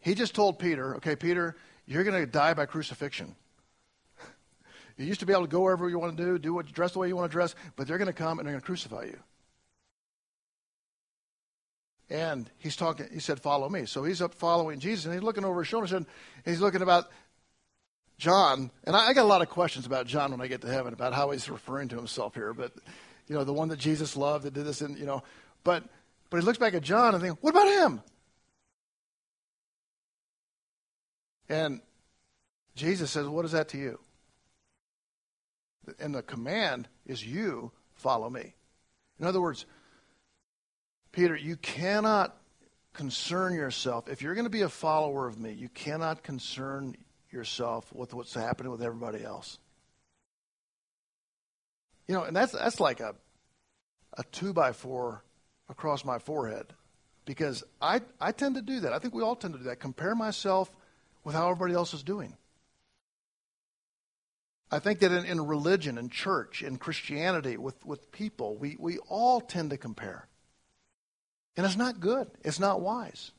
He 0.00 0.14
just 0.14 0.34
told 0.34 0.58
Peter, 0.58 0.96
okay, 0.96 1.16
Peter, 1.16 1.56
you're 1.86 2.04
going 2.04 2.20
to 2.20 2.30
die 2.30 2.54
by 2.54 2.66
crucifixion. 2.66 3.36
You 4.96 5.06
used 5.06 5.20
to 5.20 5.26
be 5.26 5.32
able 5.32 5.42
to 5.42 5.48
go 5.48 5.60
wherever 5.60 5.88
you 5.88 5.98
want 5.98 6.16
to 6.16 6.22
do, 6.22 6.38
do 6.38 6.54
what 6.54 6.70
dress 6.72 6.92
the 6.92 6.98
way 7.00 7.08
you 7.08 7.16
want 7.16 7.30
to 7.30 7.32
dress, 7.32 7.54
but 7.76 7.86
they're 7.86 7.98
going 7.98 8.06
to 8.06 8.12
come 8.12 8.38
and 8.38 8.46
they're 8.46 8.52
going 8.52 8.60
to 8.60 8.66
crucify 8.66 9.04
you. 9.04 9.18
And 12.10 12.48
he's 12.58 12.76
talking. 12.76 13.06
He 13.12 13.18
said, 13.18 13.40
"Follow 13.40 13.68
me." 13.68 13.86
So 13.86 14.04
he's 14.04 14.20
up 14.20 14.34
following 14.34 14.78
Jesus, 14.78 15.06
and 15.06 15.14
he's 15.14 15.22
looking 15.22 15.44
over 15.44 15.60
his 15.60 15.68
shoulder, 15.68 15.96
and 15.96 16.06
he's 16.44 16.60
looking 16.60 16.82
about 16.82 17.10
John. 18.18 18.70
And 18.84 18.94
I, 18.94 19.08
I, 19.08 19.14
got 19.14 19.22
a 19.22 19.28
lot 19.28 19.40
of 19.40 19.48
questions 19.48 19.86
about 19.86 20.06
John 20.06 20.30
when 20.30 20.40
I 20.40 20.46
get 20.46 20.60
to 20.60 20.68
heaven 20.68 20.92
about 20.92 21.14
how 21.14 21.30
he's 21.30 21.48
referring 21.48 21.88
to 21.88 21.96
himself 21.96 22.34
here. 22.34 22.52
But 22.52 22.72
you 23.26 23.34
know, 23.34 23.42
the 23.42 23.54
one 23.54 23.68
that 23.68 23.78
Jesus 23.78 24.16
loved 24.16 24.44
that 24.44 24.52
did 24.52 24.66
this, 24.66 24.82
and 24.82 24.98
you 24.98 25.06
know, 25.06 25.22
but 25.64 25.82
but 26.28 26.40
he 26.40 26.44
looks 26.44 26.58
back 26.58 26.74
at 26.74 26.82
John 26.82 27.14
and 27.14 27.22
thinks, 27.22 27.42
"What 27.42 27.50
about 27.50 27.68
him?" 27.68 28.02
And 31.48 31.80
Jesus 32.74 33.10
says, 33.10 33.26
What 33.26 33.44
is 33.44 33.52
that 33.52 33.68
to 33.70 33.78
you? 33.78 33.98
And 35.98 36.14
the 36.14 36.22
command 36.22 36.88
is 37.06 37.24
you 37.24 37.72
follow 37.94 38.30
me. 38.30 38.54
In 39.18 39.26
other 39.26 39.40
words, 39.40 39.66
Peter, 41.12 41.36
you 41.36 41.56
cannot 41.56 42.36
concern 42.92 43.54
yourself. 43.54 44.08
If 44.08 44.22
you're 44.22 44.34
going 44.34 44.46
to 44.46 44.50
be 44.50 44.62
a 44.62 44.68
follower 44.68 45.26
of 45.26 45.38
me, 45.38 45.52
you 45.52 45.68
cannot 45.68 46.22
concern 46.22 46.96
yourself 47.30 47.92
with 47.92 48.14
what's 48.14 48.34
happening 48.34 48.72
with 48.72 48.82
everybody 48.82 49.22
else. 49.24 49.58
You 52.08 52.14
know, 52.14 52.24
and 52.24 52.36
that's 52.36 52.52
that's 52.52 52.80
like 52.80 53.00
a 53.00 53.14
a 54.16 54.24
two 54.24 54.52
by 54.52 54.72
four 54.72 55.24
across 55.68 56.04
my 56.04 56.18
forehead. 56.18 56.66
Because 57.24 57.64
I 57.80 58.02
I 58.20 58.32
tend 58.32 58.56
to 58.56 58.62
do 58.62 58.80
that. 58.80 58.92
I 58.92 58.98
think 58.98 59.14
we 59.14 59.22
all 59.22 59.36
tend 59.36 59.54
to 59.54 59.58
do 59.58 59.64
that. 59.66 59.80
Compare 59.80 60.14
myself 60.14 60.70
with 61.24 61.34
how 61.34 61.50
everybody 61.50 61.74
else 61.74 61.94
is 61.94 62.02
doing. 62.02 62.36
I 64.74 64.80
think 64.80 64.98
that 65.00 65.12
in, 65.12 65.24
in 65.24 65.46
religion, 65.46 65.98
in 65.98 66.08
church, 66.10 66.60
in 66.60 66.78
Christianity, 66.78 67.56
with, 67.56 67.86
with 67.86 68.10
people, 68.10 68.56
we, 68.56 68.76
we 68.76 68.98
all 69.08 69.40
tend 69.40 69.70
to 69.70 69.76
compare. 69.76 70.26
And 71.56 71.64
it's 71.64 71.76
not 71.76 72.00
good. 72.00 72.28
It's 72.44 72.58
not 72.58 72.80
wise. 72.80 73.30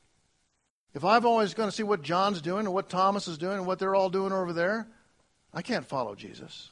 If 0.94 1.04
I'm 1.04 1.26
always 1.26 1.52
going 1.52 1.68
to 1.68 1.76
see 1.76 1.82
what 1.82 2.00
John's 2.00 2.40
doing 2.40 2.64
and 2.64 2.72
what 2.72 2.88
Thomas 2.88 3.28
is 3.28 3.36
doing 3.36 3.58
and 3.58 3.66
what 3.66 3.78
they're 3.78 3.94
all 3.94 4.08
doing 4.08 4.32
over 4.32 4.54
there, 4.54 4.88
I 5.52 5.60
can't 5.60 5.84
follow 5.84 6.14
Jesus. 6.14 6.70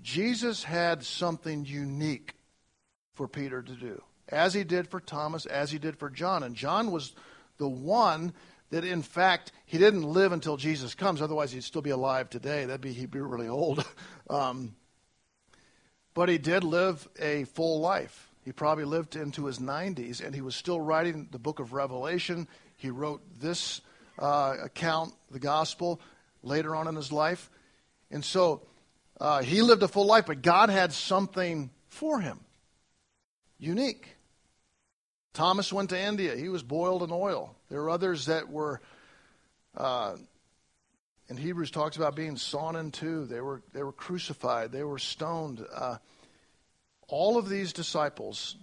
Jesus 0.00 0.64
had 0.64 1.04
something 1.04 1.66
unique 1.66 2.36
for 3.12 3.28
Peter 3.28 3.60
to 3.60 3.72
do, 3.72 4.02
as 4.30 4.54
he 4.54 4.64
did 4.64 4.88
for 4.88 5.00
Thomas, 5.00 5.44
as 5.44 5.72
he 5.72 5.78
did 5.78 5.98
for 5.98 6.08
John. 6.08 6.42
And 6.42 6.54
John 6.54 6.90
was 6.90 7.12
the 7.58 7.68
one 7.68 8.32
that 8.70 8.84
in 8.84 9.02
fact 9.02 9.52
he 9.66 9.78
didn't 9.78 10.02
live 10.02 10.32
until 10.32 10.56
Jesus 10.56 10.94
comes. 10.94 11.20
Otherwise, 11.20 11.52
he'd 11.52 11.64
still 11.64 11.82
be 11.82 11.90
alive 11.90 12.30
today. 12.30 12.64
That'd 12.64 12.80
be 12.80 12.92
he'd 12.92 13.10
be 13.10 13.20
really 13.20 13.48
old. 13.48 13.84
um, 14.30 14.74
but 16.14 16.28
he 16.28 16.38
did 16.38 16.64
live 16.64 17.08
a 17.20 17.44
full 17.44 17.80
life. 17.80 18.30
He 18.44 18.52
probably 18.52 18.84
lived 18.84 19.16
into 19.16 19.46
his 19.46 19.58
90s, 19.58 20.24
and 20.24 20.34
he 20.34 20.40
was 20.40 20.56
still 20.56 20.80
writing 20.80 21.28
the 21.30 21.38
book 21.38 21.60
of 21.60 21.72
Revelation. 21.72 22.48
He 22.76 22.90
wrote 22.90 23.20
this 23.38 23.80
uh, 24.18 24.56
account, 24.62 25.14
the 25.30 25.38
gospel, 25.38 26.00
later 26.42 26.74
on 26.74 26.88
in 26.88 26.96
his 26.96 27.12
life. 27.12 27.50
And 28.10 28.24
so 28.24 28.62
uh, 29.20 29.42
he 29.42 29.62
lived 29.62 29.82
a 29.82 29.88
full 29.88 30.06
life, 30.06 30.26
but 30.26 30.42
God 30.42 30.70
had 30.70 30.92
something 30.92 31.70
for 31.88 32.20
him 32.20 32.40
unique. 33.60 34.16
Thomas 35.32 35.72
went 35.72 35.90
to 35.90 36.00
India. 36.00 36.36
He 36.36 36.48
was 36.48 36.62
boiled 36.62 37.02
in 37.02 37.10
oil. 37.12 37.54
There 37.68 37.80
are 37.82 37.90
others 37.90 38.26
that 38.26 38.48
were, 38.48 38.80
uh, 39.76 40.16
in 41.28 41.36
Hebrews 41.36 41.70
talks 41.70 41.96
about 41.96 42.16
being 42.16 42.36
sawn 42.36 42.76
in 42.76 42.90
two. 42.90 43.26
They 43.26 43.40
were, 43.40 43.62
they 43.72 43.82
were 43.82 43.92
crucified. 43.92 44.72
They 44.72 44.82
were 44.82 44.98
stoned. 44.98 45.64
Uh, 45.72 45.98
all 47.08 47.38
of 47.38 47.48
these 47.48 47.72
disciples 47.72 48.56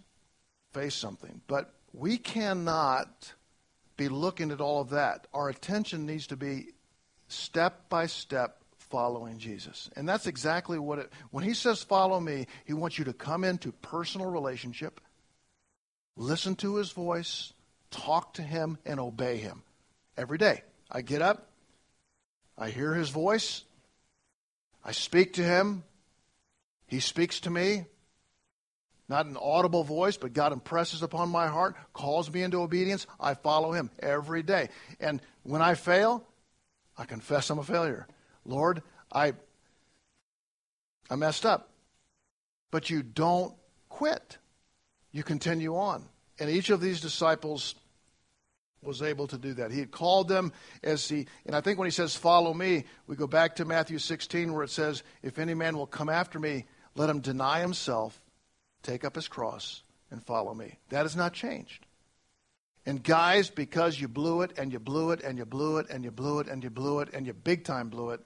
face 0.74 0.96
something, 0.96 1.42
but 1.48 1.74
we 1.94 2.18
cannot 2.18 3.34
be 3.96 4.10
looking 4.10 4.52
at 4.52 4.62
all 4.62 4.82
of 4.82 4.92
that. 4.92 5.28
Our 5.34 5.50
attention 5.50 6.06
needs 6.06 6.28
to 6.28 6.38
be 6.38 6.68
step 7.28 7.90
by 7.90 8.06
step 8.06 8.62
following 8.78 9.38
Jesus. 9.38 9.90
And 9.96 10.08
that's 10.08 10.28
exactly 10.28 10.80
what 10.80 11.00
it 11.00 11.12
when 11.32 11.44
he 11.44 11.54
says 11.54 11.84
follow 11.84 12.20
me, 12.20 12.48
he 12.66 12.74
wants 12.74 12.98
you 12.98 13.06
to 13.06 13.14
come 13.14 13.44
into 13.44 13.72
personal 13.72 14.30
relationship, 14.30 15.02
listen 16.18 16.56
to 16.58 16.76
his 16.76 16.92
voice, 16.92 17.54
talk 17.92 18.34
to 18.34 18.42
him 18.42 18.78
and 18.86 19.00
obey 19.00 19.38
him 19.38 19.64
every 20.18 20.38
day. 20.38 20.64
I 20.92 21.02
get 21.02 21.22
up, 21.22 21.48
I 22.58 22.70
hear 22.70 22.94
his 22.94 23.10
voice, 23.10 23.64
I 24.84 24.92
speak 24.92 25.34
to 25.34 25.44
him, 25.44 25.84
he 26.88 27.00
speaks 27.00 27.40
to 27.42 27.50
me, 27.50 27.86
not 29.10 29.26
an 29.26 29.38
audible 29.40 29.84
voice, 29.84 30.18
but 30.18 30.34
God 30.34 30.52
impresses 30.52 31.02
upon 31.02 31.30
my 31.30 31.48
heart, 31.48 31.76
calls 31.94 32.32
me 32.32 32.42
into 32.42 32.62
obedience. 32.62 33.08
I 33.20 33.36
follow 33.36 33.72
Him 33.72 33.90
every 34.00 34.44
day. 34.44 34.70
And 35.00 35.22
when 35.44 35.62
I 35.62 35.76
fail, 35.76 36.26
I 36.98 37.06
confess 37.06 37.50
I'm 37.50 37.60
a 37.60 37.64
failure. 37.64 38.08
Lord, 38.46 38.84
I, 39.12 39.34
I 41.10 41.16
messed 41.16 41.46
up. 41.46 41.70
But 42.70 42.90
you 42.90 43.02
don't 43.02 43.54
quit, 43.88 44.38
you 45.18 45.24
continue 45.24 45.76
on. 45.76 46.06
And 46.40 46.50
each 46.50 46.70
of 46.70 46.80
these 46.80 47.02
disciples 47.02 47.74
was 48.84 49.02
able 49.02 49.26
to 49.28 49.38
do 49.38 49.56
that. 49.56 49.72
He 49.72 49.80
had 49.80 49.90
called 49.90 50.28
them 50.28 50.54
as 50.84 51.10
he, 51.10 51.26
and 51.46 51.56
I 51.56 51.62
think 51.62 51.80
when 51.80 51.88
he 51.88 51.92
says, 51.92 52.16
Follow 52.16 52.54
me, 52.54 52.86
we 53.08 53.16
go 53.16 53.26
back 53.26 53.56
to 53.56 53.66
Matthew 53.66 53.98
16 53.98 54.54
where 54.54 54.64
it 54.64 54.70
says, 54.70 55.02
If 55.24 55.40
any 55.40 55.56
man 55.56 55.76
will 55.76 55.88
come 55.88 56.10
after 56.10 56.40
me, 56.40 56.66
let 56.96 57.10
him 57.10 57.20
deny 57.20 57.60
himself 57.60 58.22
take 58.84 59.04
up 59.04 59.16
his 59.16 59.28
cross, 59.28 59.82
and 60.12 60.24
follow 60.24 60.54
me. 60.54 60.78
That 60.90 61.02
has 61.02 61.16
not 61.16 61.34
changed. 61.34 61.86
And 62.86 63.04
guys, 63.04 63.50
because 63.50 64.00
you 64.00 64.08
blew 64.08 64.44
it 64.44 64.58
and 64.58 64.72
you 64.72 64.80
blew 64.80 65.12
it 65.12 65.22
and 65.22 65.38
you 65.38 65.44
blew 65.44 65.80
it 65.80 65.88
and 65.90 66.04
you 66.06 66.12
blew 66.12 66.40
it 66.40 66.48
and 66.48 66.64
you 66.64 66.70
blew 66.70 67.02
it 67.02 67.10
and 67.14 67.28
you 67.28 67.34
big 67.34 67.66
time 67.66 67.90
blew 67.90 68.12
it, 68.12 68.22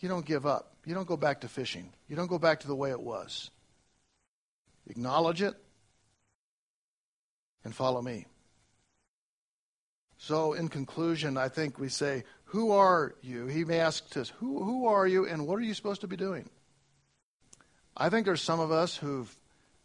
you 0.00 0.08
don't 0.08 0.26
give 0.26 0.44
up. 0.44 0.74
You 0.84 0.94
don't 0.94 1.06
go 1.06 1.16
back 1.16 1.42
to 1.42 1.48
fishing. 1.48 1.92
You 2.08 2.16
don't 2.16 2.26
go 2.26 2.38
back 2.38 2.60
to 2.60 2.66
the 2.66 2.74
way 2.74 2.90
it 2.90 3.00
was. 3.00 3.50
Acknowledge 4.88 5.42
it 5.42 5.54
and 7.64 7.74
follow 7.74 8.02
me. 8.02 8.26
So, 10.18 10.52
in 10.52 10.68
conclusion, 10.68 11.36
I 11.38 11.48
think 11.48 11.78
we 11.78 11.88
say, 11.88 12.24
Who 12.44 12.72
are 12.72 13.14
you? 13.22 13.46
He 13.46 13.64
may 13.64 13.80
ask 13.80 14.16
us, 14.16 14.28
who, 14.28 14.62
who 14.62 14.86
are 14.86 15.06
you 15.06 15.26
and 15.26 15.46
what 15.46 15.58
are 15.58 15.62
you 15.62 15.72
supposed 15.72 16.02
to 16.02 16.08
be 16.08 16.16
doing? 16.16 16.50
I 17.96 18.10
think 18.10 18.26
there's 18.26 18.42
some 18.42 18.60
of 18.60 18.70
us 18.70 18.96
who've 18.96 19.34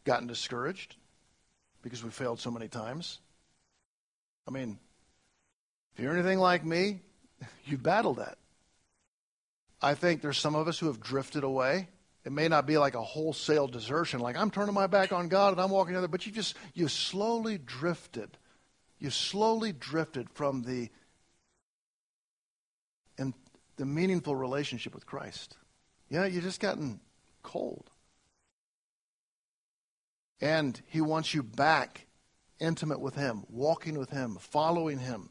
gotten 0.03 0.27
discouraged 0.27 0.95
because 1.81 2.03
we 2.03 2.09
failed 2.09 2.39
so 2.39 2.51
many 2.51 2.67
times. 2.67 3.19
I 4.47 4.51
mean, 4.51 4.77
if 5.93 6.03
you're 6.03 6.13
anything 6.13 6.39
like 6.39 6.65
me, 6.65 6.99
you've 7.65 7.83
battled 7.83 8.17
that. 8.17 8.37
I 9.81 9.93
think 9.93 10.21
there's 10.21 10.37
some 10.37 10.55
of 10.55 10.67
us 10.67 10.79
who 10.79 10.87
have 10.87 10.99
drifted 10.99 11.43
away. 11.43 11.87
It 12.25 12.31
may 12.31 12.47
not 12.47 12.65
be 12.65 12.79
like 12.79 12.95
a 12.95 13.03
wholesale 13.03 13.67
desertion, 13.67 14.19
like 14.19 14.35
I'm 14.35 14.49
turning 14.49 14.73
my 14.73 14.87
back 14.87 15.13
on 15.13 15.27
God 15.27 15.53
and 15.53 15.61
I'm 15.61 15.69
walking 15.69 15.95
other, 15.95 16.07
but 16.07 16.25
you 16.25 16.31
just 16.31 16.55
you 16.73 16.87
slowly 16.87 17.59
drifted. 17.59 18.35
You 18.97 19.11
slowly 19.11 19.71
drifted 19.71 20.27
from 20.31 20.63
the 20.63 20.89
in 23.19 23.35
the 23.77 23.85
meaningful 23.85 24.35
relationship 24.35 24.95
with 24.95 25.05
Christ. 25.05 25.55
Yeah, 26.09 26.25
you 26.25 26.41
just 26.41 26.59
gotten 26.59 26.99
cold. 27.43 27.91
And 30.41 30.81
He 30.87 31.01
wants 31.01 31.31
you 31.33 31.43
back 31.43 32.07
intimate 32.59 32.99
with 32.99 33.13
Him, 33.13 33.43
walking 33.49 33.99
with 33.99 34.09
Him, 34.09 34.37
following 34.39 34.97
Him. 34.97 35.29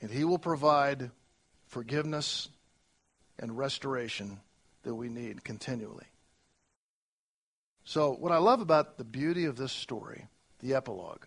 And 0.00 0.12
He 0.12 0.22
will 0.22 0.38
provide 0.38 1.10
forgiveness 1.66 2.48
and 3.38 3.56
restoration 3.56 4.40
that 4.82 4.94
we 4.94 5.08
need 5.08 5.44
continually. 5.44 6.06
So, 7.84 8.12
what 8.12 8.32
I 8.32 8.38
love 8.38 8.60
about 8.60 8.96
the 8.96 9.04
beauty 9.04 9.44
of 9.44 9.56
this 9.56 9.72
story, 9.72 10.26
the 10.60 10.74
epilogue, 10.74 11.24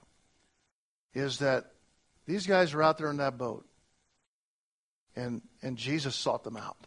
is 1.13 1.39
that 1.39 1.71
these 2.25 2.47
guys 2.47 2.73
are 2.73 2.81
out 2.81 2.97
there 2.97 3.09
in 3.09 3.17
that 3.17 3.37
boat, 3.37 3.65
and, 5.15 5.41
and 5.61 5.77
Jesus 5.77 6.15
sought 6.15 6.43
them 6.43 6.57
out. 6.57 6.77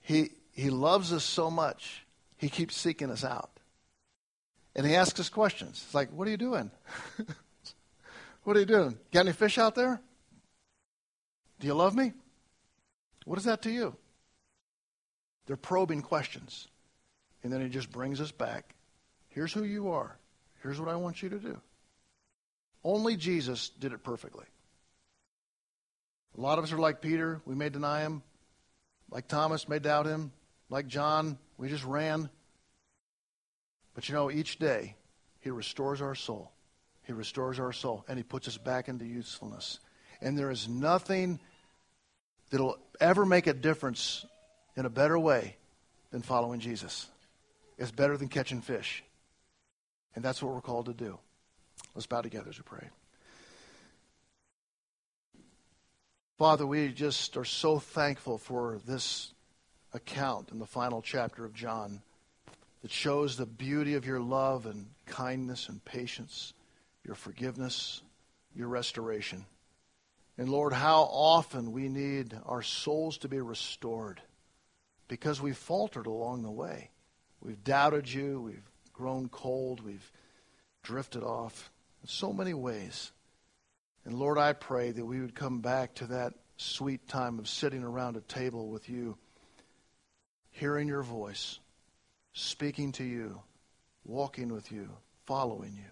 He, 0.00 0.30
he 0.52 0.70
loves 0.70 1.12
us 1.12 1.24
so 1.24 1.50
much, 1.50 2.06
he 2.36 2.48
keeps 2.48 2.76
seeking 2.76 3.10
us 3.10 3.24
out. 3.24 3.50
And 4.74 4.86
he 4.86 4.94
asks 4.94 5.18
us 5.18 5.30
questions. 5.30 5.82
It's 5.86 5.94
like, 5.94 6.12
what 6.12 6.28
are 6.28 6.30
you 6.30 6.36
doing? 6.36 6.70
what 8.44 8.56
are 8.56 8.60
you 8.60 8.66
doing? 8.66 8.98
Got 9.10 9.20
any 9.20 9.32
fish 9.32 9.56
out 9.56 9.74
there? 9.74 10.00
Do 11.58 11.66
you 11.66 11.74
love 11.74 11.94
me? 11.96 12.12
What 13.26 13.38
is 13.38 13.44
that 13.44 13.62
to 13.62 13.70
you? 13.70 13.94
They're 15.46 15.56
probing 15.56 16.00
questions. 16.00 16.68
And 17.42 17.52
then 17.52 17.60
he 17.60 17.68
just 17.68 17.90
brings 17.90 18.20
us 18.20 18.30
back. 18.30 18.74
Here's 19.28 19.52
who 19.52 19.64
you 19.64 19.90
are. 19.90 20.16
Here's 20.62 20.80
what 20.80 20.88
I 20.88 20.96
want 20.96 21.22
you 21.22 21.28
to 21.28 21.38
do. 21.38 21.60
Only 22.84 23.16
Jesus 23.16 23.68
did 23.68 23.92
it 23.92 24.04
perfectly. 24.04 24.46
A 26.38 26.40
lot 26.40 26.58
of 26.58 26.64
us 26.64 26.72
are 26.72 26.78
like 26.78 27.00
Peter. 27.00 27.40
We 27.44 27.56
may 27.56 27.68
deny 27.68 28.02
him. 28.02 28.22
Like 29.10 29.26
Thomas 29.26 29.68
may 29.68 29.80
doubt 29.80 30.06
him. 30.06 30.30
Like 30.70 30.86
John, 30.86 31.36
we 31.58 31.68
just 31.68 31.84
ran. 31.84 32.30
But 33.94 34.08
you 34.08 34.14
know, 34.14 34.30
each 34.30 34.58
day, 34.60 34.94
he 35.40 35.50
restores 35.50 36.00
our 36.00 36.14
soul. 36.14 36.52
He 37.02 37.12
restores 37.12 37.58
our 37.58 37.72
soul, 37.72 38.04
and 38.08 38.18
he 38.18 38.22
puts 38.22 38.46
us 38.46 38.58
back 38.58 38.88
into 38.88 39.04
usefulness. 39.04 39.80
And 40.20 40.38
there 40.38 40.50
is 40.50 40.68
nothing 40.68 41.40
that'll 42.50 42.78
ever 43.00 43.26
make 43.26 43.46
a 43.46 43.54
difference 43.54 44.24
in 44.76 44.86
a 44.86 44.90
better 44.90 45.18
way 45.18 45.56
than 46.10 46.22
following 46.22 46.60
Jesus. 46.60 47.08
It's 47.78 47.90
better 47.90 48.16
than 48.16 48.28
catching 48.28 48.60
fish. 48.60 49.02
And 50.14 50.24
that's 50.24 50.42
what 50.42 50.54
we're 50.54 50.60
called 50.60 50.86
to 50.86 50.94
do. 50.94 51.18
Let's 51.94 52.06
bow 52.06 52.22
together 52.22 52.48
as 52.48 52.58
we 52.58 52.62
pray. 52.62 52.88
Father, 56.38 56.66
we 56.66 56.88
just 56.88 57.36
are 57.36 57.44
so 57.44 57.78
thankful 57.78 58.38
for 58.38 58.78
this 58.86 59.32
account 59.94 60.50
in 60.52 60.58
the 60.58 60.66
final 60.66 61.00
chapter 61.00 61.44
of 61.44 61.54
John 61.54 62.02
that 62.82 62.90
shows 62.90 63.36
the 63.36 63.46
beauty 63.46 63.94
of 63.94 64.06
your 64.06 64.20
love 64.20 64.66
and 64.66 64.86
kindness 65.06 65.68
and 65.68 65.82
patience, 65.84 66.52
your 67.04 67.14
forgiveness, 67.14 68.02
your 68.54 68.68
restoration. 68.68 69.46
And 70.38 70.48
Lord, 70.48 70.72
how 70.72 71.02
often 71.02 71.72
we 71.72 71.88
need 71.88 72.38
our 72.44 72.62
souls 72.62 73.18
to 73.18 73.28
be 73.28 73.40
restored 73.40 74.20
because 75.08 75.40
we've 75.40 75.56
faltered 75.56 76.06
along 76.06 76.42
the 76.42 76.50
way. 76.50 76.90
We've 77.40 77.62
doubted 77.62 78.12
you, 78.12 78.40
we've 78.40 78.70
grown 78.92 79.28
cold, 79.28 79.84
we've 79.84 80.10
drifted 80.82 81.22
off 81.22 81.70
in 82.02 82.08
so 82.08 82.32
many 82.32 82.54
ways. 82.54 83.12
And 84.04 84.14
Lord, 84.14 84.38
I 84.38 84.52
pray 84.52 84.90
that 84.90 85.04
we 85.04 85.20
would 85.20 85.34
come 85.34 85.60
back 85.60 85.94
to 85.96 86.06
that 86.06 86.34
sweet 86.56 87.08
time 87.08 87.38
of 87.38 87.48
sitting 87.48 87.82
around 87.82 88.16
a 88.16 88.20
table 88.20 88.68
with 88.68 88.88
you, 88.88 89.16
hearing 90.50 90.88
your 90.88 91.02
voice, 91.02 91.58
speaking 92.32 92.92
to 92.92 93.04
you, 93.04 93.40
walking 94.04 94.52
with 94.52 94.70
you, 94.70 94.88
following 95.26 95.74
you. 95.74 95.90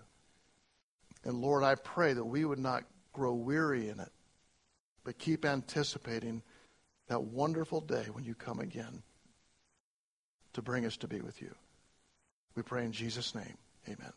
And 1.24 1.40
Lord, 1.40 1.64
I 1.64 1.74
pray 1.74 2.12
that 2.12 2.24
we 2.24 2.45
would 2.45 2.59
not 2.59 2.84
grow 3.12 3.34
weary 3.34 3.88
in 3.88 4.01
it, 4.01 4.12
but 5.05 5.18
keep 5.18 5.44
anticipating 5.44 6.42
that 7.09 7.22
wonderful 7.22 7.80
day 7.80 8.07
when 8.12 8.24
you 8.24 8.34
come 8.34 8.61
again 8.61 9.02
to 10.55 10.62
bring 10.62 10.86
us 10.86 10.96
to 10.96 11.09
be 11.09 11.20
with 11.20 11.42
you. 11.42 11.55
We 12.57 12.62
pray 12.62 12.84
in 12.84 12.92
Jesus' 12.92 13.34
name. 13.34 13.59
Amen. 13.86 14.12